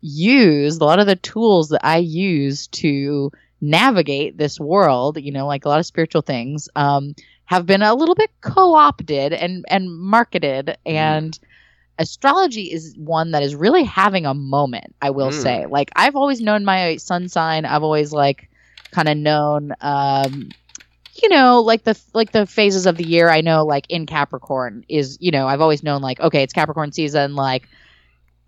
use, 0.00 0.78
a 0.78 0.84
lot 0.84 0.98
of 0.98 1.06
the 1.06 1.16
tools 1.16 1.68
that 1.70 1.84
I 1.84 1.98
use 1.98 2.66
to 2.68 3.30
navigate 3.60 4.36
this 4.36 4.58
world, 4.58 5.20
you 5.20 5.30
know, 5.30 5.46
like 5.46 5.64
a 5.64 5.68
lot 5.68 5.78
of 5.78 5.86
spiritual 5.86 6.22
things, 6.22 6.68
um, 6.74 7.14
have 7.44 7.66
been 7.66 7.82
a 7.82 7.94
little 7.94 8.14
bit 8.14 8.30
co-opted 8.40 9.32
and 9.32 9.64
and 9.68 9.94
marketed 9.94 10.76
and 10.86 11.38
astrology 11.98 12.72
is 12.72 12.94
one 12.96 13.32
that 13.32 13.42
is 13.42 13.54
really 13.54 13.84
having 13.84 14.26
a 14.26 14.34
moment 14.34 14.94
i 15.00 15.10
will 15.10 15.30
Mm. 15.30 15.34
say 15.42 15.66
like 15.66 15.90
i've 15.96 16.16
always 16.16 16.40
known 16.40 16.64
my 16.64 16.96
sun 16.96 17.28
sign 17.28 17.64
i've 17.64 17.82
always 17.82 18.12
like 18.12 18.48
kind 18.92 19.08
of 19.08 19.16
known 19.16 19.72
um 19.80 20.54
you 21.22 21.28
know 21.28 21.60
like 21.60 21.84
the 21.84 22.00
like 22.14 22.32
the 22.32 22.46
phases 22.46 22.86
of 22.86 22.96
the 22.96 23.04
year 23.04 23.28
i 23.28 23.40
know 23.40 23.64
like 23.64 23.86
in 23.88 24.06
capricorn 24.06 24.84
is 24.88 25.18
you 25.20 25.30
know 25.30 25.46
i've 25.46 25.60
always 25.60 25.82
known 25.82 26.00
like 26.02 26.20
okay 26.20 26.42
it's 26.42 26.52
capricorn 26.54 26.92
season 26.92 27.34
like 27.34 27.68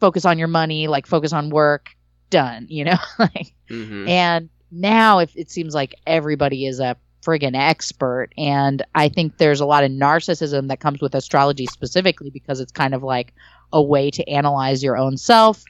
focus 0.01 0.25
on 0.25 0.39
your 0.39 0.49
money 0.49 0.89
like 0.89 1.07
focus 1.07 1.33
on 1.33 1.51
work 1.51 1.91
done 2.31 2.67
you 2.69 2.85
know 2.85 2.97
like 3.19 3.55
Mhm. 3.71 4.09
and 4.09 4.51
now 4.71 5.19
if 5.21 5.37
it 5.37 5.51
seems 5.51 5.75
like 5.75 5.95
everybody 6.07 6.67
is 6.67 6.81
a 6.81 6.97
friggin' 7.25 7.57
expert. 7.57 8.29
And 8.37 8.85
I 8.95 9.09
think 9.09 9.39
there's 9.39 9.61
a 9.61 9.67
lot 9.67 9.85
of 9.85 9.91
narcissism 9.91 10.69
that 10.69 10.81
comes 10.81 11.01
with 11.01 11.15
astrology 11.15 11.67
specifically 11.67 12.31
because 12.31 12.61
it's 12.61 12.73
kind 12.73 12.95
of 12.95 13.03
like 13.03 13.33
a 13.73 13.83
way 13.83 14.11
to 14.11 14.29
analyze 14.29 14.83
your 14.83 14.97
own 14.97 15.17
self. 15.17 15.65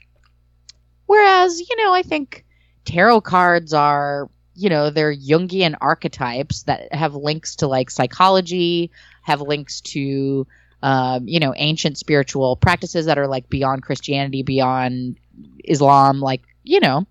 Whereas, 1.05 1.59
you 1.59 1.75
know, 1.77 1.93
I 1.93 2.01
think 2.01 2.45
tarot 2.85 3.21
cards 3.21 3.73
are, 3.73 4.29
you 4.55 4.69
know, 4.69 4.89
they're 4.89 5.15
Jungian 5.15 5.75
archetypes 5.81 6.63
that 6.63 6.93
have 6.93 7.15
links 7.15 7.55
to 7.57 7.67
like 7.67 7.89
psychology, 7.89 8.91
have 9.23 9.41
links 9.41 9.81
to, 9.81 10.47
um, 10.81 11.27
you 11.27 11.39
know, 11.39 11.53
ancient 11.57 11.97
spiritual 11.97 12.55
practices 12.55 13.05
that 13.05 13.17
are 13.17 13.27
like 13.27 13.49
beyond 13.49 13.83
Christianity, 13.83 14.43
beyond 14.43 15.17
Islam, 15.63 16.21
like, 16.21 16.41
you 16.63 16.79
know. 16.79 17.05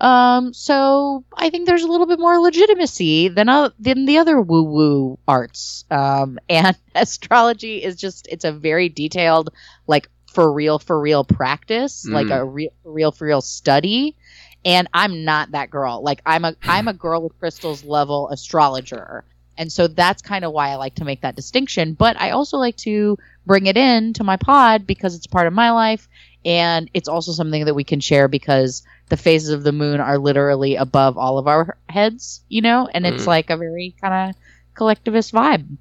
Um, 0.00 0.54
so 0.54 1.24
I 1.34 1.50
think 1.50 1.66
there's 1.66 1.82
a 1.82 1.88
little 1.88 2.06
bit 2.06 2.18
more 2.18 2.38
legitimacy 2.38 3.28
than 3.28 3.48
uh, 3.48 3.70
than 3.78 4.06
the 4.06 4.18
other 4.18 4.40
woo 4.40 4.62
woo 4.62 5.18
arts. 5.28 5.84
Um, 5.90 6.38
and 6.48 6.76
astrology 6.94 7.82
is 7.82 7.96
just 7.96 8.26
it's 8.28 8.44
a 8.44 8.52
very 8.52 8.88
detailed, 8.88 9.50
like 9.86 10.08
for 10.32 10.52
real 10.52 10.78
for 10.78 10.98
real 11.00 11.24
practice, 11.24 12.06
like 12.06 12.28
Mm. 12.28 12.40
a 12.40 12.44
real 12.44 12.70
real 12.84 13.12
for 13.12 13.26
real 13.26 13.40
study. 13.42 14.16
And 14.64 14.88
I'm 14.92 15.24
not 15.24 15.52
that 15.52 15.70
girl. 15.70 16.02
Like 16.02 16.22
I'm 16.26 16.44
a 16.44 16.54
I'm 16.66 16.88
a 16.88 16.92
girl 16.94 17.22
with 17.22 17.38
crystals 17.38 17.84
level 17.84 18.28
astrologer. 18.30 19.24
And 19.60 19.72
so 19.72 19.88
that's 19.88 20.22
kind 20.22 20.44
of 20.44 20.52
why 20.52 20.70
I 20.70 20.76
like 20.76 20.96
to 20.96 21.04
make 21.04 21.22
that 21.22 21.36
distinction. 21.36 21.94
But 21.94 22.20
I 22.20 22.30
also 22.32 22.58
like 22.58 22.78
to 22.78 23.18
bring 23.46 23.66
it 23.66 23.76
in 23.78 24.14
to 24.14 24.24
my 24.24 24.38
pod 24.38 24.86
because 24.88 25.14
it's 25.14 25.28
part 25.28 25.46
of 25.48 25.54
my 25.54 25.70
life. 25.70 26.08
And 26.44 26.90
it's 26.94 27.08
also 27.08 27.32
something 27.32 27.66
that 27.66 27.74
we 27.74 27.84
can 27.84 28.00
share 28.00 28.28
because 28.28 28.82
the 29.10 29.18
phases 29.18 29.50
of 29.50 29.64
the 29.64 29.72
moon 29.72 30.00
are 30.00 30.18
literally 30.18 30.76
above 30.76 31.18
all 31.18 31.38
of 31.38 31.48
our 31.48 31.78
heads, 31.90 32.42
you 32.48 32.62
know? 32.62 32.88
And 32.94 33.06
it's 33.06 33.26
Mm. 33.26 33.28
like 33.28 33.50
a 33.50 33.58
very 33.58 33.94
kind 34.00 34.30
of 34.30 34.36
collectivist 34.74 35.32
vibe. 35.34 35.78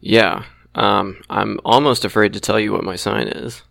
Yeah. 0.00 0.44
Um, 0.74 1.22
I'm 1.30 1.60
almost 1.64 2.04
afraid 2.04 2.34
to 2.34 2.40
tell 2.40 2.60
you 2.60 2.72
what 2.72 2.84
my 2.84 2.96
sign 2.96 3.28
is 3.28 3.62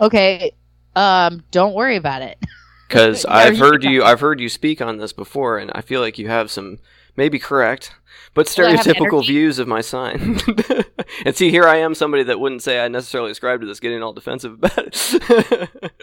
Okay. 0.00 0.52
Um, 0.94 1.42
don't 1.50 1.74
worry 1.74 1.96
about 1.96 2.22
it. 2.22 2.38
because 2.88 3.24
I've 3.26 3.58
heard 3.58 3.84
you 3.84 4.04
I've 4.04 4.20
heard 4.20 4.40
you 4.40 4.48
speak 4.48 4.80
on 4.80 4.98
this 4.98 5.12
before, 5.12 5.58
and 5.58 5.70
I 5.74 5.80
feel 5.80 6.00
like 6.00 6.18
you 6.18 6.28
have 6.28 6.50
some 6.50 6.78
maybe 7.16 7.38
correct 7.38 7.92
but 8.36 8.54
Well, 8.56 8.68
I 8.68 8.70
have 8.76 8.80
stereotypical 8.86 9.26
views 9.26 9.58
of 9.58 9.66
my 9.66 9.80
sign. 9.80 10.38
and 11.24 11.34
see, 11.34 11.50
here 11.50 11.64
I 11.66 11.78
am, 11.78 11.94
somebody 11.94 12.22
that 12.24 12.38
wouldn't 12.38 12.62
say 12.62 12.78
I 12.78 12.86
necessarily 12.86 13.30
ascribe 13.32 13.62
to 13.62 13.66
this, 13.66 13.80
getting 13.80 14.02
all 14.02 14.12
defensive 14.12 14.52
about 14.52 14.78
it. 14.78 15.70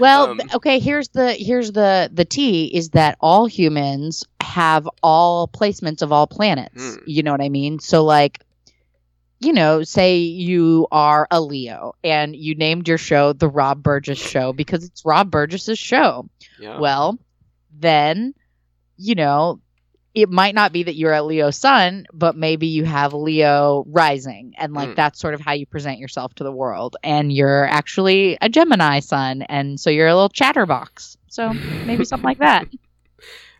Well, 0.00 0.30
Um, 0.30 0.40
okay, 0.54 0.78
here's 0.80 1.08
the 1.10 1.32
here's 1.32 1.72
the 1.72 2.10
the 2.12 2.24
T 2.24 2.66
is 2.74 2.90
that 2.90 3.16
all 3.20 3.46
humans 3.46 4.24
have 4.40 4.88
all 5.02 5.48
placements 5.48 6.02
of 6.02 6.12
all 6.12 6.26
planets. 6.26 6.96
Hmm. 6.96 7.02
You 7.06 7.22
know 7.22 7.30
what 7.30 7.40
I 7.40 7.48
mean? 7.48 7.78
So 7.78 8.04
like 8.04 8.40
you 9.38 9.52
know, 9.52 9.82
say 9.82 10.16
you 10.16 10.88
are 10.90 11.28
a 11.30 11.40
Leo 11.40 11.94
and 12.02 12.34
you 12.34 12.54
named 12.54 12.88
your 12.88 12.98
show 12.98 13.32
the 13.32 13.48
Rob 13.48 13.82
Burgess 13.82 14.18
show 14.18 14.52
because 14.52 14.82
it's 14.82 15.04
Rob 15.04 15.30
Burgess's 15.30 15.78
show. 15.78 16.28
yeah. 16.58 16.80
Well, 16.80 17.18
then, 17.70 18.34
you 18.96 19.14
know, 19.14 19.60
it 20.16 20.30
might 20.30 20.54
not 20.54 20.72
be 20.72 20.82
that 20.82 20.96
you're 20.96 21.12
a 21.12 21.22
Leo 21.22 21.50
sun, 21.50 22.06
but 22.12 22.34
maybe 22.36 22.66
you 22.68 22.84
have 22.84 23.12
Leo 23.12 23.84
rising, 23.86 24.54
and 24.56 24.72
like 24.72 24.88
Mm. 24.88 24.96
that's 24.96 25.20
sort 25.20 25.34
of 25.34 25.40
how 25.40 25.52
you 25.52 25.66
present 25.66 25.98
yourself 25.98 26.34
to 26.36 26.44
the 26.44 26.50
world. 26.50 26.96
And 27.04 27.30
you're 27.30 27.66
actually 27.66 28.38
a 28.40 28.48
Gemini 28.48 29.00
sun, 29.00 29.42
and 29.42 29.78
so 29.78 29.90
you're 29.90 30.08
a 30.08 30.14
little 30.14 30.30
chatterbox. 30.30 31.18
So 31.28 31.52
maybe 31.84 32.04
something 32.04 32.24
like 32.26 32.38
that. 32.38 32.66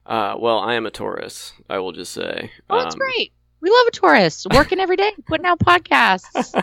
Uh, 0.07 0.37
well, 0.39 0.61
I 0.61 0.75
am 0.75 0.87
a 0.87 0.91
Taurus. 0.93 1.53
I 1.69 1.79
will 1.79 1.91
just 1.91 2.13
say. 2.13 2.53
Oh, 2.71 2.79
that's 2.81 2.95
Um, 2.95 2.99
great. 3.01 3.33
We 3.61 3.71
love 3.71 3.87
a 3.89 3.91
Taurus 3.91 4.47
working 4.53 4.79
every 4.79 4.95
day, 4.95 5.11
putting 5.27 5.45
out 5.47 5.59
podcasts. 5.59 6.55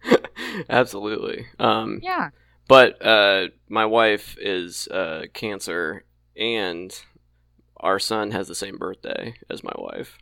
Absolutely. 0.70 1.46
Um, 1.58 1.98
Yeah. 2.04 2.30
but 2.68 3.04
uh, 3.04 3.48
my 3.68 3.84
wife 3.86 4.36
is 4.40 4.86
uh, 4.88 5.24
Cancer, 5.32 6.04
and 6.36 6.96
our 7.84 7.98
son 7.98 8.32
has 8.32 8.48
the 8.48 8.54
same 8.54 8.78
birthday 8.78 9.34
as 9.50 9.62
my 9.62 9.74
wife. 9.76 10.18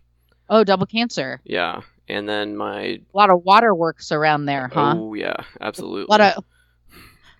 Oh, 0.50 0.64
double 0.64 0.84
cancer. 0.84 1.40
Yeah, 1.44 1.80
and 2.08 2.28
then 2.28 2.56
my 2.56 2.80
A 2.82 3.00
lot 3.14 3.30
of 3.30 3.44
waterworks 3.44 4.12
around 4.12 4.44
there, 4.44 4.68
huh? 4.68 4.96
oh 4.98 5.14
yeah, 5.14 5.36
absolutely. 5.60 6.02
a 6.02 6.06
lot 6.10 6.20
of, 6.20 6.44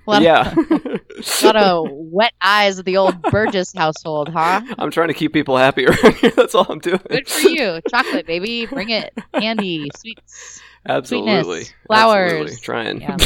a 0.07 0.11
lot 0.11 0.23
yeah. 0.23 0.53
of, 0.57 1.43
a 1.43 1.47
lot 1.47 1.57
of 1.57 1.89
wet 1.91 2.33
eyes 2.41 2.79
at 2.79 2.85
the 2.85 2.97
old 2.97 3.20
Burgess 3.23 3.75
household, 3.75 4.29
huh? 4.29 4.62
I'm 4.79 4.91
trying 4.91 5.09
to 5.09 5.14
keep 5.14 5.33
people 5.33 5.59
happy 5.59 5.87
around 5.87 6.14
here. 6.14 6.31
That's 6.31 6.55
all 6.55 6.66
I'm 6.68 6.79
doing. 6.79 7.01
Good 7.11 7.29
for 7.29 7.49
you. 7.49 7.81
Chocolate, 7.91 8.27
baby. 8.27 8.66
Bring 8.66 8.91
it. 8.91 9.12
Candy, 9.35 9.91
sweets. 9.97 10.62
Absolutely. 10.89 11.64
Sweetness, 11.64 11.75
flowers. 11.87 12.33
Absolutely. 12.33 12.57
Trying. 12.57 13.01
Yeah. 13.01 13.16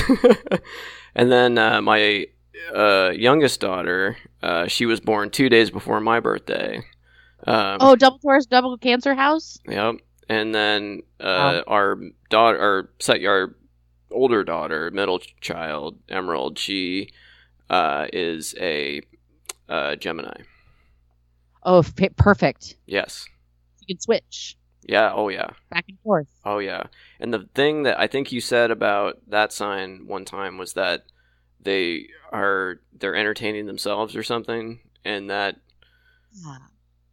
and 1.15 1.31
then 1.31 1.59
uh, 1.59 1.81
my 1.83 2.27
uh, 2.75 3.11
youngest 3.11 3.61
daughter, 3.61 4.17
uh, 4.43 4.67
she 4.67 4.87
was 4.87 5.01
born 5.01 5.31
two 5.31 5.49
days 5.49 5.71
before 5.71 6.01
my 6.01 6.21
birthday. 6.21 6.79
Um, 7.47 7.79
Oh, 7.81 7.97
double 7.97 8.19
Taurus, 8.19 8.47
double 8.47 8.77
Cancer 8.79 9.15
house? 9.15 9.59
Yep. 9.69 9.97
And 10.29 10.55
then 10.55 11.03
uh, 11.21 11.25
Wow. 11.25 11.63
our 11.69 11.99
daughter, 12.31 12.59
our 12.59 12.91
set, 12.99 13.25
our 13.25 13.55
older 14.11 14.43
daughter, 14.43 14.91
middle 14.91 15.21
child, 15.41 15.99
Emerald, 16.09 16.59
she 16.59 17.11
uh, 17.71 18.07
is 18.13 18.55
a 18.61 19.03
uh, 19.69 19.97
Gemini. 19.97 20.43
Oh, 21.63 21.79
f- 21.81 22.17
perfect. 22.17 22.77
Yes. 22.87 23.27
You 23.81 23.95
can 23.95 24.01
switch 24.01 24.57
Yeah. 24.85 25.13
Oh 25.15 25.29
yeah. 25.29 25.51
back 25.71 25.85
and 25.89 25.99
forth. 26.01 26.29
Oh 26.45 26.59
yeah. 26.59 26.85
And 27.21 27.33
the 27.35 27.49
thing 27.55 27.83
that 27.85 27.99
I 28.01 28.07
think 28.07 28.33
you 28.33 28.41
said 28.41 28.71
about 28.71 29.19
that 29.29 29.53
sign 29.53 30.07
one 30.07 30.25
time 30.25 30.59
was 30.59 30.73
that 30.75 31.05
they 31.67 32.09
are 32.33 32.81
they're 32.99 33.15
entertaining 33.17 33.67
themselves 33.67 34.17
or 34.17 34.23
something, 34.23 34.81
and 35.05 35.29
that 35.29 35.57
Yeah. 36.35 36.57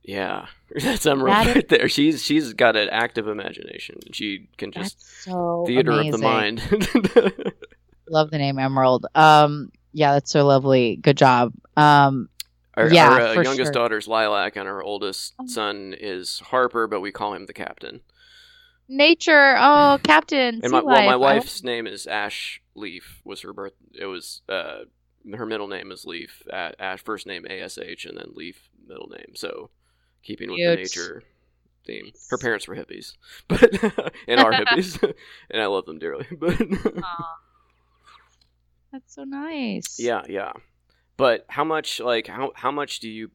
yeah, 0.03 0.45
that's 0.81 1.05
Emerald 1.05 1.35
That 1.47 1.55
right 1.55 1.67
there. 1.67 1.89
She's 1.89 2.23
she's 2.23 2.53
got 2.53 2.75
an 2.77 2.87
active 2.89 3.27
imagination. 3.27 3.99
She 4.13 4.47
can 4.57 4.71
just 4.71 5.01
so 5.23 5.65
theater 5.67 5.91
amazing. 5.91 6.13
of 6.13 6.19
the 6.19 6.25
mind. 6.25 7.53
Love 8.09 8.31
the 8.31 8.37
name 8.37 8.59
Emerald. 8.59 9.05
Um, 9.15 9.71
yeah, 9.93 10.13
that's 10.13 10.31
so 10.31 10.45
lovely. 10.45 10.97
Good 10.97 11.17
job. 11.17 11.53
Um, 11.77 12.29
our 12.75 12.87
Yeah, 12.91 13.09
our 13.09 13.21
uh, 13.21 13.33
youngest 13.33 13.57
sure. 13.57 13.71
daughter's 13.71 14.07
Lilac, 14.07 14.55
and 14.55 14.67
our 14.67 14.81
oldest 14.83 15.33
Oh. 15.39 15.45
son 15.47 15.93
is 15.97 16.39
Harper, 16.39 16.87
but 16.87 17.01
we 17.01 17.11
call 17.11 17.33
him 17.33 17.45
the 17.45 17.53
captain. 17.53 18.01
Nature. 18.87 19.55
Oh, 19.57 19.99
Captain. 20.03 20.59
And 20.63 20.71
my, 20.71 20.81
well, 20.81 21.05
my 21.05 21.15
wife's 21.15 21.63
name 21.63 21.87
is 21.87 22.07
Ash 22.07 22.61
Leaf. 22.75 23.21
Was 23.23 23.41
her 23.41 23.53
birth? 23.53 23.73
It 23.93 24.05
was 24.05 24.41
uh, 24.49 24.85
her 25.35 25.45
middle 25.45 25.67
name 25.67 25.91
is 25.91 26.05
Leaf. 26.05 26.43
Ash 26.51 27.01
first 27.03 27.27
name 27.27 27.45
A 27.49 27.61
S 27.61 27.77
H, 27.77 28.05
and 28.05 28.17
then 28.17 28.31
Leaf 28.33 28.69
middle 28.87 29.07
name. 29.07 29.35
So 29.35 29.69
keeping 30.23 30.49
with 30.49 30.59
the 30.59 30.75
nature 30.75 31.23
theme. 31.85 32.11
Her 32.29 32.37
parents 32.37 32.67
were 32.67 32.75
hippies, 32.75 33.13
but 33.47 33.61
and 34.27 34.39
are 34.39 34.51
hippies, 34.51 35.01
and 35.49 35.61
I 35.61 35.65
love 35.67 35.85
them 35.85 35.99
dearly. 35.99 36.27
But 36.31 36.57
That's 38.91 39.15
so 39.15 39.23
nice. 39.23 39.99
yeah, 39.99 40.21
yeah. 40.29 40.53
But 41.17 41.45
how 41.47 41.63
much 41.63 41.99
like 41.99 42.27
how 42.27 42.51
how 42.55 42.71
much 42.71 42.99
do 42.99 43.09
you 43.09 43.31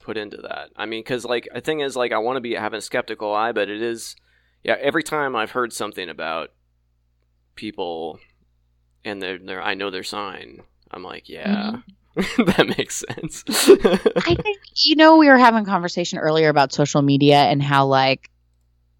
put 0.00 0.16
into 0.16 0.38
that? 0.38 0.70
I 0.76 0.86
mean, 0.86 1.00
because 1.02 1.24
like 1.24 1.48
the 1.54 1.60
thing 1.60 1.80
is 1.80 1.96
like 1.96 2.12
I 2.12 2.18
want 2.18 2.36
to 2.36 2.40
be 2.40 2.54
having 2.54 2.78
a 2.78 2.82
skeptical 2.82 3.32
eye, 3.32 3.52
but 3.52 3.68
it 3.68 3.82
is 3.82 4.16
yeah. 4.64 4.76
Every 4.80 5.02
time 5.02 5.36
I've 5.36 5.52
heard 5.52 5.72
something 5.72 6.08
about 6.08 6.50
people 7.54 8.18
and 9.04 9.22
their 9.22 9.38
their 9.38 9.62
I 9.62 9.74
know 9.74 9.90
their 9.90 10.02
sign, 10.02 10.62
I'm 10.90 11.02
like 11.02 11.28
yeah, 11.28 11.76
mm-hmm. 12.16 12.44
that 12.44 12.76
makes 12.78 12.96
sense. 12.96 13.44
I 13.48 14.34
think 14.42 14.58
you 14.76 14.96
know 14.96 15.16
we 15.18 15.28
were 15.28 15.38
having 15.38 15.62
a 15.62 15.66
conversation 15.66 16.18
earlier 16.18 16.48
about 16.48 16.72
social 16.72 17.02
media 17.02 17.36
and 17.36 17.62
how 17.62 17.86
like 17.86 18.30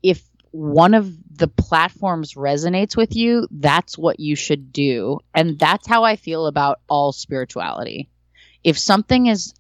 if 0.03 0.23
one 0.55 0.95
of 0.95 1.13
the 1.37 1.49
platforms 1.49 2.35
resonates 2.35 2.97
with 2.97 3.17
you, 3.17 3.49
that's 3.51 3.99
what 3.99 4.21
you 4.21 4.37
should 4.37 4.73
do. 4.73 5.19
And 5.35 5.59
that's 5.59 5.89
how 5.89 6.05
I 6.05 6.15
feel 6.15 6.47
about 6.47 6.81
all 6.89 7.13
spirituality. 7.13 8.09
If 8.63 8.79
something 8.79 9.27
is 9.27 9.53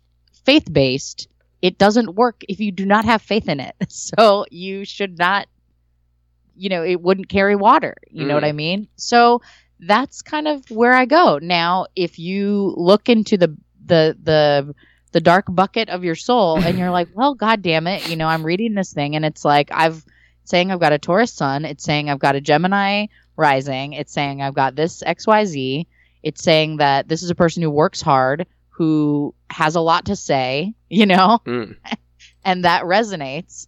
faith-based, 0.44 1.26
it 1.62 1.78
doesn't 1.78 2.14
work 2.14 2.44
if 2.48 2.60
you 2.60 2.70
do 2.70 2.86
not 2.86 3.06
have 3.06 3.22
faith 3.22 3.48
in 3.48 3.58
it. 3.58 3.74
So 3.88 4.44
you 4.50 4.84
should 4.84 5.18
not 5.18 5.48
you 6.56 6.68
know, 6.68 6.82
it 6.84 7.00
wouldn't 7.00 7.28
carry 7.28 7.56
water. 7.56 7.94
You 8.10 8.26
know 8.26 8.34
what 8.34 8.44
Mm. 8.44 8.48
I 8.48 8.52
mean? 8.52 8.88
So 8.96 9.42
that's 9.80 10.22
kind 10.22 10.48
of 10.48 10.70
where 10.70 10.92
I 10.94 11.04
go. 11.04 11.38
Now, 11.42 11.86
if 11.96 12.18
you 12.18 12.74
look 12.76 13.08
into 13.08 13.36
the 13.36 13.56
the 13.86 14.16
the 14.22 14.74
the 15.12 15.20
dark 15.20 15.44
bucket 15.48 15.88
of 15.90 16.04
your 16.04 16.14
soul 16.14 16.60
and 16.64 16.78
you're 16.78 16.90
like, 16.90 17.08
well, 17.14 17.34
god 17.34 17.62
damn 17.62 17.86
it, 17.86 18.08
you 18.08 18.16
know, 18.16 18.26
I'm 18.26 18.44
reading 18.44 18.74
this 18.74 18.92
thing 18.92 19.16
and 19.16 19.24
it's 19.24 19.44
like 19.44 19.68
I've 19.72 20.04
saying 20.44 20.70
I've 20.70 20.80
got 20.80 20.92
a 20.92 20.98
Taurus 20.98 21.32
sun, 21.32 21.64
it's 21.64 21.84
saying 21.84 22.10
I've 22.10 22.18
got 22.18 22.36
a 22.36 22.40
Gemini 22.40 23.06
rising, 23.36 23.94
it's 23.94 24.12
saying 24.12 24.42
I've 24.42 24.54
got 24.54 24.76
this 24.76 25.02
XYZ, 25.02 25.86
it's 26.22 26.42
saying 26.42 26.78
that 26.78 27.08
this 27.08 27.22
is 27.22 27.30
a 27.30 27.34
person 27.34 27.62
who 27.62 27.70
works 27.70 28.00
hard, 28.02 28.46
who 28.70 29.34
has 29.50 29.74
a 29.76 29.80
lot 29.80 30.06
to 30.06 30.16
say, 30.16 30.74
you 30.90 31.06
know, 31.06 31.40
Mm, 31.46 31.76
and 32.44 32.64
that 32.64 32.82
resonates. 32.84 33.66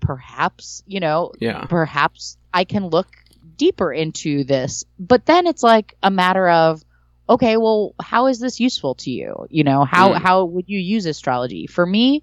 Perhaps, 0.00 0.82
you 0.86 1.00
know, 1.00 1.32
yeah, 1.40 1.66
perhaps 1.68 2.36
I 2.52 2.64
can 2.64 2.86
look 2.88 3.08
deeper 3.56 3.92
into 3.92 4.44
this. 4.44 4.84
But 4.98 5.26
then 5.26 5.46
it's 5.46 5.62
like 5.62 5.94
a 6.02 6.10
matter 6.10 6.48
of, 6.48 6.82
okay, 7.28 7.56
well, 7.56 7.94
how 8.00 8.26
is 8.26 8.40
this 8.40 8.60
useful 8.60 8.94
to 8.96 9.10
you? 9.10 9.46
You 9.50 9.64
know, 9.64 9.84
how 9.84 10.14
Mm. 10.14 10.20
how 10.20 10.44
would 10.44 10.68
you 10.68 10.78
use 10.78 11.06
astrology? 11.06 11.66
For 11.66 11.86
me, 11.86 12.22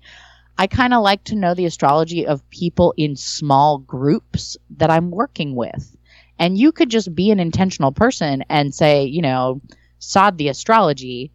I 0.58 0.68
kind 0.68 0.94
of 0.94 1.04
like 1.04 1.24
to 1.26 1.36
know 1.36 1.54
the 1.54 1.66
astrology 1.66 2.26
of 2.28 2.48
people 2.50 2.94
in 2.98 3.16
small 3.16 3.78
groups 3.80 4.58
that 4.78 4.90
I'm 4.90 5.12
working 5.12 5.56
with. 5.56 5.96
And 6.40 6.58
you 6.58 6.72
could 6.72 6.90
just 6.90 7.14
be 7.16 7.32
an 7.32 7.40
intentional 7.40 7.92
person 7.92 8.44
and 8.50 8.74
say, 8.74 9.06
you 9.06 9.22
know, 9.22 9.62
sod 10.00 10.38
the 10.38 10.50
astrology. 10.50 11.32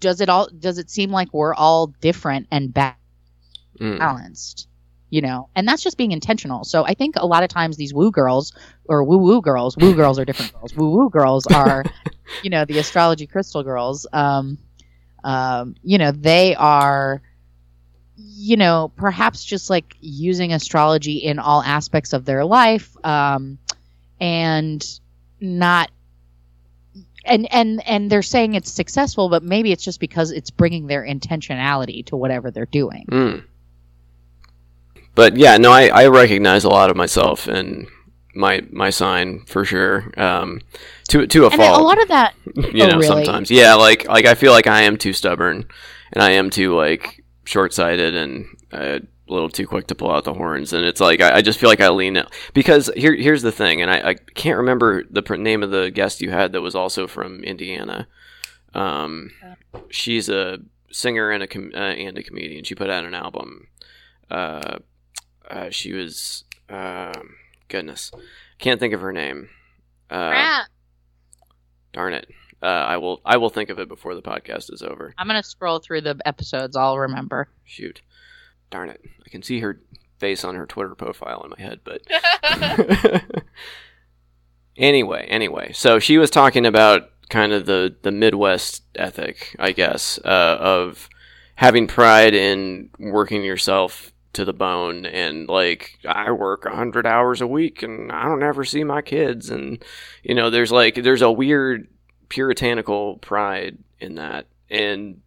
Does 0.00 0.20
it 0.20 0.28
all 0.28 0.48
does 0.48 0.78
it 0.78 0.90
seem 0.90 1.10
like 1.10 1.32
we're 1.32 1.54
all 1.54 1.88
different 2.00 2.48
and 2.50 2.72
bad? 2.72 2.99
Mm, 3.80 3.98
balanced 3.98 4.68
you 5.08 5.20
know 5.20 5.48
and 5.56 5.66
that's 5.66 5.82
just 5.82 5.96
being 5.96 6.12
intentional. 6.12 6.64
So 6.64 6.84
i 6.84 6.94
think 6.94 7.16
a 7.16 7.26
lot 7.26 7.42
of 7.42 7.48
times 7.48 7.76
these 7.76 7.92
woo 7.94 8.10
girls 8.10 8.52
or 8.84 9.02
woo 9.04 9.18
woo 9.18 9.40
girls 9.42 9.76
woo 9.76 9.94
girls 9.94 10.18
are 10.18 10.24
different 10.24 10.52
girls. 10.52 10.74
Woo 10.74 10.90
woo 10.90 11.10
girls 11.10 11.46
are 11.46 11.84
you 12.42 12.50
know 12.50 12.64
the 12.64 12.78
astrology 12.78 13.26
crystal 13.26 13.62
girls 13.62 14.06
um 14.12 14.58
um 15.24 15.74
you 15.82 15.98
know 15.98 16.12
they 16.12 16.54
are 16.54 17.22
you 18.16 18.56
know 18.56 18.92
perhaps 18.96 19.44
just 19.44 19.70
like 19.70 19.96
using 20.00 20.52
astrology 20.52 21.16
in 21.16 21.38
all 21.38 21.62
aspects 21.62 22.12
of 22.12 22.24
their 22.24 22.44
life 22.44 22.94
um 23.04 23.58
and 24.20 25.00
not 25.40 25.90
and 27.24 27.52
and 27.52 27.86
and 27.86 28.10
they're 28.10 28.22
saying 28.22 28.54
it's 28.54 28.70
successful 28.70 29.28
but 29.28 29.42
maybe 29.42 29.72
it's 29.72 29.84
just 29.84 30.00
because 30.00 30.30
it's 30.30 30.50
bringing 30.50 30.86
their 30.86 31.04
intentionality 31.04 32.04
to 32.06 32.16
whatever 32.16 32.50
they're 32.50 32.66
doing. 32.66 33.06
Mm. 33.10 33.44
But 35.14 35.36
yeah, 35.36 35.56
no, 35.56 35.70
I, 35.72 35.88
I 35.88 36.06
recognize 36.06 36.64
a 36.64 36.68
lot 36.68 36.90
of 36.90 36.96
myself 36.96 37.46
and 37.46 37.86
my 38.34 38.62
my 38.70 38.90
sign 38.90 39.44
for 39.46 39.64
sure. 39.64 40.12
Um, 40.16 40.60
to 41.08 41.26
to 41.26 41.44
a 41.44 41.48
and 41.48 41.54
fault. 41.56 41.80
a 41.80 41.82
lot 41.84 42.00
of 42.00 42.08
that 42.08 42.34
you 42.72 42.84
Oh, 42.84 42.86
know 42.86 42.98
really? 42.98 43.06
sometimes 43.24 43.50
yeah 43.50 43.74
like 43.74 44.06
like 44.06 44.24
i 44.26 44.34
feel 44.36 44.52
like 44.52 44.68
i 44.68 44.82
am 44.82 44.96
too 44.96 45.12
stubborn 45.12 45.64
and 46.12 46.22
i 46.22 46.30
am 46.30 46.50
too 46.50 46.76
like 46.76 47.24
short-sighted 47.44 48.14
and 48.14 48.46
uh, 48.72 49.00
a 49.28 49.32
little 49.32 49.48
too 49.48 49.66
quick 49.66 49.88
to 49.88 49.96
pull 49.96 50.12
out 50.12 50.22
the 50.22 50.34
horns 50.34 50.72
and 50.72 50.84
it's 50.84 51.00
like 51.00 51.20
i, 51.20 51.38
I 51.38 51.42
just 51.42 51.58
feel 51.58 51.68
like 51.68 51.80
i 51.80 51.88
lean 51.88 52.16
out 52.16 52.32
because 52.54 52.88
here 52.96 53.12
here's 53.12 53.42
the 53.42 53.50
thing 53.50 53.82
and 53.82 53.90
i, 53.90 54.10
I 54.10 54.14
can't 54.14 54.58
remember 54.58 55.02
the 55.10 55.22
pr- 55.22 55.34
name 55.34 55.64
of 55.64 55.72
the 55.72 55.90
guest 55.90 56.20
you 56.20 56.30
had 56.30 56.52
that 56.52 56.60
was 56.60 56.76
also 56.76 57.08
from 57.08 57.42
indiana 57.42 58.06
um 58.74 59.32
she's 59.88 60.28
a 60.28 60.58
singer 60.92 61.30
and 61.32 61.42
a 61.42 61.48
com- 61.48 61.72
uh, 61.74 61.78
and 61.78 62.16
a 62.18 62.22
comedian 62.22 62.62
she 62.62 62.76
put 62.76 62.88
out 62.90 63.04
an 63.04 63.14
album 63.14 63.66
uh, 64.30 64.78
uh 65.50 65.70
she 65.70 65.92
was 65.92 66.44
um 66.68 67.34
goodness 67.68 68.10
can't 68.58 68.80
think 68.80 68.94
of 68.94 69.00
her 69.00 69.12
name 69.12 69.48
uh, 70.10 70.64
Darn 71.92 72.14
it. 72.14 72.28
Uh, 72.62 72.66
I 72.66 72.98
will. 72.98 73.20
I 73.24 73.38
will 73.38 73.48
think 73.48 73.70
of 73.70 73.78
it 73.78 73.88
before 73.88 74.14
the 74.14 74.22
podcast 74.22 74.72
is 74.72 74.82
over. 74.82 75.14
I'm 75.16 75.26
gonna 75.26 75.42
scroll 75.42 75.78
through 75.78 76.02
the 76.02 76.16
episodes. 76.26 76.76
I'll 76.76 76.98
remember. 76.98 77.48
Shoot. 77.64 78.02
darn 78.70 78.90
it, 78.90 79.00
I 79.24 79.30
can 79.30 79.42
see 79.42 79.60
her 79.60 79.80
face 80.18 80.44
on 80.44 80.54
her 80.56 80.66
Twitter 80.66 80.94
profile 80.94 81.42
in 81.42 81.50
my 81.50 81.60
head, 81.60 81.80
but 81.82 82.02
anyway, 84.76 85.26
anyway, 85.28 85.72
so 85.72 85.98
she 85.98 86.18
was 86.18 86.30
talking 86.30 86.66
about 86.66 87.10
kind 87.30 87.52
of 87.52 87.64
the 87.66 87.96
the 88.02 88.12
Midwest 88.12 88.82
ethic, 88.94 89.56
I 89.58 89.72
guess, 89.72 90.18
uh, 90.24 90.56
of 90.60 91.08
having 91.54 91.86
pride 91.86 92.34
in 92.34 92.90
working 92.98 93.42
yourself 93.42 94.12
to 94.32 94.44
the 94.44 94.52
bone 94.52 95.06
and 95.06 95.48
like 95.48 95.98
I 96.06 96.30
work 96.30 96.64
a 96.64 96.74
hundred 96.74 97.06
hours 97.06 97.40
a 97.40 97.46
week 97.46 97.82
and 97.82 98.12
I 98.12 98.24
don't 98.24 98.42
ever 98.42 98.64
see 98.64 98.84
my 98.84 99.02
kids. 99.02 99.50
And 99.50 99.84
you 100.22 100.34
know 100.34 100.50
there's 100.50 100.72
like 100.72 100.96
there's 100.96 101.22
a 101.22 101.32
weird 101.32 101.88
puritanical 102.28 103.16
pride 103.16 103.78
in 103.98 104.14
that. 104.16 104.46
And 104.68 105.20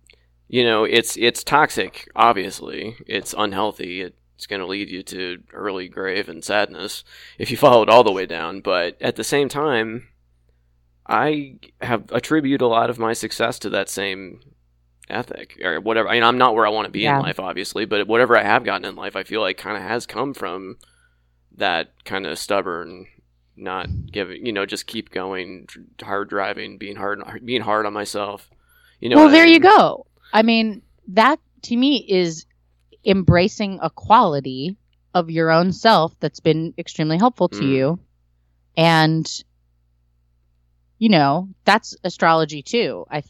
you 0.48 0.64
know 0.64 0.86
it's 0.86 1.18
it's 1.18 1.44
toxic 1.44 2.10
obviously. 2.16 2.96
It's 3.06 3.36
unhealthy. 3.38 4.02
It's 4.02 4.48
going 4.48 4.62
to 4.62 4.68
lead 4.68 4.90
you 4.90 5.04
to 5.04 5.42
early 5.54 5.88
grave 5.88 6.28
and 6.28 6.44
sadness 6.44 7.04
if 7.38 7.52
you 7.52 7.58
follow 7.58 7.84
it 7.84 7.90
all 7.90 8.04
the 8.04 8.12
way 8.12 8.26
down. 8.26 8.62
But 8.62 9.02
at 9.02 9.18
the 9.18 9.24
same 9.24 9.50
time 9.50 10.08
I 11.06 11.56
have 11.82 12.10
attribute 12.12 12.62
a 12.62 12.68
lot 12.68 12.90
of 12.90 13.00
my 13.00 13.12
success 13.12 13.60
to 13.60 13.70
that 13.72 13.90
same 13.90 14.40
ethic 15.14 15.60
or 15.64 15.80
whatever. 15.80 16.10
I 16.10 16.14
mean, 16.14 16.24
I'm 16.24 16.38
not 16.38 16.56
where 16.56 16.66
I 16.66 16.70
want 16.70 16.86
to 16.86 16.92
be 16.92 17.02
Yeah. 17.02 17.18
in 17.18 17.22
life, 17.22 17.40
obviously, 17.40 17.86
but 17.86 18.08
whatever 18.08 18.38
I 18.38 18.44
have 18.44 18.64
gotten 18.64 18.86
in 18.86 18.96
life, 18.96 19.16
I 19.16 19.24
feel 19.24 19.42
like 19.42 19.58
kind 19.58 19.78
of 19.78 19.84
has 19.84 20.06
come 20.06 20.34
from 20.34 20.78
that 21.56 21.92
kind 22.06 22.26
of 22.26 22.38
stubborn, 22.40 23.08
not 23.56 23.88
giving, 24.12 24.46
you 24.46 24.52
know, 24.52 24.66
just 24.66 24.88
keep 24.88 25.12
going, 25.12 25.68
hard 26.02 26.30
driving, 26.30 26.78
being 26.78 26.96
hard, 26.96 27.22
being 27.46 27.62
hard 27.62 27.86
on 27.86 27.94
myself. 27.94 28.50
You 29.00 29.10
know. 29.10 29.18
well, 29.18 29.26
what 29.26 29.34
I 29.36 29.38
there 29.38 29.46
you 29.48 29.60
go. 29.60 30.06
I 30.32 30.42
mean, 30.44 30.82
that 31.10 31.40
to 31.64 31.76
me 31.78 31.98
is 32.08 32.46
embracing 33.06 33.80
a 33.82 33.90
quality 33.90 34.78
of 35.14 35.30
your 35.30 35.52
own 35.52 35.72
self 35.74 36.18
that's 36.20 36.40
been 36.40 36.74
extremely 36.78 37.18
helpful 37.18 37.50
to 37.50 37.62
Mm. 37.62 37.68
you. 37.70 38.00
And, 38.76 39.44
you 40.98 41.10
know, 41.10 41.50
that's 41.66 41.96
astrology 42.04 42.62
too, 42.64 43.06
I 43.12 43.22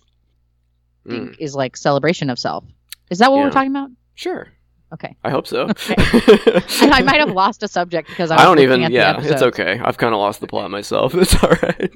think 1.07 1.31
Mm, 1.31 1.35
is 1.39 1.55
like 1.55 1.75
celebration 1.77 2.29
of 2.29 2.39
self. 2.39 2.63
Is 3.09 3.19
that 3.19 3.31
what 3.31 3.37
Yeah. 3.37 3.43
we're 3.45 3.51
talking 3.51 3.71
about? 3.71 3.89
sure. 4.15 4.47
Okay. 4.93 5.15
I 5.23 5.31
hope 5.31 5.47
so. 5.47 5.67
I, 5.89 6.63
I 6.81 7.01
might 7.01 7.19
have 7.19 7.31
lost 7.31 7.63
a 7.63 7.67
subject 7.67 8.07
because 8.09 8.29
I, 8.29 8.37
I 8.37 8.43
don't 8.45 8.59
even. 8.59 8.79
Yeah, 8.91 9.19
it's 9.19 9.41
okay. 9.41 9.79
I've 9.83 9.97
kind 9.97 10.13
of 10.13 10.19
lost 10.19 10.39
the 10.39 10.45
plot 10.45 10.69
myself. 10.69 11.15
It's 11.15 11.33
all 11.43 11.49
right. 11.49 11.91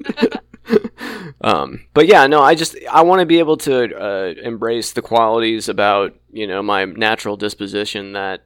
um, 1.40 1.84
but 1.94 2.06
yeah, 2.08 2.26
no, 2.26 2.40
I 2.42 2.54
just 2.56 2.76
I 2.90 3.02
want 3.02 3.20
to 3.20 3.26
be 3.26 3.38
able 3.38 3.56
to 3.58 3.96
uh, 3.96 4.34
embrace 4.42 4.92
the 4.92 5.02
qualities 5.02 5.68
about 5.68 6.14
you 6.32 6.46
know 6.46 6.62
my 6.62 6.84
natural 6.86 7.36
disposition 7.36 8.12
that 8.14 8.44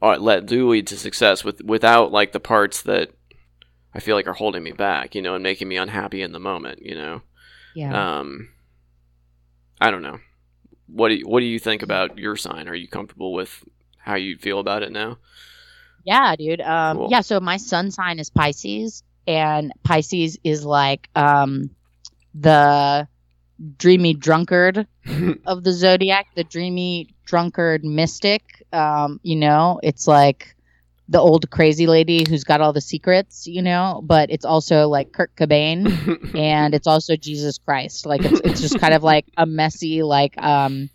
uh, 0.00 0.16
let 0.16 0.46
do 0.46 0.68
lead 0.68 0.86
to 0.88 0.96
success 0.96 1.42
with 1.44 1.60
without 1.62 2.12
like 2.12 2.30
the 2.32 2.40
parts 2.40 2.82
that 2.82 3.10
I 3.94 4.00
feel 4.00 4.14
like 4.16 4.26
are 4.28 4.32
holding 4.32 4.62
me 4.62 4.72
back, 4.72 5.14
you 5.14 5.22
know, 5.22 5.34
and 5.34 5.42
making 5.42 5.68
me 5.68 5.76
unhappy 5.76 6.22
in 6.22 6.32
the 6.32 6.38
moment, 6.40 6.80
you 6.82 6.94
know. 6.94 7.22
Yeah. 7.74 8.18
Um, 8.20 8.48
I 9.82 9.90
don't 9.90 10.02
know. 10.02 10.20
What 10.86 11.08
do 11.08 11.16
you, 11.16 11.26
what 11.26 11.40
do 11.40 11.46
you 11.46 11.58
think 11.58 11.82
about 11.82 12.16
your 12.16 12.36
sign? 12.36 12.68
Are 12.68 12.74
you 12.74 12.86
comfortable 12.86 13.32
with 13.32 13.64
how 13.98 14.14
you 14.14 14.36
feel 14.38 14.60
about 14.60 14.84
it 14.84 14.92
now? 14.92 15.18
Yeah, 16.04 16.36
dude. 16.36 16.60
Um, 16.60 16.98
Cool. 16.98 17.08
Yeah, 17.10 17.20
so 17.20 17.40
my 17.40 17.56
sun 17.56 17.90
sign 17.90 18.20
is 18.20 18.30
Pisces, 18.30 19.02
and 19.26 19.72
Pisces 19.82 20.38
is 20.44 20.64
like 20.64 21.08
um, 21.16 21.70
the 22.32 23.08
dreamy 23.76 24.14
drunkard 24.14 24.86
of 25.46 25.64
the 25.64 25.72
zodiac, 25.72 26.28
the 26.36 26.44
dreamy 26.44 27.08
drunkard 27.24 27.84
mystic. 27.84 28.64
Um, 28.72 29.18
you 29.24 29.34
know, 29.34 29.80
it's 29.82 30.06
like 30.06 30.54
the 31.12 31.20
old 31.20 31.50
crazy 31.50 31.86
lady 31.86 32.24
who's 32.26 32.42
got 32.42 32.62
all 32.62 32.72
the 32.72 32.80
secrets, 32.80 33.46
you 33.46 33.60
know, 33.60 34.00
but 34.02 34.30
it's 34.30 34.46
also 34.46 34.88
like 34.88 35.12
Kurt 35.12 35.36
Cobain 35.36 36.30
and 36.34 36.74
it's 36.74 36.86
also 36.86 37.16
Jesus 37.16 37.58
Christ. 37.58 38.06
Like 38.06 38.24
it's 38.24 38.40
it's 38.42 38.60
just 38.62 38.80
kind 38.80 38.94
of 38.94 39.02
like 39.02 39.26
a 39.36 39.44
messy, 39.44 40.02
like 40.02 40.34
um 40.42 40.88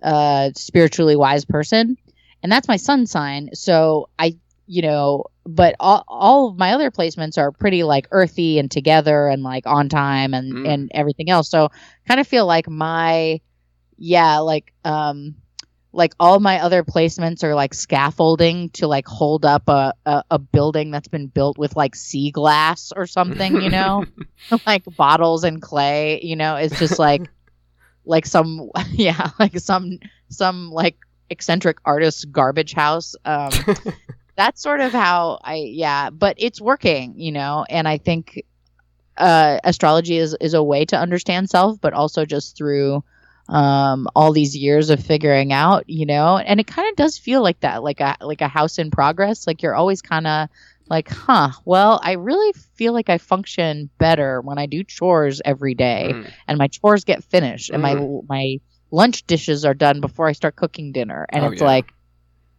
uh 0.00 0.50
spiritually 0.54 1.16
wise 1.16 1.44
person. 1.44 1.96
And 2.40 2.52
that's 2.52 2.68
my 2.68 2.76
sun 2.76 3.06
sign. 3.06 3.50
So 3.54 4.08
I 4.16 4.38
you 4.70 4.82
know, 4.82 5.24
but 5.44 5.74
all, 5.80 6.04
all 6.06 6.48
of 6.50 6.58
my 6.58 6.74
other 6.74 6.90
placements 6.92 7.36
are 7.38 7.50
pretty 7.50 7.82
like 7.82 8.06
earthy 8.12 8.58
and 8.60 8.70
together 8.70 9.26
and 9.26 9.42
like 9.42 9.66
on 9.66 9.88
time 9.88 10.34
and 10.34 10.52
Mm. 10.52 10.68
and 10.68 10.90
everything 10.94 11.30
else. 11.30 11.50
So 11.50 11.70
kind 12.06 12.20
of 12.20 12.28
feel 12.28 12.46
like 12.46 12.68
my 12.68 13.40
yeah, 13.96 14.38
like 14.38 14.72
um 14.84 15.34
like 15.92 16.14
all 16.20 16.38
my 16.38 16.60
other 16.60 16.84
placements 16.84 17.42
are 17.42 17.54
like 17.54 17.72
scaffolding 17.72 18.68
to 18.70 18.86
like 18.86 19.06
hold 19.06 19.44
up 19.44 19.68
a, 19.68 19.94
a, 20.04 20.22
a 20.32 20.38
building 20.38 20.90
that's 20.90 21.08
been 21.08 21.26
built 21.26 21.56
with 21.56 21.76
like 21.76 21.96
sea 21.96 22.30
glass 22.30 22.92
or 22.94 23.06
something, 23.06 23.60
you 23.62 23.70
know? 23.70 24.04
like 24.66 24.84
bottles 24.96 25.44
and 25.44 25.62
clay, 25.62 26.20
you 26.22 26.36
know, 26.36 26.56
it's 26.56 26.78
just 26.78 26.98
like 26.98 27.22
like 28.04 28.26
some 28.26 28.70
yeah, 28.92 29.30
like 29.38 29.58
some 29.58 29.98
some 30.28 30.70
like 30.70 30.96
eccentric 31.30 31.78
artist 31.84 32.30
garbage 32.32 32.74
house. 32.74 33.16
Um 33.24 33.50
that's 34.36 34.62
sort 34.62 34.80
of 34.80 34.92
how 34.92 35.38
I 35.42 35.54
yeah, 35.56 36.10
but 36.10 36.36
it's 36.38 36.60
working, 36.60 37.18
you 37.18 37.32
know, 37.32 37.64
and 37.68 37.88
I 37.88 37.98
think 37.98 38.44
uh 39.16 39.58
astrology 39.64 40.18
is 40.18 40.36
is 40.40 40.54
a 40.54 40.62
way 40.62 40.84
to 40.84 40.96
understand 40.96 41.48
self, 41.48 41.80
but 41.80 41.94
also 41.94 42.26
just 42.26 42.56
through 42.56 43.02
um 43.48 44.06
all 44.14 44.32
these 44.32 44.56
years 44.56 44.90
of 44.90 45.02
figuring 45.02 45.52
out, 45.52 45.84
you 45.88 46.06
know, 46.06 46.36
and 46.38 46.60
it 46.60 46.66
kind 46.66 46.88
of 46.90 46.96
does 46.96 47.18
feel 47.18 47.42
like 47.42 47.60
that, 47.60 47.82
like 47.82 48.00
a 48.00 48.16
like 48.20 48.40
a 48.42 48.48
house 48.48 48.78
in 48.78 48.90
progress, 48.90 49.46
like 49.46 49.62
you're 49.62 49.74
always 49.74 50.02
kind 50.02 50.26
of 50.26 50.48
like, 50.88 51.08
huh, 51.08 51.50
well, 51.64 52.00
I 52.02 52.12
really 52.12 52.52
feel 52.76 52.92
like 52.92 53.10
I 53.10 53.18
function 53.18 53.90
better 53.98 54.40
when 54.40 54.58
I 54.58 54.66
do 54.66 54.84
chores 54.84 55.40
every 55.44 55.74
day 55.74 56.14
Mm. 56.14 56.32
and 56.46 56.58
my 56.58 56.68
chores 56.68 57.04
get 57.04 57.24
finished 57.24 57.70
and 57.70 57.82
my 57.82 57.94
my 58.28 58.58
lunch 58.90 59.26
dishes 59.26 59.64
are 59.64 59.74
done 59.74 60.00
before 60.00 60.28
I 60.28 60.32
start 60.32 60.56
cooking 60.56 60.92
dinner. 60.92 61.26
And 61.30 61.44
Oh, 61.44 61.50
it's 61.52 61.60
yeah. 61.60 61.66
like, 61.66 61.92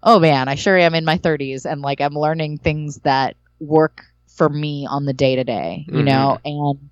oh 0.03 0.19
man, 0.19 0.47
I 0.47 0.55
sure 0.55 0.77
am 0.77 0.95
in 0.95 1.05
my 1.05 1.17
30s 1.17 1.65
and 1.65 1.81
like 1.81 2.01
I'm 2.01 2.13
learning 2.13 2.57
things 2.59 2.97
that 3.03 3.35
work 3.59 4.05
for 4.27 4.47
me 4.49 4.87
on 4.89 5.05
the 5.05 5.13
day 5.13 5.35
to 5.35 5.43
day, 5.43 5.85
you 5.87 6.03
Mhm. 6.03 6.05
know, 6.05 6.37
and 6.45 6.89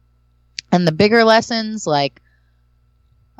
and 0.71 0.87
the 0.87 0.91
bigger 0.91 1.23
lessons 1.23 1.87
like 1.87 2.21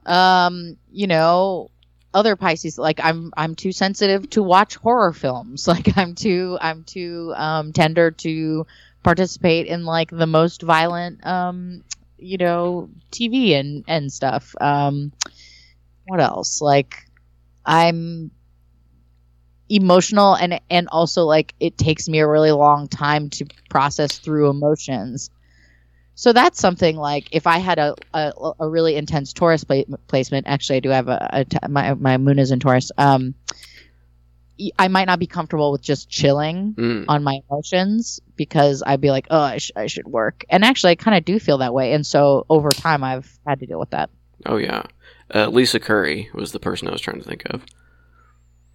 um, 0.08 0.78
you 0.92 1.08
know, 1.08 1.72
other 2.14 2.36
Pisces 2.36 2.78
like 2.78 3.00
I'm 3.04 3.34
I'm 3.38 3.56
too 3.56 3.72
sensitive 3.72 4.30
to 4.32 4.44
watch 4.44 4.76
horror 4.76 5.14
films. 5.14 5.68
Like 5.68 5.98
I'm 5.98 6.16
too 6.16 6.58
I'm 6.62 6.84
too 6.84 7.34
um 7.36 7.74
tender 7.74 8.12
to 8.12 8.66
participate 9.04 9.68
in 9.68 9.86
like 9.86 10.10
the 10.10 10.28
most 10.28 10.62
violent 10.64 11.26
um 11.26 11.84
you 12.18 12.38
know 12.38 12.90
TV 13.12 13.54
and 13.54 13.84
and 13.88 14.12
stuff. 14.12 14.56
Um 14.60 15.12
what 16.06 16.20
else? 16.22 16.62
Like 16.62 17.06
I'm 17.66 18.32
emotional 19.70 20.36
and 20.36 20.60
and 20.70 20.88
also 20.92 21.24
like 21.26 21.54
it 21.60 21.78
takes 21.78 22.08
me 22.08 22.20
a 22.20 22.28
really 22.28 22.52
long 22.52 22.88
time 22.88 23.30
to 23.30 23.46
process 23.70 24.18
through 24.18 24.50
emotions. 24.50 25.30
So 26.20 26.34
that's 26.34 26.60
something 26.60 26.98
like 26.98 27.28
if 27.32 27.46
I 27.46 27.60
had 27.60 27.78
a 27.78 27.94
a, 28.12 28.34
a 28.60 28.68
really 28.68 28.96
intense 28.96 29.34
Taurus 29.34 29.64
pla- 29.64 29.84
placement. 30.08 30.48
Actually, 30.48 30.78
I 30.78 30.80
do 30.80 30.90
have 30.90 31.08
a, 31.10 31.30
a 31.32 31.46
t- 31.46 31.58
my 31.70 31.94
my 31.94 32.18
moon 32.18 32.40
is 32.40 32.50
in 32.50 32.60
Taurus. 32.60 32.92
Um, 32.98 33.36
I 34.80 34.88
might 34.88 35.06
not 35.06 35.20
be 35.20 35.28
comfortable 35.28 35.72
with 35.72 35.84
just 35.84 36.10
chilling 36.10 36.74
Mm. 36.74 37.06
on 37.08 37.24
my 37.24 37.40
emotions 37.48 38.20
because 38.36 38.82
I'd 38.84 39.00
be 39.00 39.12
like, 39.12 39.28
oh, 39.30 39.40
I, 39.40 39.58
sh- 39.60 39.72
I 39.76 39.86
should 39.86 40.08
work. 40.08 40.44
And 40.50 40.66
actually, 40.66 40.94
I 40.94 40.96
kind 40.96 41.16
of 41.16 41.24
do 41.24 41.38
feel 41.40 41.60
that 41.60 41.76
way. 41.76 41.94
And 41.94 42.04
so 42.04 42.48
over 42.50 42.70
time, 42.70 43.04
I've 43.04 43.32
had 43.46 43.60
to 43.60 43.68
deal 43.68 43.80
with 43.80 43.92
that. 43.92 44.10
Oh 44.48 44.58
yeah, 44.58 44.84
uh, 45.36 45.50
Lisa 45.50 45.80
Curry 45.80 46.30
was 46.34 46.52
the 46.52 46.60
person 46.60 46.88
I 46.88 46.92
was 46.92 47.02
trying 47.02 47.22
to 47.22 47.28
think 47.30 47.44
of. 47.52 47.64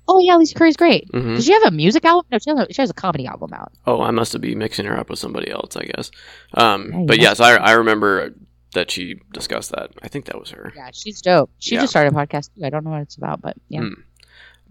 Oh 0.08 0.18
yeah, 0.18 0.36
Lisa 0.36 0.54
Curry's 0.54 0.76
great. 0.76 1.08
hmm 1.12 1.34
Does 1.36 1.44
she 1.46 1.52
have 1.52 1.62
a 1.64 1.70
music 1.70 2.04
album? 2.04 2.26
No, 2.32 2.38
she 2.38 2.50
has 2.50 2.58
a, 2.58 2.72
she 2.72 2.82
has 2.82 2.90
a 2.90 2.94
comedy 2.94 3.26
album 3.26 3.52
out. 3.52 3.72
Oh, 3.86 4.02
I 4.02 4.10
must 4.10 4.32
have 4.32 4.42
been 4.42 4.58
mixing 4.58 4.84
her 4.86 4.98
up 4.98 5.08
with 5.10 5.18
somebody 5.18 5.50
else, 5.50 5.76
I 5.76 5.84
guess. 5.84 6.10
Um, 6.54 6.90
Yeah, 6.92 6.98
but 7.06 7.18
must 7.18 7.20
yes, 7.20 7.40
I, 7.40 7.54
I 7.56 7.72
remember 7.72 8.34
that 8.74 8.90
she 8.90 9.20
discussed 9.32 9.70
that. 9.72 9.90
I 10.02 10.08
think 10.08 10.24
that 10.26 10.38
was 10.40 10.50
her. 10.50 10.72
Yeah, 10.74 10.90
she's 10.92 11.20
dope. 11.20 11.50
She 11.58 11.74
Yeah. 11.74 11.82
just 11.82 11.90
started 11.92 12.12
a 12.12 12.16
podcast 12.16 12.50
too. 12.54 12.64
I 12.64 12.70
don't 12.70 12.84
know 12.84 12.90
what 12.90 13.02
it's 13.02 13.16
about, 13.16 13.40
but 13.42 13.56
yeah. 13.68 13.80
Hmm. 13.82 14.00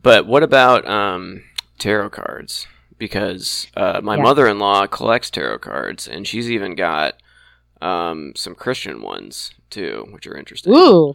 But 0.01 0.25
what 0.27 0.43
about 0.43 0.87
um, 0.87 1.43
tarot 1.79 2.09
cards? 2.09 2.67
Because 2.97 3.67
uh, 3.77 4.01
my 4.03 4.15
Yeah. 4.17 4.23
mother-in-law 4.23 4.87
collects 4.87 5.29
tarot 5.29 5.59
cards, 5.59 6.07
and 6.07 6.27
she's 6.27 6.49
even 6.51 6.75
got 6.75 7.13
um, 7.81 8.33
some 8.35 8.53
Christian 8.55 9.01
ones 9.01 9.51
too, 9.69 10.07
which 10.11 10.27
are 10.27 10.35
interesting. 10.37 10.73
Ooh, 10.75 11.13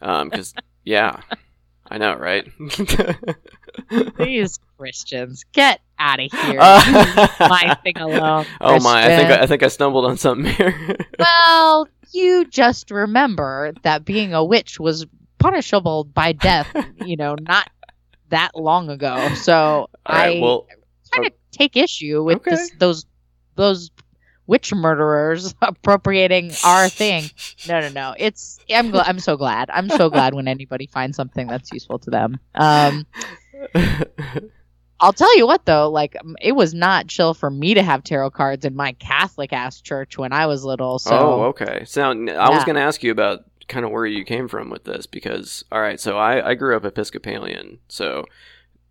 Because 0.00 0.54
yeah, 0.84 1.20
I 1.90 1.98
know, 1.98 2.14
right? 2.16 2.46
these 4.18 4.58
Christians, 4.76 5.44
get 5.52 5.80
out 5.98 6.20
of 6.20 6.30
here. 6.32 6.58
Uh, 6.60 7.28
my 7.40 7.76
thing 7.82 7.98
alone. 7.98 8.46
Oh 8.60 8.78
my! 8.80 9.04
I 9.04 9.08
think 9.08 9.26
Christian. 9.28 9.42
I 9.42 9.46
think 9.46 9.62
I 9.62 9.68
stumbled 9.68 10.04
on 10.04 10.16
something 10.16 10.52
here. 10.52 10.96
Well, 11.18 11.88
you 12.12 12.44
just 12.46 12.90
remember 12.90 13.72
that 13.82 14.04
being 14.04 14.34
a 14.34 14.44
witch 14.44 14.78
was 14.78 15.06
punishable 15.38 16.04
by 16.04 16.32
death, 16.32 16.68
you 17.04 17.16
know, 17.16 17.34
not 17.40 17.68
that 18.30 18.54
long 18.54 18.88
ago. 18.90 19.28
So 19.34 19.88
I 20.06 20.38
well, 20.40 20.66
kind 21.12 21.26
of 21.26 21.32
take 21.50 21.76
issue 21.76 22.22
with 22.22 22.36
Okay. 22.38 22.50
this, 22.52 22.70
those 22.78 23.06
those 23.56 23.90
witch 24.48 24.74
murderers 24.74 25.54
appropriating 25.62 26.50
our 26.64 26.88
thing. 26.88 27.30
No, 27.68 27.80
no, 27.80 27.88
no. 27.90 28.14
It's 28.18 28.58
I'm 28.68 28.90
gl- 28.90 29.04
I'm 29.06 29.20
so 29.20 29.36
glad. 29.36 29.70
I'm 29.70 29.88
so 29.88 30.10
glad 30.10 30.34
when 30.34 30.48
anybody 30.48 30.86
finds 30.86 31.16
something 31.16 31.46
that's 31.46 31.70
useful 31.70 32.00
to 32.00 32.10
them. 32.10 32.40
Um, 32.56 33.06
I'll 35.00 35.12
tell 35.12 35.36
you 35.36 35.46
what 35.46 35.64
though, 35.64 35.88
like 35.88 36.16
it 36.40 36.52
was 36.52 36.74
not 36.74 37.06
chill 37.06 37.34
for 37.34 37.50
me 37.50 37.74
to 37.74 37.82
have 37.82 38.02
tarot 38.02 38.30
cards 38.30 38.64
in 38.64 38.74
my 38.74 38.92
Catholic 38.94 39.52
ass 39.52 39.80
church 39.80 40.18
when 40.18 40.32
I 40.32 40.46
was 40.46 40.64
little. 40.64 40.98
So 40.98 41.16
oh, 41.16 41.42
okay. 41.44 41.84
So 41.84 42.02
I 42.10 42.50
was 42.50 42.64
going 42.64 42.74
to 42.74 42.82
ask 42.82 43.04
you 43.04 43.12
about 43.12 43.44
kind 43.68 43.84
of 43.84 43.92
where 43.92 44.06
you 44.06 44.24
came 44.24 44.48
from 44.48 44.70
with 44.70 44.84
this 44.84 45.06
because, 45.06 45.62
all 45.70 45.80
right, 45.80 46.00
so 46.00 46.16
I, 46.16 46.50
I 46.50 46.54
grew 46.54 46.74
up 46.74 46.86
Episcopalian, 46.86 47.78
so 47.88 48.24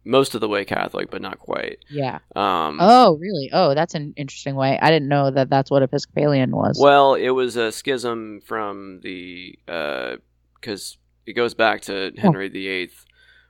most 0.07 0.33
of 0.35 0.41
the 0.41 0.47
way 0.47 0.63
Catholic, 0.65 1.11
but 1.11 1.21
not 1.21 1.37
quite. 1.39 1.79
yeah. 1.89 2.19
Um, 2.35 2.77
Oh, 2.81 3.17
really? 3.19 3.49
Oh, 3.53 3.73
that's 3.75 3.93
an 3.93 4.13
interesting 4.15 4.55
way. 4.55 4.79
I 4.81 4.89
didn't 4.89 5.09
know 5.09 5.29
that 5.31 5.49
that's 5.49 5.69
what 5.69 5.83
Episcopalian 5.83 6.51
was. 6.51 6.79
Well, 6.81 7.13
it 7.15 7.29
was 7.29 7.55
a 7.57 7.71
schism 7.71 8.41
from 8.45 9.01
the 9.03 9.57
because 10.59 10.97
it 11.25 11.33
goes 11.33 11.53
back 11.53 11.81
to 11.81 12.11
Henry 12.17 12.47
VIII 12.49 12.89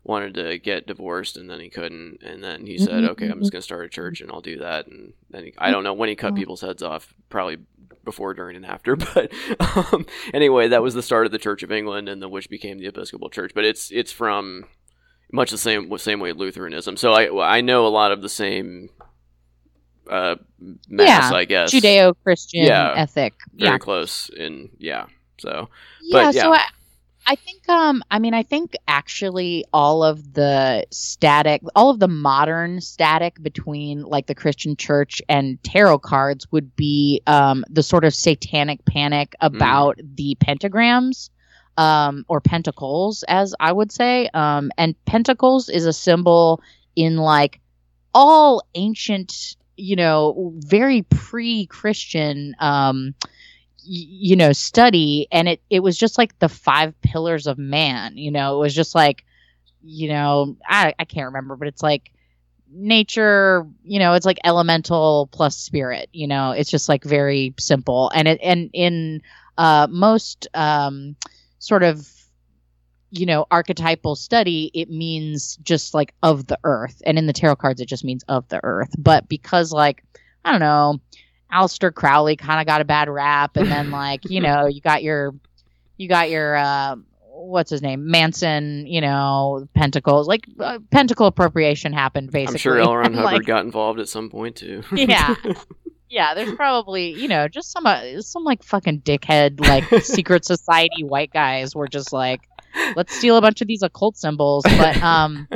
wanted 0.03 0.33
to 0.35 0.57
get 0.57 0.87
divorced 0.87 1.35
and 1.35 1.49
then 1.49 1.59
he 1.59 1.69
couldn't, 1.69 2.23
and 2.23 2.41
then 2.43 2.65
he 2.65 2.77
said, 2.77 3.03
Mhm, 3.03 3.09
"Okay, 3.09 3.27
I'm 3.27 3.39
just 3.41 3.51
going 3.51 3.59
to 3.59 3.61
start 3.61 3.85
a 3.85 3.89
church 3.89 4.21
and 4.21 4.31
I'll 4.31 4.39
do 4.41 4.57
that." 4.59 4.87
And 4.87 5.11
then 5.29 5.45
he, 5.45 5.53
I 5.57 5.69
don't 5.69 5.83
know 5.83 5.93
when 5.93 6.07
he 6.09 6.15
cut 6.15 6.31
Oh. 6.31 6.35
people's 6.35 6.61
heads 6.61 6.81
off, 6.81 7.13
probably 7.29 7.57
before, 8.05 8.33
during, 8.33 8.55
and 8.55 8.65
after. 8.65 8.95
But 9.13 9.31
um, 9.59 10.05
anyway, 10.33 10.69
that 10.69 10.81
was 10.81 10.93
the 10.93 11.03
start 11.03 11.25
of 11.25 11.33
the 11.33 11.37
Church 11.37 11.61
of 11.61 11.71
England, 11.73 12.07
and 12.07 12.21
the 12.21 12.29
which 12.29 12.49
became 12.49 12.77
the 12.79 12.87
Episcopal 12.87 13.29
Church. 13.29 13.51
But 13.53 13.65
it's 13.65 13.91
it's 13.91 14.13
from 14.13 14.63
much 15.31 15.51
the 15.51 15.57
same 15.57 15.95
same 15.97 16.19
way 16.19 16.31
Lutheranism. 16.33 16.97
So 16.97 17.13
I 17.13 17.57
I 17.57 17.61
know 17.61 17.85
a 17.85 17.89
lot 17.89 18.11
of 18.11 18.21
the 18.21 18.29
same. 18.29 18.89
Uh, 20.09 20.37
mass, 20.87 21.33
I 21.33 21.43
guess. 21.43 21.73
Judeo-Christian 21.73 22.63
Yeah. 22.63 22.93
ethic. 22.95 23.33
very 23.53 23.71
Yeah. 23.73 23.77
close 23.77 24.29
in 24.37 24.69
yeah 24.77 25.07
so 25.37 25.69
yeah, 26.01 26.23
But, 26.27 26.33
so. 26.33 26.53
I, 26.53 26.63
I 27.27 27.35
think 27.35 27.67
um 27.67 28.01
I 28.09 28.19
mean 28.19 28.33
I 28.33 28.41
think 28.43 28.71
actually 28.87 29.65
all 29.73 30.01
of 30.05 30.33
the 30.33 30.85
static 30.91 31.61
all 31.75 31.89
of 31.89 31.99
the 31.99 32.07
modern 32.07 32.79
static 32.79 33.43
between 33.43 34.03
like 34.03 34.27
the 34.27 34.33
Christian 34.35 34.77
church 34.77 35.21
and 35.27 35.61
tarot 35.61 35.99
cards 35.99 36.49
would 36.53 36.73
be 36.77 37.21
um 37.27 37.65
the 37.69 37.83
sort 37.83 38.05
of 38.05 38.15
satanic 38.15 38.85
panic 38.85 39.35
about 39.41 39.99
the 40.15 40.37
pentagrams 40.39 41.29
um 41.77 42.25
or 42.27 42.41
pentacles 42.41 43.23
as 43.27 43.55
I 43.59 43.71
would 43.71 43.91
say. 43.91 44.29
Um 44.33 44.71
and 44.77 44.95
pentacles 45.05 45.69
is 45.69 45.85
a 45.85 45.93
symbol 45.93 46.61
in 46.95 47.17
like 47.17 47.59
all 48.13 48.63
ancient 48.75 49.55
you 49.75 49.95
know 49.95 50.53
very 50.57 51.03
pre-christian 51.03 52.55
um 52.59 53.13
y- 53.21 53.29
you 53.85 54.35
know 54.35 54.51
study. 54.53 55.27
And 55.31 55.47
it 55.47 55.61
it 55.69 55.81
was 55.81 55.97
just 55.97 56.17
like 56.17 56.37
the 56.39 56.49
five 56.49 56.99
pillars 57.01 57.47
of 57.47 57.57
man 57.57 58.17
you 58.17 58.31
know? 58.31 58.55
It 58.57 58.59
was 58.59 58.75
just 58.75 58.95
like 58.95 59.23
you 59.83 60.09
know 60.09 60.57
i 60.67 60.93
i 60.99 61.05
can't 61.05 61.27
remember 61.27 61.55
but 61.55 61.67
it's 61.67 61.83
like 61.83 62.11
nature 62.69 63.65
you 63.83 63.99
know 63.99 64.13
it's 64.13 64.25
like 64.25 64.39
elemental 64.43 65.29
plus 65.31 65.55
spirit 65.57 66.09
you 66.11 66.27
know? 66.27 66.51
It's 66.51 66.69
just 66.71 66.89
like 66.89 67.03
very 67.03 67.53
simple. 67.59 68.11
And 68.13 68.27
it 68.27 68.39
and 68.41 68.69
in 68.73 69.21
uh 69.57 69.87
most 69.89 70.47
um 70.53 71.15
sort 71.67 71.83
of 71.83 72.07
you 73.09 73.25
know 73.25 73.45
archetypal 73.51 74.15
study 74.15 74.69
it 74.73 74.89
means 74.89 75.57
just 75.57 75.93
like 75.93 76.13
of 76.23 76.47
the 76.47 76.59
earth 76.63 77.01
and 77.05 77.17
in 77.17 77.25
the 77.25 77.33
tarot 77.33 77.55
cards 77.55 77.79
it 77.79 77.87
just 77.87 78.03
means 78.03 78.23
of 78.27 78.47
the 78.49 78.59
earth 78.63 78.93
but 78.97 79.27
because 79.29 79.71
like 79.71 80.03
i 80.43 80.51
don't 80.51 80.59
know 80.59 80.99
Aleister 81.51 81.93
Crowley 81.93 82.35
kind 82.35 82.59
of 82.59 82.67
got 82.67 82.81
a 82.81 82.85
bad 82.85 83.09
rap, 83.09 83.55
and 83.55 83.71
then 83.71 83.91
like 83.91 84.29
you 84.29 84.41
know 84.41 84.65
you 84.65 84.81
got 84.81 85.03
your 85.03 85.33
you 85.95 86.07
got 86.07 86.29
your 86.29 86.55
uh, 86.55 86.95
what's 87.21 87.69
his 87.69 87.81
name 87.81 88.09
Manson, 88.09 88.85
you 88.85 89.01
know 89.01 89.67
Pentacles, 89.73 90.27
like 90.27 90.45
uh, 90.59 90.79
Pentacle 90.91 91.27
appropriation 91.27 91.93
happened 91.93 92.31
basically. 92.31 92.55
i'm 92.55 92.59
sure 92.59 92.79
L. 92.79 92.95
Ron 92.95 93.13
hubbard 93.13 93.33
like, 93.33 93.45
got 93.45 93.65
involved 93.65 93.99
at 93.99 94.09
some 94.09 94.29
point 94.29 94.55
too 94.57 94.83
Yeah. 94.91 95.35
yeah, 96.09 96.33
there's 96.33 96.53
probably 96.55 97.11
you 97.11 97.27
know 97.27 97.47
just 97.47 97.71
some 97.71 97.85
uh, 97.85 98.21
some 98.21 98.43
like 98.43 98.63
fucking 98.63 99.01
dickhead 99.01 99.59
like 99.59 100.03
secret 100.03 100.45
society 100.53 101.03
white 101.03 101.31
guys 101.31 101.75
were 101.75 101.87
just 101.87 102.13
like 102.13 102.41
let's 102.95 103.15
steal 103.15 103.37
a 103.37 103.41
bunch 103.41 103.61
of 103.61 103.67
these 103.67 103.81
occult 103.83 104.17
symbols, 104.17 104.63
but 104.63 105.01
um. 105.01 105.47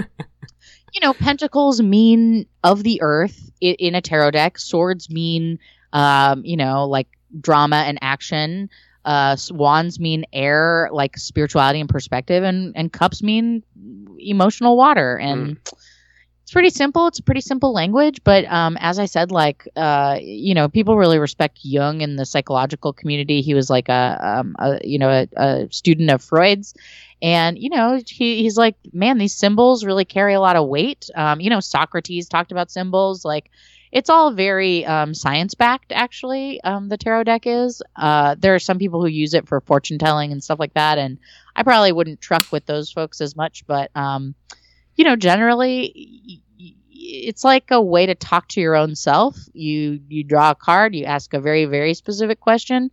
You 0.93 0.99
know, 0.99 1.13
pentacles 1.13 1.81
mean 1.81 2.47
of 2.65 2.83
the 2.83 3.01
earth 3.01 3.49
i- 3.63 3.77
in 3.79 3.95
a 3.95 4.01
tarot 4.01 4.31
deck. 4.31 4.59
Swords 4.59 5.09
mean 5.09 5.57
um, 5.93 6.43
you 6.43 6.57
know, 6.57 6.85
like 6.87 7.07
drama 7.39 7.77
and 7.87 7.97
action. 8.01 8.69
Uh, 9.05 9.35
wands 9.51 9.99
mean 9.99 10.25
air, 10.33 10.89
like 10.91 11.17
spirituality 11.17 11.79
and 11.79 11.89
perspective, 11.89 12.43
and 12.43 12.73
and 12.75 12.91
cups 12.91 13.23
mean 13.23 13.63
emotional 14.19 14.75
water. 14.77 15.15
And 15.17 15.57
it's 16.51 16.53
pretty 16.53 16.69
simple. 16.69 17.07
It's 17.07 17.19
a 17.19 17.23
pretty 17.23 17.39
simple 17.39 17.71
language, 17.71 18.25
but 18.25 18.43
um, 18.43 18.75
as 18.81 18.99
I 18.99 19.05
said, 19.05 19.31
like 19.31 19.69
uh, 19.77 20.17
you 20.21 20.53
know, 20.53 20.67
people 20.67 20.97
really 20.97 21.17
respect 21.17 21.59
Jung 21.61 22.01
in 22.01 22.17
the 22.17 22.25
psychological 22.25 22.91
community. 22.91 23.39
He 23.41 23.53
was 23.53 23.69
like 23.69 23.87
a, 23.87 24.19
um, 24.21 24.57
a 24.59 24.77
you 24.83 24.99
know, 24.99 25.09
a, 25.09 25.27
a 25.37 25.67
student 25.71 26.09
of 26.09 26.21
Freud's. 26.21 26.73
And 27.21 27.57
you 27.57 27.69
know 27.69 28.01
he, 28.05 28.43
he's 28.43 28.57
like, 28.57 28.75
man, 28.91 29.17
these 29.17 29.33
symbols 29.33 29.85
really 29.85 30.03
carry 30.03 30.33
a 30.33 30.41
lot 30.41 30.57
of 30.57 30.67
weight. 30.67 31.09
Um, 31.15 31.39
you 31.39 31.49
know, 31.49 31.61
Socrates 31.61 32.27
talked 32.27 32.51
about 32.51 32.69
symbols. 32.69 33.23
Like, 33.23 33.49
it's 33.93 34.09
all 34.09 34.33
very 34.33 34.85
um, 34.85 35.13
science 35.13 35.53
backed 35.53 35.93
actually 35.93 36.59
um, 36.63 36.89
the 36.89 36.97
tarot 36.97 37.23
deck 37.23 37.43
is 37.45 37.81
uh, 37.95 38.35
there 38.37 38.55
are 38.55 38.59
some 38.59 38.77
people 38.77 38.99
who 38.99 39.07
use 39.07 39.33
it 39.33 39.47
for 39.47 39.61
fortune 39.61 39.97
telling 39.97 40.33
and 40.33 40.43
stuff 40.43 40.59
like 40.59 40.73
that 40.73 40.97
and 40.97 41.17
i 41.57 41.63
probably 41.63 41.91
wouldn't 41.91 42.21
truck 42.21 42.43
with 42.53 42.65
those 42.65 42.89
folks 42.89 43.19
as 43.19 43.35
much 43.35 43.67
but 43.67 43.91
um, 43.95 44.33
you 45.01 45.05
know 45.09 45.17
generally 45.17 46.41
it's 46.99 47.43
like 47.43 47.71
a 47.71 47.81
way 47.81 48.05
to 48.05 48.15
talk 48.15 48.47
to 48.49 48.61
your 48.61 48.75
own 48.75 48.95
self 48.95 49.35
you 49.53 49.99
you 50.07 50.23
draw 50.23 50.51
a 50.51 50.55
card 50.55 50.95
you 50.95 51.05
ask 51.05 51.33
a 51.33 51.39
very 51.41 51.65
very 51.65 51.93
specific 51.93 52.39
question 52.39 52.91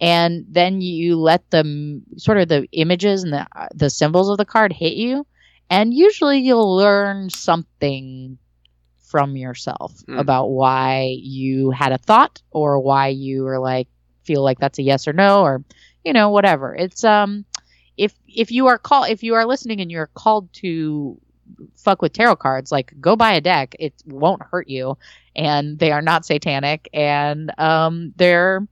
and 0.00 0.46
then 0.48 0.80
you 0.80 1.16
let 1.16 1.50
the 1.50 2.00
sort 2.16 2.38
of 2.38 2.48
the 2.48 2.66
images 2.72 3.24
and 3.24 3.32
the 3.32 3.46
the 3.74 3.90
symbols 3.90 4.30
of 4.30 4.38
the 4.38 4.44
card 4.44 4.72
hit 4.72 4.94
you 4.94 5.26
and 5.70 5.92
usually 5.94 6.38
you'll 6.38 6.76
learn 6.76 7.30
something 7.30 8.38
from 8.98 9.36
yourself 9.36 9.92
Hmm. 10.06 10.18
about 10.18 10.48
why 10.48 11.16
you 11.18 11.70
had 11.70 11.92
a 11.92 11.98
thought 11.98 12.42
or 12.50 12.80
why 12.80 13.08
you 13.08 13.44
were 13.44 13.58
like 13.58 13.88
feel 14.24 14.42
like 14.42 14.58
that's 14.60 14.78
a 14.78 14.82
yes 14.82 15.08
or 15.08 15.12
no 15.12 15.42
or 15.42 15.64
you 16.04 16.12
know 16.12 16.30
whatever 16.30 16.74
it's 16.74 17.04
um 17.04 17.44
if 17.96 18.14
if 18.28 18.50
you 18.52 18.66
are 18.68 18.78
call 18.78 19.04
if 19.04 19.22
you 19.22 19.34
are 19.34 19.46
listening 19.46 19.80
and 19.80 19.90
you're 19.90 20.10
called 20.14 20.52
to 20.52 21.20
fuck 21.76 22.02
with 22.02 22.12
tarot 22.12 22.36
cards 22.36 22.70
like 22.72 22.92
go 23.00 23.16
buy 23.16 23.32
a 23.32 23.40
deck. 23.40 23.74
It 23.78 23.94
won't 24.06 24.42
hurt 24.42 24.68
you. 24.68 24.98
And 25.36 25.78
they 25.78 25.92
are 25.92 26.02
not 26.02 26.26
satanic. 26.26 26.88
And 26.92 27.52
um 27.58 28.12
they're 28.16 28.66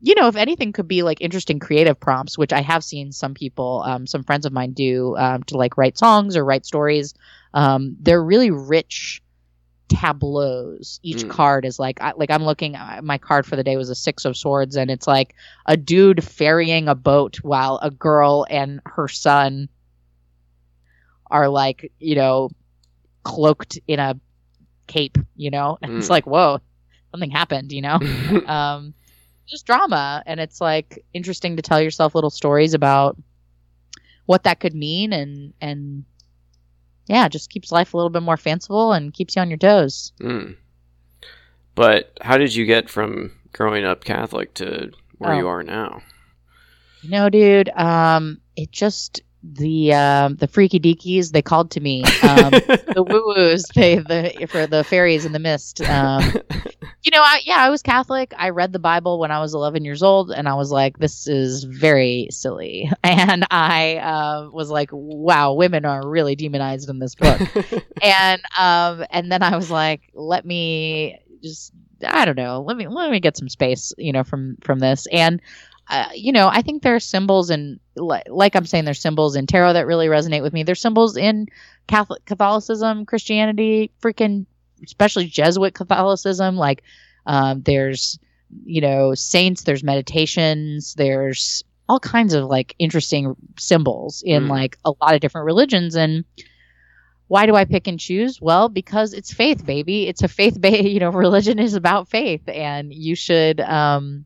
you 0.00 0.14
know 0.14 0.28
if 0.28 0.36
anything 0.36 0.72
could 0.72 0.86
be 0.88 1.02
like 1.02 1.20
interesting 1.22 1.58
creative 1.58 1.98
prompts 1.98 2.36
which 2.36 2.52
i 2.52 2.60
have 2.60 2.84
seen 2.84 3.12
some 3.12 3.32
people 3.32 3.82
um, 3.86 4.06
some 4.06 4.22
friends 4.22 4.44
of 4.44 4.52
mine 4.52 4.72
do 4.72 5.16
um, 5.16 5.42
to 5.44 5.56
like 5.56 5.78
write 5.78 5.96
songs 5.96 6.36
or 6.36 6.44
write 6.44 6.66
stories 6.66 7.14
um, 7.54 7.96
they're 8.00 8.22
really 8.22 8.50
rich 8.50 9.22
tableaus. 9.88 11.00
Each 11.02 11.24
Mm. 11.24 11.30
card 11.30 11.64
is 11.64 11.78
like 11.78 12.00
I, 12.00 12.12
like 12.16 12.30
i'm 12.30 12.44
looking 12.44 12.74
uh, 12.76 13.00
my 13.02 13.18
card 13.18 13.46
for 13.46 13.56
the 13.56 13.64
day 13.64 13.76
was 13.76 13.88
a 13.88 13.94
six 13.94 14.24
of 14.24 14.36
swords 14.36 14.76
and 14.76 14.90
it's 14.90 15.06
like 15.06 15.34
a 15.64 15.76
dude 15.76 16.22
ferrying 16.24 16.88
a 16.88 16.94
boat 16.94 17.36
while 17.42 17.78
a 17.82 17.90
girl 17.90 18.46
and 18.50 18.80
her 18.84 19.08
son 19.08 19.68
are 21.30 21.48
like 21.48 21.92
you 21.98 22.14
know 22.14 22.48
cloaked 23.24 23.78
in 23.88 23.98
a 23.98 24.18
cape 24.86 25.18
you 25.34 25.50
know 25.50 25.78
and 25.82 25.92
it's 25.96 26.06
Mm. 26.06 26.10
like 26.10 26.26
whoa 26.26 26.60
something 27.10 27.30
happened 27.30 27.72
you 27.72 27.82
know 27.82 27.94
um 28.46 28.94
just 29.46 29.66
drama 29.66 30.22
and 30.26 30.40
it's 30.40 30.60
like 30.60 31.04
interesting 31.12 31.56
to 31.56 31.62
tell 31.62 31.80
yourself 31.80 32.14
little 32.14 32.30
stories 32.30 32.74
about 32.74 33.16
what 34.26 34.42
that 34.44 34.58
could 34.60 34.74
mean 34.74 35.12
and 35.12 35.54
and 35.60 36.04
yeah, 37.08 37.28
just 37.28 37.50
keeps 37.50 37.70
life 37.70 37.94
a 37.94 37.96
little 37.96 38.10
bit 38.10 38.22
more 38.22 38.36
fanciful 38.36 38.92
and 38.92 39.14
keeps 39.14 39.36
you 39.36 39.42
on 39.42 39.48
your 39.48 39.58
toes. 39.58 40.12
Mm. 40.20 40.56
But 41.76 42.18
how 42.20 42.36
did 42.36 42.52
you 42.52 42.64
get 42.66 42.90
from 42.90 43.30
growing 43.52 43.84
up 43.84 44.02
Catholic 44.02 44.54
to 44.54 44.90
where 45.18 45.34
Oh. 45.34 45.38
you 45.38 45.46
are 45.46 45.62
now? 45.62 46.02
You 47.02 47.10
know, 47.10 47.28
dude, 47.30 47.68
um, 47.68 48.40
it 48.56 48.72
just 48.72 49.20
the 49.54 49.92
um, 49.92 50.36
the 50.36 50.48
freaky 50.48 50.80
deakies 50.80 51.32
they 51.32 51.42
called 51.42 51.70
to 51.70 51.80
me 51.80 52.02
um, 52.22 52.50
the 52.94 53.04
woo 53.06 53.34
woos 53.34 53.64
they 53.74 53.96
the 53.96 54.46
for 54.50 54.66
the 54.66 54.84
fairies 54.84 55.24
in 55.24 55.32
the 55.32 55.38
mist 55.38 55.80
um, 55.82 56.22
you 57.02 57.10
know 57.10 57.20
I, 57.20 57.40
yeah 57.44 57.56
I 57.58 57.70
was 57.70 57.82
Catholic. 57.82 58.34
I 58.36 58.50
read 58.50 58.72
the 58.72 58.78
Bible 58.78 59.18
when 59.18 59.30
I 59.30 59.40
was 59.40 59.54
11 59.54 59.84
years 59.84 60.02
old 60.02 60.30
and 60.30 60.48
I 60.48 60.54
was 60.54 60.70
like 60.70 60.98
this 60.98 61.26
is 61.26 61.64
very 61.64 62.28
silly. 62.30 62.90
And 63.02 63.46
I 63.50 63.96
uh, 63.96 64.50
was 64.52 64.70
like 64.70 64.90
wow 64.92 65.54
women 65.54 65.84
are 65.84 66.06
really 66.06 66.36
demonized 66.36 66.88
in 66.88 66.98
this 66.98 67.14
book. 67.14 67.40
And 68.02 68.42
um, 68.58 69.04
and 69.10 69.32
then 69.32 69.42
I 69.42 69.56
was 69.56 69.70
like 69.70 70.02
let 70.14 70.44
me 70.44 71.18
just 71.42 71.72
I 72.06 72.24
don't 72.24 72.36
know 72.36 72.62
let 72.62 72.76
me 72.76 72.88
let 72.88 73.10
me 73.10 73.20
get 73.20 73.36
some 73.36 73.48
space 73.48 73.92
you 73.96 74.12
know 74.12 74.24
from 74.24 74.56
from 74.60 74.78
this. 74.78 75.06
And 75.10 75.40
uh, 75.88 76.08
you 76.14 76.32
know, 76.32 76.48
I 76.48 76.62
think 76.62 76.82
there 76.82 76.96
are 76.96 77.00
symbols 77.00 77.50
and 77.50 77.78
like 77.96 78.56
I'm 78.56 78.66
saying, 78.66 78.84
there's 78.84 79.00
symbols 79.00 79.36
in 79.36 79.46
tarot 79.46 79.74
that 79.74 79.86
really 79.86 80.08
resonate 80.08 80.42
with 80.42 80.52
me. 80.52 80.62
There's 80.62 80.80
symbols 80.80 81.16
in 81.16 81.46
Catholic 81.86 82.24
Catholicism, 82.24 83.06
Christianity, 83.06 83.90
freaking, 84.02 84.46
especially 84.84 85.26
Jesuit 85.26 85.74
Catholicism. 85.74 86.56
Like, 86.56 86.82
um, 87.26 87.62
there's, 87.62 88.18
you 88.64 88.80
know, 88.80 89.14
saints, 89.14 89.62
there's 89.62 89.84
meditations, 89.84 90.94
there's 90.94 91.64
all 91.88 92.00
kinds 92.00 92.34
of 92.34 92.44
like 92.44 92.74
interesting 92.78 93.36
symbols 93.58 94.22
in 94.26 94.44
mm. 94.44 94.50
like 94.50 94.78
a 94.84 94.92
lot 95.00 95.14
of 95.14 95.20
different 95.20 95.46
religions. 95.46 95.96
And 95.96 96.24
why 97.28 97.46
do 97.46 97.54
I 97.54 97.64
pick 97.64 97.86
and 97.86 97.98
choose? 97.98 98.40
Well, 98.40 98.68
because 98.68 99.12
it's 99.12 99.32
faith, 99.32 99.64
baby. 99.64 100.08
It's 100.08 100.22
a 100.22 100.28
faith 100.28 100.60
based, 100.60 100.84
you 100.88 101.00
know, 101.00 101.10
religion 101.10 101.58
is 101.58 101.74
about 101.74 102.08
faith 102.08 102.48
and 102.48 102.92
you 102.92 103.14
should, 103.14 103.60
um, 103.60 104.24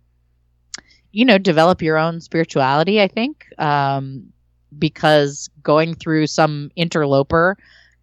you 1.12 1.24
know, 1.24 1.38
develop 1.38 1.82
your 1.82 1.98
own 1.98 2.20
spirituality, 2.20 3.00
I 3.00 3.08
think, 3.08 3.46
um, 3.58 4.32
because 4.76 5.50
going 5.62 5.94
through 5.94 6.26
some 6.26 6.70
interloper 6.76 7.56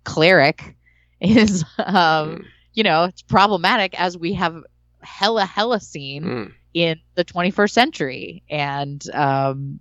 cleric 0.03 0.76
is, 1.22 1.64
um, 1.78 1.95
mm. 1.95 2.45
you 2.74 2.84
know, 2.84 3.05
it's 3.05 3.22
problematic 3.22 3.99
as 3.99 4.18
we 4.18 4.34
have 4.34 4.62
hella, 5.01 5.45
hella 5.45 5.80
seen 5.80 6.24
mm. 6.24 6.53
in 6.74 6.99
the 7.16 7.26
21st 7.26 7.72
century. 7.72 8.43
And, 8.49 9.03
um, 9.14 9.80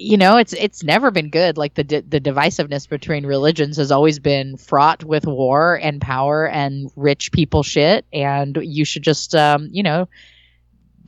you 0.00 0.16
know 0.16 0.38
it's 0.38 0.54
it's 0.54 0.82
never 0.82 1.10
been 1.10 1.28
good 1.28 1.58
like 1.58 1.74
the 1.74 1.82
the 1.84 2.20
divisiveness 2.20 2.88
between 2.88 3.26
religions 3.26 3.76
has 3.76 3.92
always 3.92 4.18
been 4.18 4.56
fraught 4.56 5.04
with 5.04 5.26
war 5.26 5.78
and 5.82 6.00
power 6.00 6.48
and 6.48 6.90
rich 6.96 7.30
people 7.32 7.62
shit 7.62 8.06
and 8.10 8.58
you 8.62 8.84
should 8.86 9.02
just 9.02 9.34
um 9.34 9.68
you 9.72 9.82
know 9.82 10.08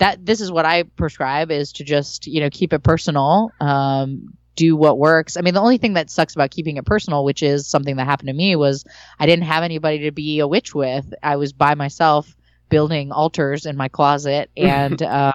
that 0.02 0.26
this 0.26 0.40
is 0.40 0.50
what 0.50 0.64
I 0.64 0.82
prescribe 0.82 1.52
is 1.52 1.72
to 1.74 1.84
just 1.84 2.26
you 2.26 2.40
know 2.40 2.50
keep 2.50 2.72
it 2.72 2.82
personal. 2.82 3.50
Um, 3.60 4.34
do 4.54 4.76
what 4.76 4.98
works. 4.98 5.36
I 5.36 5.40
mean, 5.40 5.54
the 5.54 5.60
only 5.60 5.78
thing 5.78 5.94
that 5.94 6.10
sucks 6.10 6.34
about 6.34 6.50
keeping 6.50 6.76
it 6.76 6.84
personal, 6.84 7.24
which 7.24 7.42
is 7.42 7.66
something 7.66 7.96
that 7.96 8.04
happened 8.04 8.26
to 8.26 8.34
me, 8.34 8.54
was 8.56 8.84
I 9.18 9.26
didn't 9.26 9.46
have 9.46 9.62
anybody 9.62 10.00
to 10.00 10.10
be 10.10 10.40
a 10.40 10.48
witch 10.48 10.74
with. 10.74 11.14
I 11.22 11.36
was 11.36 11.52
by 11.52 11.74
myself 11.74 12.36
building 12.68 13.12
altars 13.12 13.64
in 13.64 13.76
my 13.76 13.88
closet, 13.88 14.50
and 14.56 15.00
uh, 15.00 15.32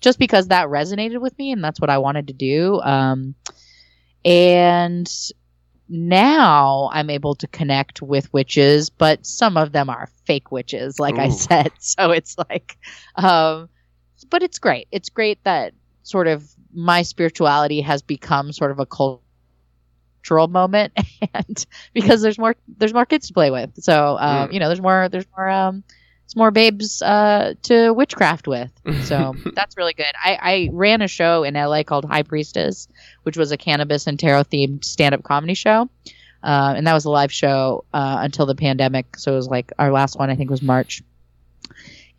just 0.00 0.18
because 0.18 0.48
that 0.48 0.68
resonated 0.68 1.20
with 1.20 1.38
me, 1.38 1.52
and 1.52 1.62
that's 1.62 1.80
what 1.80 1.90
I 1.90 1.98
wanted 1.98 2.28
to 2.28 2.32
do. 2.32 2.80
Um, 2.80 3.34
and 4.24 5.08
now 5.88 6.88
I'm 6.90 7.10
able 7.10 7.34
to 7.36 7.46
connect 7.46 8.00
with 8.00 8.32
witches, 8.32 8.88
but 8.88 9.26
some 9.26 9.58
of 9.58 9.72
them 9.72 9.90
are 9.90 10.08
fake 10.24 10.50
witches, 10.50 10.98
like 10.98 11.16
Ooh. 11.16 11.20
I 11.20 11.28
said. 11.28 11.70
So 11.78 12.10
it's 12.10 12.36
like, 12.36 12.78
um, 13.14 13.68
but 14.24 14.42
it's 14.42 14.58
great. 14.58 14.88
It's 14.90 15.08
great 15.08 15.42
that 15.44 15.74
sort 16.02 16.26
of 16.26 16.48
my 16.72 17.02
spirituality 17.02 17.80
has 17.80 18.02
become 18.02 18.52
sort 18.52 18.70
of 18.70 18.78
a 18.78 18.86
cultural 18.86 20.48
moment, 20.48 20.92
and 21.34 21.66
because 21.92 22.22
there's 22.22 22.38
more 22.38 22.56
there's 22.78 22.94
more 22.94 23.06
kids 23.06 23.28
to 23.28 23.34
play 23.34 23.50
with. 23.50 23.70
So 23.82 24.16
um, 24.18 24.48
mm. 24.48 24.52
you 24.52 24.60
know, 24.60 24.68
there's 24.68 24.80
more 24.80 25.08
there's 25.08 25.26
more 25.36 25.48
um, 25.48 25.84
it's 26.26 26.34
more 26.34 26.50
babes 26.50 27.02
uh, 27.02 27.54
to 27.62 27.92
witchcraft 27.92 28.48
with. 28.48 28.70
So 29.04 29.34
that's 29.54 29.76
really 29.76 29.94
good. 29.94 30.12
I, 30.22 30.38
I 30.40 30.68
ran 30.72 31.00
a 31.00 31.08
show 31.08 31.44
in 31.44 31.54
LA 31.54 31.84
called 31.84 32.04
High 32.04 32.24
Priestess, 32.24 32.88
which 33.22 33.36
was 33.36 33.52
a 33.52 33.56
cannabis 33.56 34.08
and 34.08 34.18
tarot 34.18 34.44
themed 34.44 34.84
stand 34.84 35.14
up 35.14 35.22
comedy 35.22 35.54
show. 35.54 35.88
Uh, 36.42 36.74
and 36.76 36.86
that 36.86 36.94
was 36.94 37.04
a 37.04 37.10
live 37.10 37.32
show 37.32 37.84
uh, 37.94 38.18
until 38.20 38.46
the 38.46 38.56
pandemic. 38.56 39.16
So 39.16 39.32
it 39.32 39.36
was 39.36 39.48
like 39.48 39.72
our 39.78 39.92
last 39.92 40.18
one, 40.18 40.28
I 40.28 40.34
think, 40.34 40.50
was 40.50 40.62
March. 40.62 41.02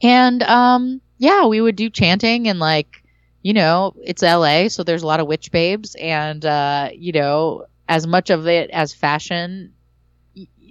And 0.01 0.41
um, 0.43 1.01
yeah, 1.17 1.45
we 1.45 1.61
would 1.61 1.75
do 1.75 1.89
chanting 1.89 2.47
and 2.47 2.59
like, 2.59 3.03
you 3.41 3.53
know, 3.53 3.93
it's 4.03 4.21
LA, 4.21 4.67
so 4.67 4.83
there's 4.83 5.03
a 5.03 5.07
lot 5.07 5.19
of 5.19 5.27
witch 5.27 5.51
babes 5.51 5.95
and 5.95 6.45
uh, 6.45 6.89
you 6.93 7.11
know, 7.11 7.65
as 7.89 8.05
much 8.05 8.29
of 8.29 8.47
it 8.47 8.69
as 8.71 8.93
fashion, 8.93 9.73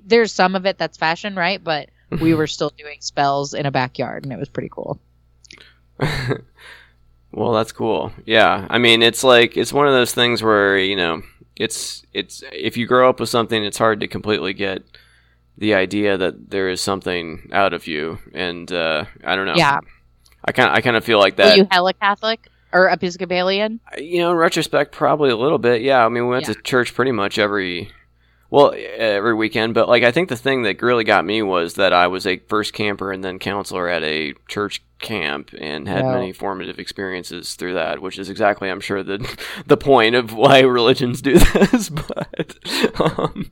there's 0.05 0.33
some 0.33 0.55
of 0.55 0.67
it 0.67 0.79
that's 0.79 0.99
fashion, 0.99 1.35
right? 1.35 1.63
But 1.63 1.91
we 2.21 2.35
were 2.35 2.47
still 2.47 2.73
doing 2.77 2.99
spells 3.01 3.55
in 3.55 3.67
a 3.67 3.71
backyard 3.71 4.25
and 4.25 4.33
it 4.33 4.39
was 4.39 4.49
pretty 4.49 4.69
cool. 4.71 5.01
well, 7.33 7.53
that's 7.53 7.73
cool. 7.73 8.13
Yeah. 8.25 8.67
I 8.71 8.79
mean, 8.79 9.03
it's 9.03 9.25
like 9.25 9.57
it's 9.57 9.73
one 9.73 9.87
of 9.87 9.93
those 9.93 10.15
things 10.15 10.43
where, 10.43 10.79
you 10.79 10.97
know, 10.97 11.23
it's 11.57 12.05
it's 12.13 12.43
if 12.53 12.77
you 12.77 12.87
grow 12.87 13.09
up 13.09 13.19
with 13.19 13.29
something, 13.29 13.65
it's 13.65 13.79
hard 13.79 14.01
to 14.01 14.09
completely 14.09 14.53
get 14.53 14.83
the 15.59 15.75
idea 15.75 16.19
that 16.19 16.51
there 16.51 16.69
is 16.69 16.81
something 16.81 17.49
out 17.53 17.73
of 17.73 17.87
you 17.87 18.19
and 18.35 18.71
uh, 18.71 19.05
I 19.25 19.37
don't 19.37 19.47
know. 19.47 19.55
Yeah. 19.57 19.81
I 20.47 20.53
kind 20.53 20.71
I 20.71 20.81
kind 20.81 20.97
of 20.97 21.05
feel 21.05 21.19
like 21.19 21.37
that. 21.37 21.57
Were 21.57 21.63
you 21.63 21.69
hella 21.71 21.95
Catholic 21.95 22.49
or 22.73 22.89
Episcopalian? 22.89 23.81
You 23.99 24.19
know, 24.19 24.31
in 24.33 24.37
retrospect, 24.37 24.93
probably 24.93 25.31
a 25.31 25.37
little 25.37 25.59
bit. 25.59 25.83
Yeah, 25.83 26.05
I 26.05 26.09
mean, 26.09 26.25
we 26.25 26.31
went 26.31 26.47
yeah. 26.47 26.55
to 26.55 26.63
church 26.63 26.95
pretty 26.95 27.13
much 27.13 27.39
every 27.39 27.91
well 28.51 28.75
every 28.77 29.35
weekend. 29.35 29.75
But 29.75 29.89
like, 29.89 30.03
I 30.03 30.13
think 30.13 30.29
the 30.29 30.37
thing 30.37 30.63
that 30.63 30.81
really 30.83 31.05
got 31.05 31.25
me 31.25 31.43
was 31.43 31.75
that 31.75 31.93
I 31.93 32.07
was 32.07 32.27
a 32.27 32.39
first 32.49 32.73
camper 32.73 33.13
and 33.13 33.25
then 33.25 33.39
counselor 33.39 33.89
at 33.89 34.03
a 34.03 34.35
church 34.49 34.83
camp 35.01 35.51
and 35.59 35.87
had 35.87 36.05
wow. 36.05 36.15
many 36.15 36.33
formative 36.33 36.79
experiences 36.79 37.55
through 37.55 37.75
that, 37.75 38.01
which 38.01 38.19
is 38.19 38.31
exactly, 38.31 38.71
I'm 38.71 38.81
sure, 38.81 39.03
the 39.03 39.19
the 39.67 39.77
point 39.77 40.15
of 40.15 40.33
why 40.33 40.61
religions 40.61 41.23
do 41.23 41.39
this. 41.55 41.89
but 41.91 42.57
um, 43.01 43.51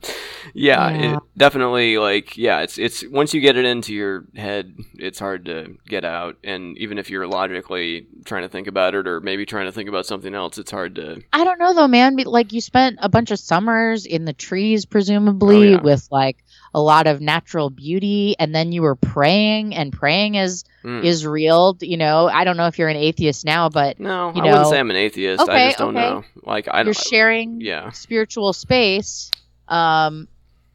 yeah, 0.53 0.89
yeah. 0.89 1.17
It 1.17 1.23
definitely 1.37 1.97
like 1.97 2.37
yeah, 2.37 2.61
it's 2.61 2.77
it's 2.77 3.05
once 3.07 3.33
you 3.33 3.41
get 3.41 3.57
it 3.57 3.65
into 3.65 3.93
your 3.93 4.25
head, 4.35 4.75
it's 4.95 5.19
hard 5.19 5.45
to 5.45 5.77
get 5.87 6.05
out. 6.05 6.37
And 6.43 6.77
even 6.77 6.97
if 6.97 7.09
you're 7.09 7.27
logically 7.27 8.07
trying 8.25 8.43
to 8.43 8.49
think 8.49 8.67
about 8.67 8.95
it, 8.95 9.07
or 9.07 9.19
maybe 9.21 9.45
trying 9.45 9.65
to 9.65 9.71
think 9.71 9.89
about 9.89 10.05
something 10.05 10.33
else, 10.33 10.57
it's 10.57 10.71
hard 10.71 10.95
to. 10.95 11.21
I 11.33 11.43
don't 11.43 11.59
know 11.59 11.73
though, 11.73 11.87
man. 11.87 12.15
Like 12.15 12.53
you 12.53 12.61
spent 12.61 12.97
a 13.01 13.09
bunch 13.09 13.31
of 13.31 13.39
summers 13.39 14.05
in 14.05 14.25
the 14.25 14.33
trees, 14.33 14.85
presumably, 14.85 15.57
oh, 15.57 15.71
yeah. 15.75 15.81
with 15.81 16.07
like 16.11 16.44
a 16.75 16.81
lot 16.81 17.07
of 17.07 17.21
natural 17.21 17.69
beauty 17.69 18.35
and 18.37 18.53
then 18.53 18.73
you 18.73 18.81
were 18.81 18.97
praying 18.97 19.73
and 19.73 19.93
praying 19.93 20.35
is 20.35 20.65
mm. 20.83 21.01
is 21.05 21.25
real 21.25 21.77
you 21.79 21.95
know? 21.95 22.27
I 22.27 22.43
don't 22.43 22.57
know 22.57 22.67
if 22.67 22.77
you're 22.77 22.89
an 22.89 22.97
atheist 22.97 23.45
now 23.45 23.69
but 23.69 23.97
no 23.97 24.33
you 24.35 24.41
know, 24.41 24.49
i 24.49 24.51
wouldn't 24.51 24.67
say 24.67 24.79
i'm 24.79 24.89
an 24.89 24.97
atheist 24.97 25.41
okay, 25.41 25.53
i 25.53 25.67
just 25.67 25.77
don't 25.77 25.95
okay. 25.95 26.09
know. 26.09 26.25
Like 26.43 26.67
i 26.69 26.79
don't 26.79 26.87
you're 26.87 26.93
sharing 26.93 27.61
yeah. 27.61 27.91
spiritual 27.91 28.51
space 28.51 29.31
um 29.69 30.27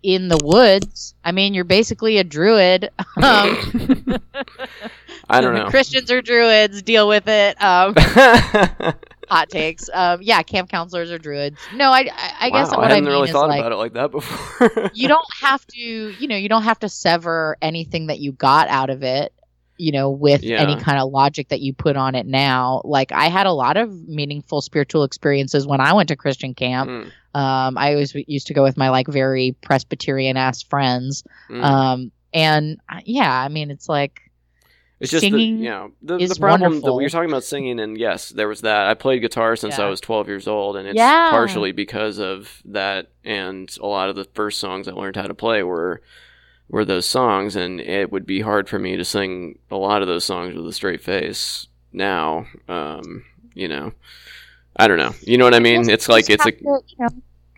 in 0.03 0.29
the 0.29 0.41
woods. 0.43 1.15
I 1.23 1.33
mean 1.33 1.53
you're 1.53 1.65
basically 1.65 2.17
a 2.17 2.25
druid 2.25 2.85
um, 3.19 3.59
i 5.29 5.43
don't 5.43 5.55
know. 5.55 5.67
Christians 5.67 6.11
are 6.11 6.23
druids 6.23 6.81
deal 6.81 7.07
with 7.09 7.29
it 7.29 7.63
um 7.63 7.95
hot 9.31 9.49
takes. 9.49 9.89
Um, 9.93 10.21
yeah, 10.23 10.43
camp 10.43 10.69
counselors 10.71 11.11
are 11.11 11.19
druids. 11.19 11.59
No, 11.75 11.91
I, 11.91 12.01
I, 12.13 12.35
I 12.41 12.49
wow, 12.49 12.59
guess 12.59 12.71
what 12.71 12.81
I, 12.81 12.89
hadn't 12.89 12.97
I 12.97 13.01
mean 13.01 13.11
really 13.11 13.29
is 13.29 13.33
thought 13.33 13.49
like, 13.49 13.61
about 13.61 13.73
it 13.73 13.77
like 13.77 13.93
that 13.95 14.11
before. 14.11 14.91
you 14.93 15.09
don't 15.09 15.27
have 15.41 15.65
to, 15.69 15.81
you 15.81 16.29
know, 16.29 16.37
you 16.37 16.49
don't 16.49 16.65
have 16.65 16.81
to 16.81 16.89
sever 16.89 17.57
anything 17.63 18.09
that 18.09 18.19
you 18.19 18.33
got 18.33 18.69
out 18.69 18.91
of 18.91 19.03
it, 19.03 19.33
you 19.79 19.93
know, 19.93 20.11
with 20.11 20.43
yeah. 20.43 20.61
any 20.61 20.77
kind 20.77 20.99
of 20.99 21.11
logic 21.11 21.49
that 21.49 21.61
you 21.61 21.73
put 21.73 21.97
on 21.97 22.15
it 22.15 22.27
now. 22.27 22.83
Like 22.85 23.13
I 23.13 23.29
had 23.29 23.47
a 23.47 23.53
lot 23.53 23.77
of 23.77 23.91
meaningful 24.09 24.61
spiritual 24.61 25.05
experiences 25.05 25.67
when 25.67 25.81
I 25.81 25.93
went 25.93 26.09
to 26.09 26.17
Christian 26.17 26.55
camp. 26.55 26.91
Mm. 26.91 27.05
Um, 27.33 27.79
I 27.79 27.93
always 27.93 28.15
used 28.15 28.49
to 28.49 28.55
go 28.55 28.65
with 28.65 28.77
my 28.77 28.91
like 28.91 29.07
very 29.07 29.57
Presbyterian 29.63 30.37
ass 30.37 30.63
friends. 30.63 31.23
Mm. 31.49 31.63
Um, 31.63 32.13
and 32.33 32.81
yeah, 33.05 33.33
I 33.33 33.49
mean, 33.49 33.71
it's 33.71 33.89
like 33.89 34.30
it's 35.01 35.11
just 35.11 35.23
singing 35.23 35.57
the, 35.57 35.65
you 35.65 35.71
know 35.71 35.93
the, 36.03 36.19
the 36.19 36.37
problem 36.37 36.73
wonderful. 36.73 36.91
that 36.91 36.95
we 36.95 37.03
were 37.03 37.09
talking 37.09 37.31
about 37.31 37.45
singing 37.45 37.81
and 37.81 37.99
yes 37.99 38.29
there 38.29 38.49
was 38.49 38.61
that. 38.61 38.87
I 38.87 38.95
played 38.95 39.21
guitar 39.21 39.57
since 39.57 39.79
yeah. 39.79 39.87
i 39.87 39.89
was 39.89 40.01
12 40.01 40.29
years 40.29 40.47
old 40.47 40.77
and 40.77 40.87
it's 40.87 40.97
yeah. 40.97 41.31
partially 41.31 41.73
because 41.73 42.19
of 42.19 42.63
that 42.67 43.11
and 43.25 43.75
a 43.81 43.87
lot 43.87 44.09
of 44.09 44.17
the 44.17 44.25
first 44.25 44.59
songs 44.59 44.87
i 44.87 44.93
learned 44.93 45.17
how 45.17 45.27
to 45.27 45.35
play 45.35 45.63
were 45.63 46.03
were 46.69 46.85
those 46.85 47.07
songs 47.07 47.57
and 47.57 47.81
it 47.81 48.13
would 48.13 48.27
be 48.27 48.41
hard 48.41 48.69
for 48.69 48.79
me 48.79 48.97
to 48.97 49.05
sing 49.05 49.59
a 49.71 49.77
lot 49.77 50.03
of 50.03 50.09
those 50.09 50.25
songs 50.25 50.55
with 50.55 50.67
a 50.67 50.73
straight 50.73 51.03
face 51.03 51.67
now 51.93 52.47
um, 52.69 53.25
you 53.55 53.69
know. 53.69 53.93
I 54.77 54.89
don't 54.89 54.99
know. 54.99 55.13
You 55.23 55.37
know 55.37 55.45
what 55.45 55.55
i 55.55 55.59
mean? 55.59 55.91
It's 55.91 56.09
like 56.09 56.31
it's 56.31 56.47
a 56.47 56.53
to, 56.53 56.59
you 56.59 56.81
know, 56.99 57.09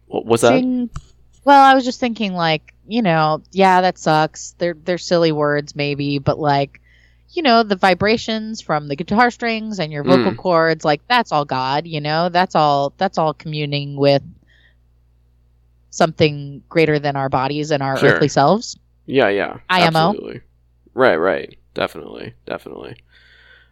what's 0.08 0.42
sing, 0.42 0.86
that 0.86 1.00
well 1.44 1.62
i 1.62 1.74
was 1.74 1.84
just 1.84 1.98
thinking 1.98 2.34
like 2.34 2.74
you 2.86 3.00
know 3.02 3.42
yeah 3.52 3.80
that 3.80 3.98
sucks. 3.98 4.54
They're 4.58 4.74
they're 4.74 4.98
silly 4.98 5.32
words 5.32 5.74
maybe 5.74 6.18
but 6.18 6.38
like 6.38 6.80
you 7.32 7.42
know, 7.42 7.62
the 7.62 7.76
vibrations 7.76 8.60
from 8.60 8.88
the 8.88 8.96
guitar 8.96 9.30
strings 9.30 9.80
and 9.80 9.92
your 9.92 10.04
vocal 10.04 10.32
Mm. 10.32 10.36
cords, 10.36 10.84
like 10.84 11.06
that's 11.08 11.32
all 11.32 11.44
God, 11.44 11.86
you 11.86 12.00
know, 12.00 12.28
that's 12.28 12.54
all 12.54 12.92
that's 12.98 13.18
all 13.18 13.34
communing 13.34 13.96
with 13.96 14.22
something 15.90 16.62
greater 16.68 16.98
than 16.98 17.16
our 17.16 17.28
bodies 17.28 17.70
and 17.70 17.82
our 17.82 17.96
Sure. 17.96 18.10
earthly 18.16 18.28
selves. 18.28 18.76
Yeah, 19.06 19.28
yeah. 19.28 19.58
IMO. 19.68 20.10
Absolutely. 20.10 20.40
Right, 20.94 21.16
right. 21.16 21.58
Definitely, 21.74 22.34
definitely. 22.46 22.96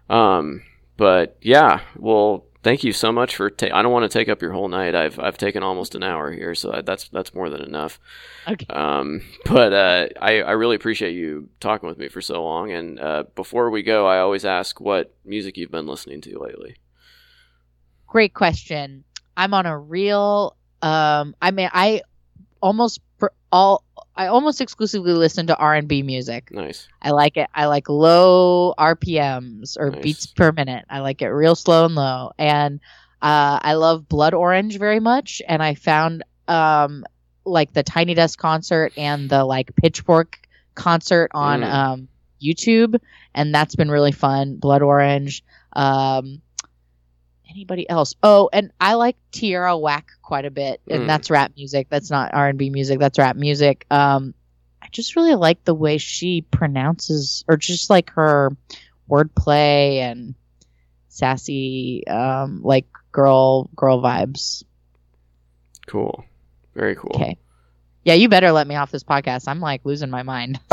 Um, 0.09 0.63
but 0.97 1.37
yeah, 1.43 1.81
well, 1.97 2.45
thank 2.63 2.85
you 2.85 2.93
so 2.93 3.13
much 3.13 3.37
for. 3.37 3.51
Ta- 3.51 3.75
I 3.75 3.83
don't 3.83 3.93
want 3.93 4.11
to 4.11 4.19
take 4.19 4.29
up 4.29 4.43
your 4.43 4.53
whole 4.53 4.69
night. 4.69 4.95
I've 4.95 5.19
I've 5.19 5.39
taken 5.39 5.63
almost 5.63 5.95
an 5.95 6.03
hour 6.03 6.31
here, 6.33 6.55
so 6.55 6.83
that's 6.85 7.09
that's 7.09 7.35
more 7.35 7.51
than 7.51 7.63
enough. 7.63 7.99
Okay. 8.49 8.67
Um, 8.69 9.23
but 9.47 9.73
uh, 9.73 10.09
I 10.21 10.43
I 10.43 10.53
really 10.53 10.77
appreciate 10.77 11.13
you 11.13 11.49
talking 11.61 11.89
with 11.89 11.99
me 11.99 12.09
for 12.09 12.21
so 12.21 12.43
long. 12.43 12.71
And 12.73 13.01
uh, 13.01 13.25
before 13.35 13.71
we 13.71 13.83
go, 13.83 14.07
I 14.07 14.19
always 14.19 14.45
ask 14.45 14.81
what 14.81 15.15
music 15.25 15.57
you've 15.57 15.71
been 15.71 15.87
listening 15.87 16.21
to 16.23 16.39
lately. 16.39 16.77
Great 18.07 18.35
question. 18.35 19.05
I'm 19.37 19.55
on 19.55 19.67
a 19.67 19.79
real 19.79 20.57
um 20.83 21.35
I 21.41 21.51
mean 21.51 21.71
I 21.73 22.03
almost 22.61 23.01
for 23.19 23.33
all 23.53 23.85
I 24.21 24.27
almost 24.27 24.61
exclusively 24.61 25.13
listen 25.13 25.47
to 25.47 25.57
R&B 25.57 26.03
music. 26.03 26.51
Nice. 26.53 26.87
I 27.01 27.11
like 27.11 27.37
it. 27.39 27.49
I 27.55 27.67
like 27.67 27.89
low 27.89 28.75
RPMs 28.79 29.79
or 29.79 29.91
Nice. 29.91 30.03
beats 30.03 30.27
per 30.27 30.53
minute. 30.53 30.85
I 30.91 30.99
like 31.01 31.23
it 31.23 31.29
real 31.29 31.55
slow 31.55 31.87
and 31.87 31.95
low. 31.95 32.33
And 32.39 32.81
uh, 33.23 33.59
I 33.63 33.75
love 33.75 34.09
Blood 34.09 34.35
Orange 34.35 34.79
very 34.79 35.01
much. 35.01 35.41
And 35.49 35.63
I 35.63 35.75
found 35.75 36.23
um, 36.49 37.05
like 37.47 37.73
the 37.73 37.83
Tiny 37.83 38.13
Desk 38.13 38.39
concert 38.39 38.93
and 38.99 39.31
the 39.31 39.45
like 39.45 39.75
Pitchfork 39.77 40.39
concert 40.75 41.31
on 41.33 41.61
Mm. 41.63 41.73
um, 41.73 42.09
YouTube, 42.43 43.01
and 43.35 43.55
that's 43.55 43.75
been 43.75 43.91
really 43.91 44.13
fun. 44.13 44.57
Blood 44.57 44.83
Orange. 44.83 45.43
Um, 45.75 46.43
anybody 47.51 47.89
else? 47.91 48.15
Oh, 48.23 48.49
and 48.53 48.71
I 48.81 48.95
like 48.95 49.17
Tierra 49.33 49.77
Whack 49.77 50.09
quite 50.23 50.45
a 50.45 50.51
bit, 50.51 50.81
and 50.89 51.03
Mm. 51.03 51.07
that's 51.07 51.31
rap 51.31 51.53
music. 51.57 51.89
That's 51.91 52.11
not 52.11 52.33
R 52.35 52.49
and 52.49 52.59
B 52.59 52.71
music. 52.71 52.99
That's 53.01 53.19
rap 53.19 53.37
music. 53.37 53.87
Um, 53.91 54.35
I 54.83 54.87
just 54.93 55.17
really 55.17 55.35
like 55.35 55.65
the 55.65 55.75
way 55.75 55.99
she 55.99 56.43
pronounces, 56.43 57.45
or 57.49 57.57
just 57.57 57.91
like 57.91 58.11
her 58.11 58.57
wordplay 59.09 59.97
and 59.97 60.35
sassy, 61.09 62.07
um, 62.07 62.61
like 62.63 62.87
girl 63.13 63.69
girl 63.77 64.01
vibes. 64.03 64.63
Cool. 65.87 66.25
Very 66.75 66.95
cool. 66.95 67.11
Okay. 67.15 67.37
Yeah, 68.05 68.15
you 68.15 68.29
better 68.29 68.53
let 68.53 68.67
me 68.67 68.77
off 68.77 68.91
this 68.91 69.05
podcast. 69.05 69.49
I'm 69.49 69.61
like 69.61 69.85
losing 69.85 70.09
my 70.11 70.23
mind, 70.23 70.59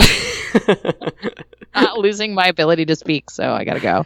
Not 1.76 1.98
losing 1.98 2.34
my 2.34 2.48
ability 2.48 2.86
to 2.86 2.96
speak. 2.96 3.30
So 3.30 3.52
I 3.52 3.64
gotta 3.66 3.80
go. 3.80 4.06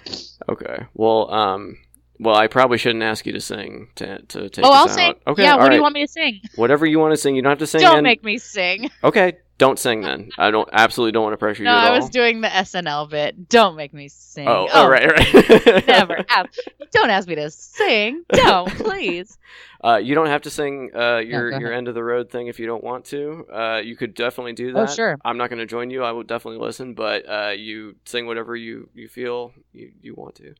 okay. 0.49 0.85
Well, 0.93 1.31
um, 1.31 1.77
well, 2.21 2.35
I 2.35 2.47
probably 2.47 2.77
shouldn't 2.77 3.03
ask 3.03 3.25
you 3.25 3.33
to 3.33 3.41
sing 3.41 3.89
to 3.95 4.21
to 4.21 4.49
take. 4.49 4.63
oh, 4.63 4.71
I'll 4.71 4.83
out. 4.83 4.91
sing. 4.91 5.15
Okay. 5.27 5.43
Yeah. 5.43 5.57
What 5.57 5.69
do 5.69 5.75
you 5.75 5.81
want 5.81 5.95
me 5.95 6.05
to 6.05 6.11
sing? 6.11 6.39
Whatever 6.55 6.85
you 6.85 6.99
want 6.99 7.11
to 7.13 7.17
sing. 7.17 7.35
You 7.35 7.41
don't 7.41 7.49
have 7.49 7.59
to 7.59 7.67
sing. 7.67 7.81
Don't 7.81 7.97
in- 7.97 8.03
make 8.03 8.23
me 8.23 8.37
sing. 8.37 8.89
Okay. 9.03 9.33
Don't 9.57 9.77
sing 9.77 10.01
then. 10.01 10.31
I 10.39 10.49
don't 10.49 10.67
absolutely 10.73 11.11
don't 11.11 11.21
want 11.21 11.33
to 11.33 11.37
pressure 11.37 11.61
No, 11.61 11.71
you 11.71 11.77
at 11.77 11.91
I 11.91 11.95
was 11.95 12.09
doing 12.09 12.41
the 12.41 12.47
SNL 12.47 13.07
bit. 13.11 13.47
Don't 13.47 13.75
make 13.75 13.93
me 13.93 14.07
sing. 14.07 14.47
oh, 14.47 14.67
oh, 14.73 14.87
right, 14.87 15.05
right. 15.05 15.87
Never. 15.87 16.25
Don't 16.91 17.11
ask 17.11 17.27
me 17.27 17.35
to 17.35 17.51
sing. 17.51 18.23
Don't, 18.31 18.69
please. 18.69 19.37
Uh, 19.83 19.97
you 19.97 20.13
don't 20.13 20.27
have 20.27 20.43
to 20.43 20.51
sing 20.51 20.91
uh, 20.95 21.17
your 21.17 21.49
go 21.49 21.57
your 21.57 21.73
end 21.73 21.87
of 21.87 21.95
the 21.95 22.03
road 22.03 22.29
thing 22.29 22.45
if 22.45 22.59
you 22.59 22.67
don't 22.67 22.83
want 22.83 23.03
to. 23.03 23.47
Uh, 23.51 23.81
you 23.83 23.95
could 23.95 24.13
definitely 24.13 24.53
do 24.53 24.69
Oh, 24.77 24.85
that. 24.85 24.91
sure. 24.91 25.17
I'm 25.25 25.39
not 25.39 25.49
going 25.49 25.57
to 25.57 25.65
join 25.65 25.89
you. 25.89 26.03
I 26.03 26.11
will 26.11 26.21
definitely 26.21 26.63
listen, 26.63 26.93
but 26.93 27.27
uh, 27.27 27.53
you 27.57 27.95
sing 28.05 28.27
whatever 28.27 28.55
you, 28.55 28.89
you 28.93 29.07
feel 29.07 29.53
you, 29.73 29.91
you 29.99 30.13
want 30.13 30.35
to. 30.35 30.53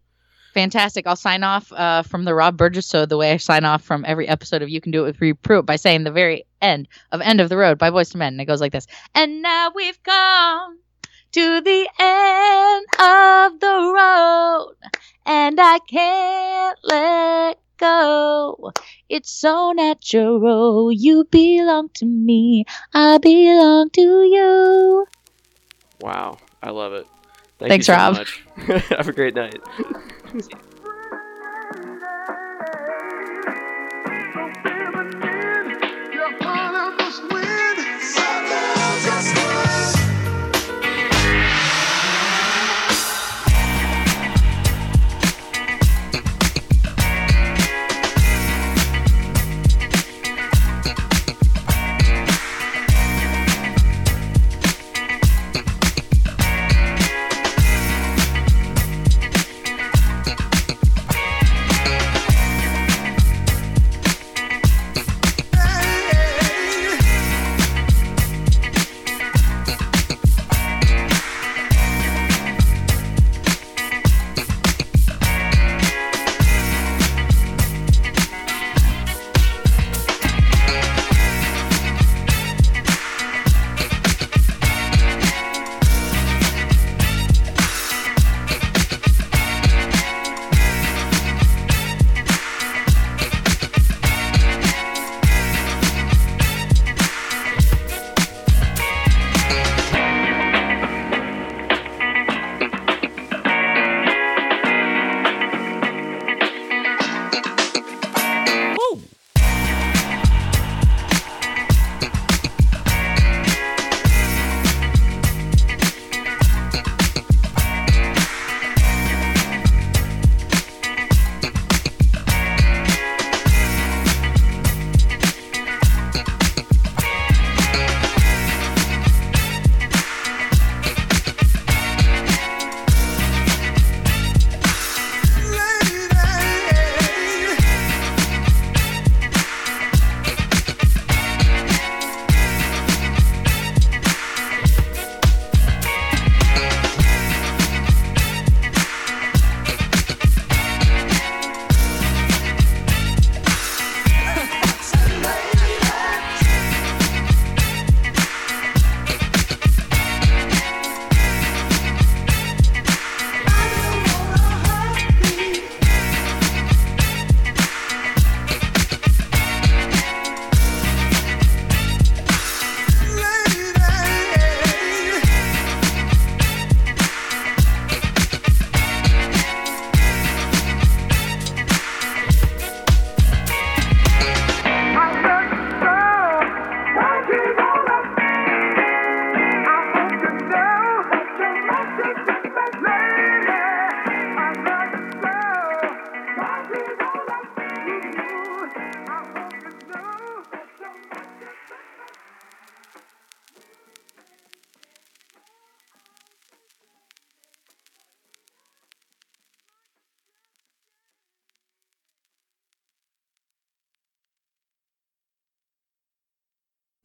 Fantastic. 0.54 1.08
I'll 1.08 1.16
sign 1.16 1.44
off 1.44 1.72
uh, 1.72 2.04
from 2.04 2.26
the 2.26 2.34
Rob 2.34 2.58
Burgess 2.58 2.90
Show 2.90 3.06
the 3.06 3.18
way 3.18 3.32
I 3.32 3.38
sign 3.38 3.64
off 3.64 3.84
from 3.84 4.04
every 4.06 4.28
episode 4.28 4.62
of 4.62 4.70
You 4.70 4.82
Can 4.82 4.92
Do 4.92 5.06
It 5.06 5.20
with 5.20 5.42
Pruett 5.42 5.66
by 5.66 5.78
saying 5.78 6.04
the 6.04 6.12
very 6.12 6.46
end 6.62 6.88
of 7.12 7.22
End 7.22 7.40
of 7.40 7.50
the 7.50 7.58
Road 7.58 7.78
by 7.78 7.90
Boyz 7.90 8.14
II 8.14 8.20
Men. 8.20 8.34
And 8.34 8.42
it 8.42 8.46
goes 8.46 8.60
like 8.60 8.74
this. 8.74 8.88
And 9.16 9.42
now 9.42 9.72
we've 9.74 10.02
come 10.04 10.80
to 11.32 11.62
the 11.62 11.90
end 12.00 12.86
of 13.00 13.60
the 13.62 13.94
road, 13.96 14.76
and 15.26 15.58
I 15.58 15.80
can't 15.88 16.80
let 16.84 17.58
go. 17.78 18.74
It's 19.08 19.32
so 19.32 19.72
natural. 19.72 20.92
You 20.92 21.24
belong 21.32 21.90
to 21.96 22.06
me. 22.06 22.66
I 22.94 23.18
belong 23.20 23.90
to 23.92 24.02
you. 24.02 25.06
Wow, 26.02 26.38
I 26.62 26.72
love 26.72 26.92
it. 26.94 27.08
Thank 27.62 27.86
Thanks, 27.86 27.88
you 27.88 27.94
so 27.94 28.00
Rob. 28.00 28.14
much. 28.16 28.44
Have 28.90 29.08
a 29.08 29.14
great 29.14 29.36
night. 29.36 29.62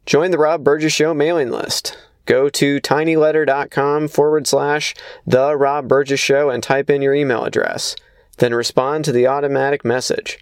Join 0.07 0.31
the 0.31 0.39
Rob 0.39 0.63
Burgess 0.63 0.93
Show 0.93 1.13
mailing 1.13 1.51
list. 1.51 1.99
Go 2.27 2.49
to 2.49 2.81
tinyletter.com 2.81 4.07
forward 4.07 4.47
slash 4.47 4.95
The 5.27 5.57
Rob 5.57 5.89
Burgess 5.89 6.21
Show 6.21 6.49
and 6.49 6.63
type 6.63 6.89
in 6.89 7.03
your 7.03 7.13
email 7.13 7.45
address. 7.45 7.97
Then 8.39 8.55
respond 8.55 9.05
to 9.05 9.13
the 9.13 9.27
automatic 9.27 9.85
message. 9.85 10.39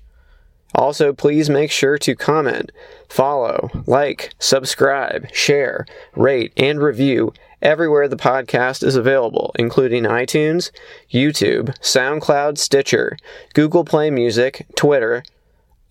Also, 0.74 1.14
please 1.14 1.48
make 1.48 1.70
sure 1.70 1.96
to 1.96 2.14
comment, 2.14 2.72
follow, 3.08 3.70
like, 3.86 4.34
subscribe, 4.38 5.32
share, 5.32 5.86
rate, 6.14 6.52
and 6.58 6.82
review 6.82 7.32
everywhere 7.62 8.06
the 8.06 8.16
podcast 8.16 8.82
is 8.82 8.96
available, 8.96 9.50
including 9.58 10.02
iTunes, 10.02 10.70
YouTube, 11.10 11.74
SoundCloud, 11.78 12.58
Stitcher, 12.58 13.16
Google 13.54 13.84
Play 13.84 14.10
Music, 14.10 14.66
Twitter, 14.76 15.22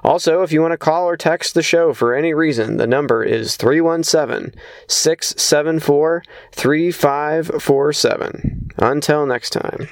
Also, 0.03 0.41
if 0.41 0.51
you 0.51 0.61
want 0.61 0.71
to 0.71 0.77
call 0.77 1.07
or 1.07 1.17
text 1.17 1.53
the 1.53 1.61
show 1.61 1.93
for 1.93 2.15
any 2.15 2.33
reason, 2.33 2.77
the 2.77 2.87
number 2.87 3.23
is 3.23 3.57
317 3.57 4.55
674 4.87 6.23
3547. 6.51 8.71
Until 8.77 9.25
next 9.25 9.49
time. 9.49 9.89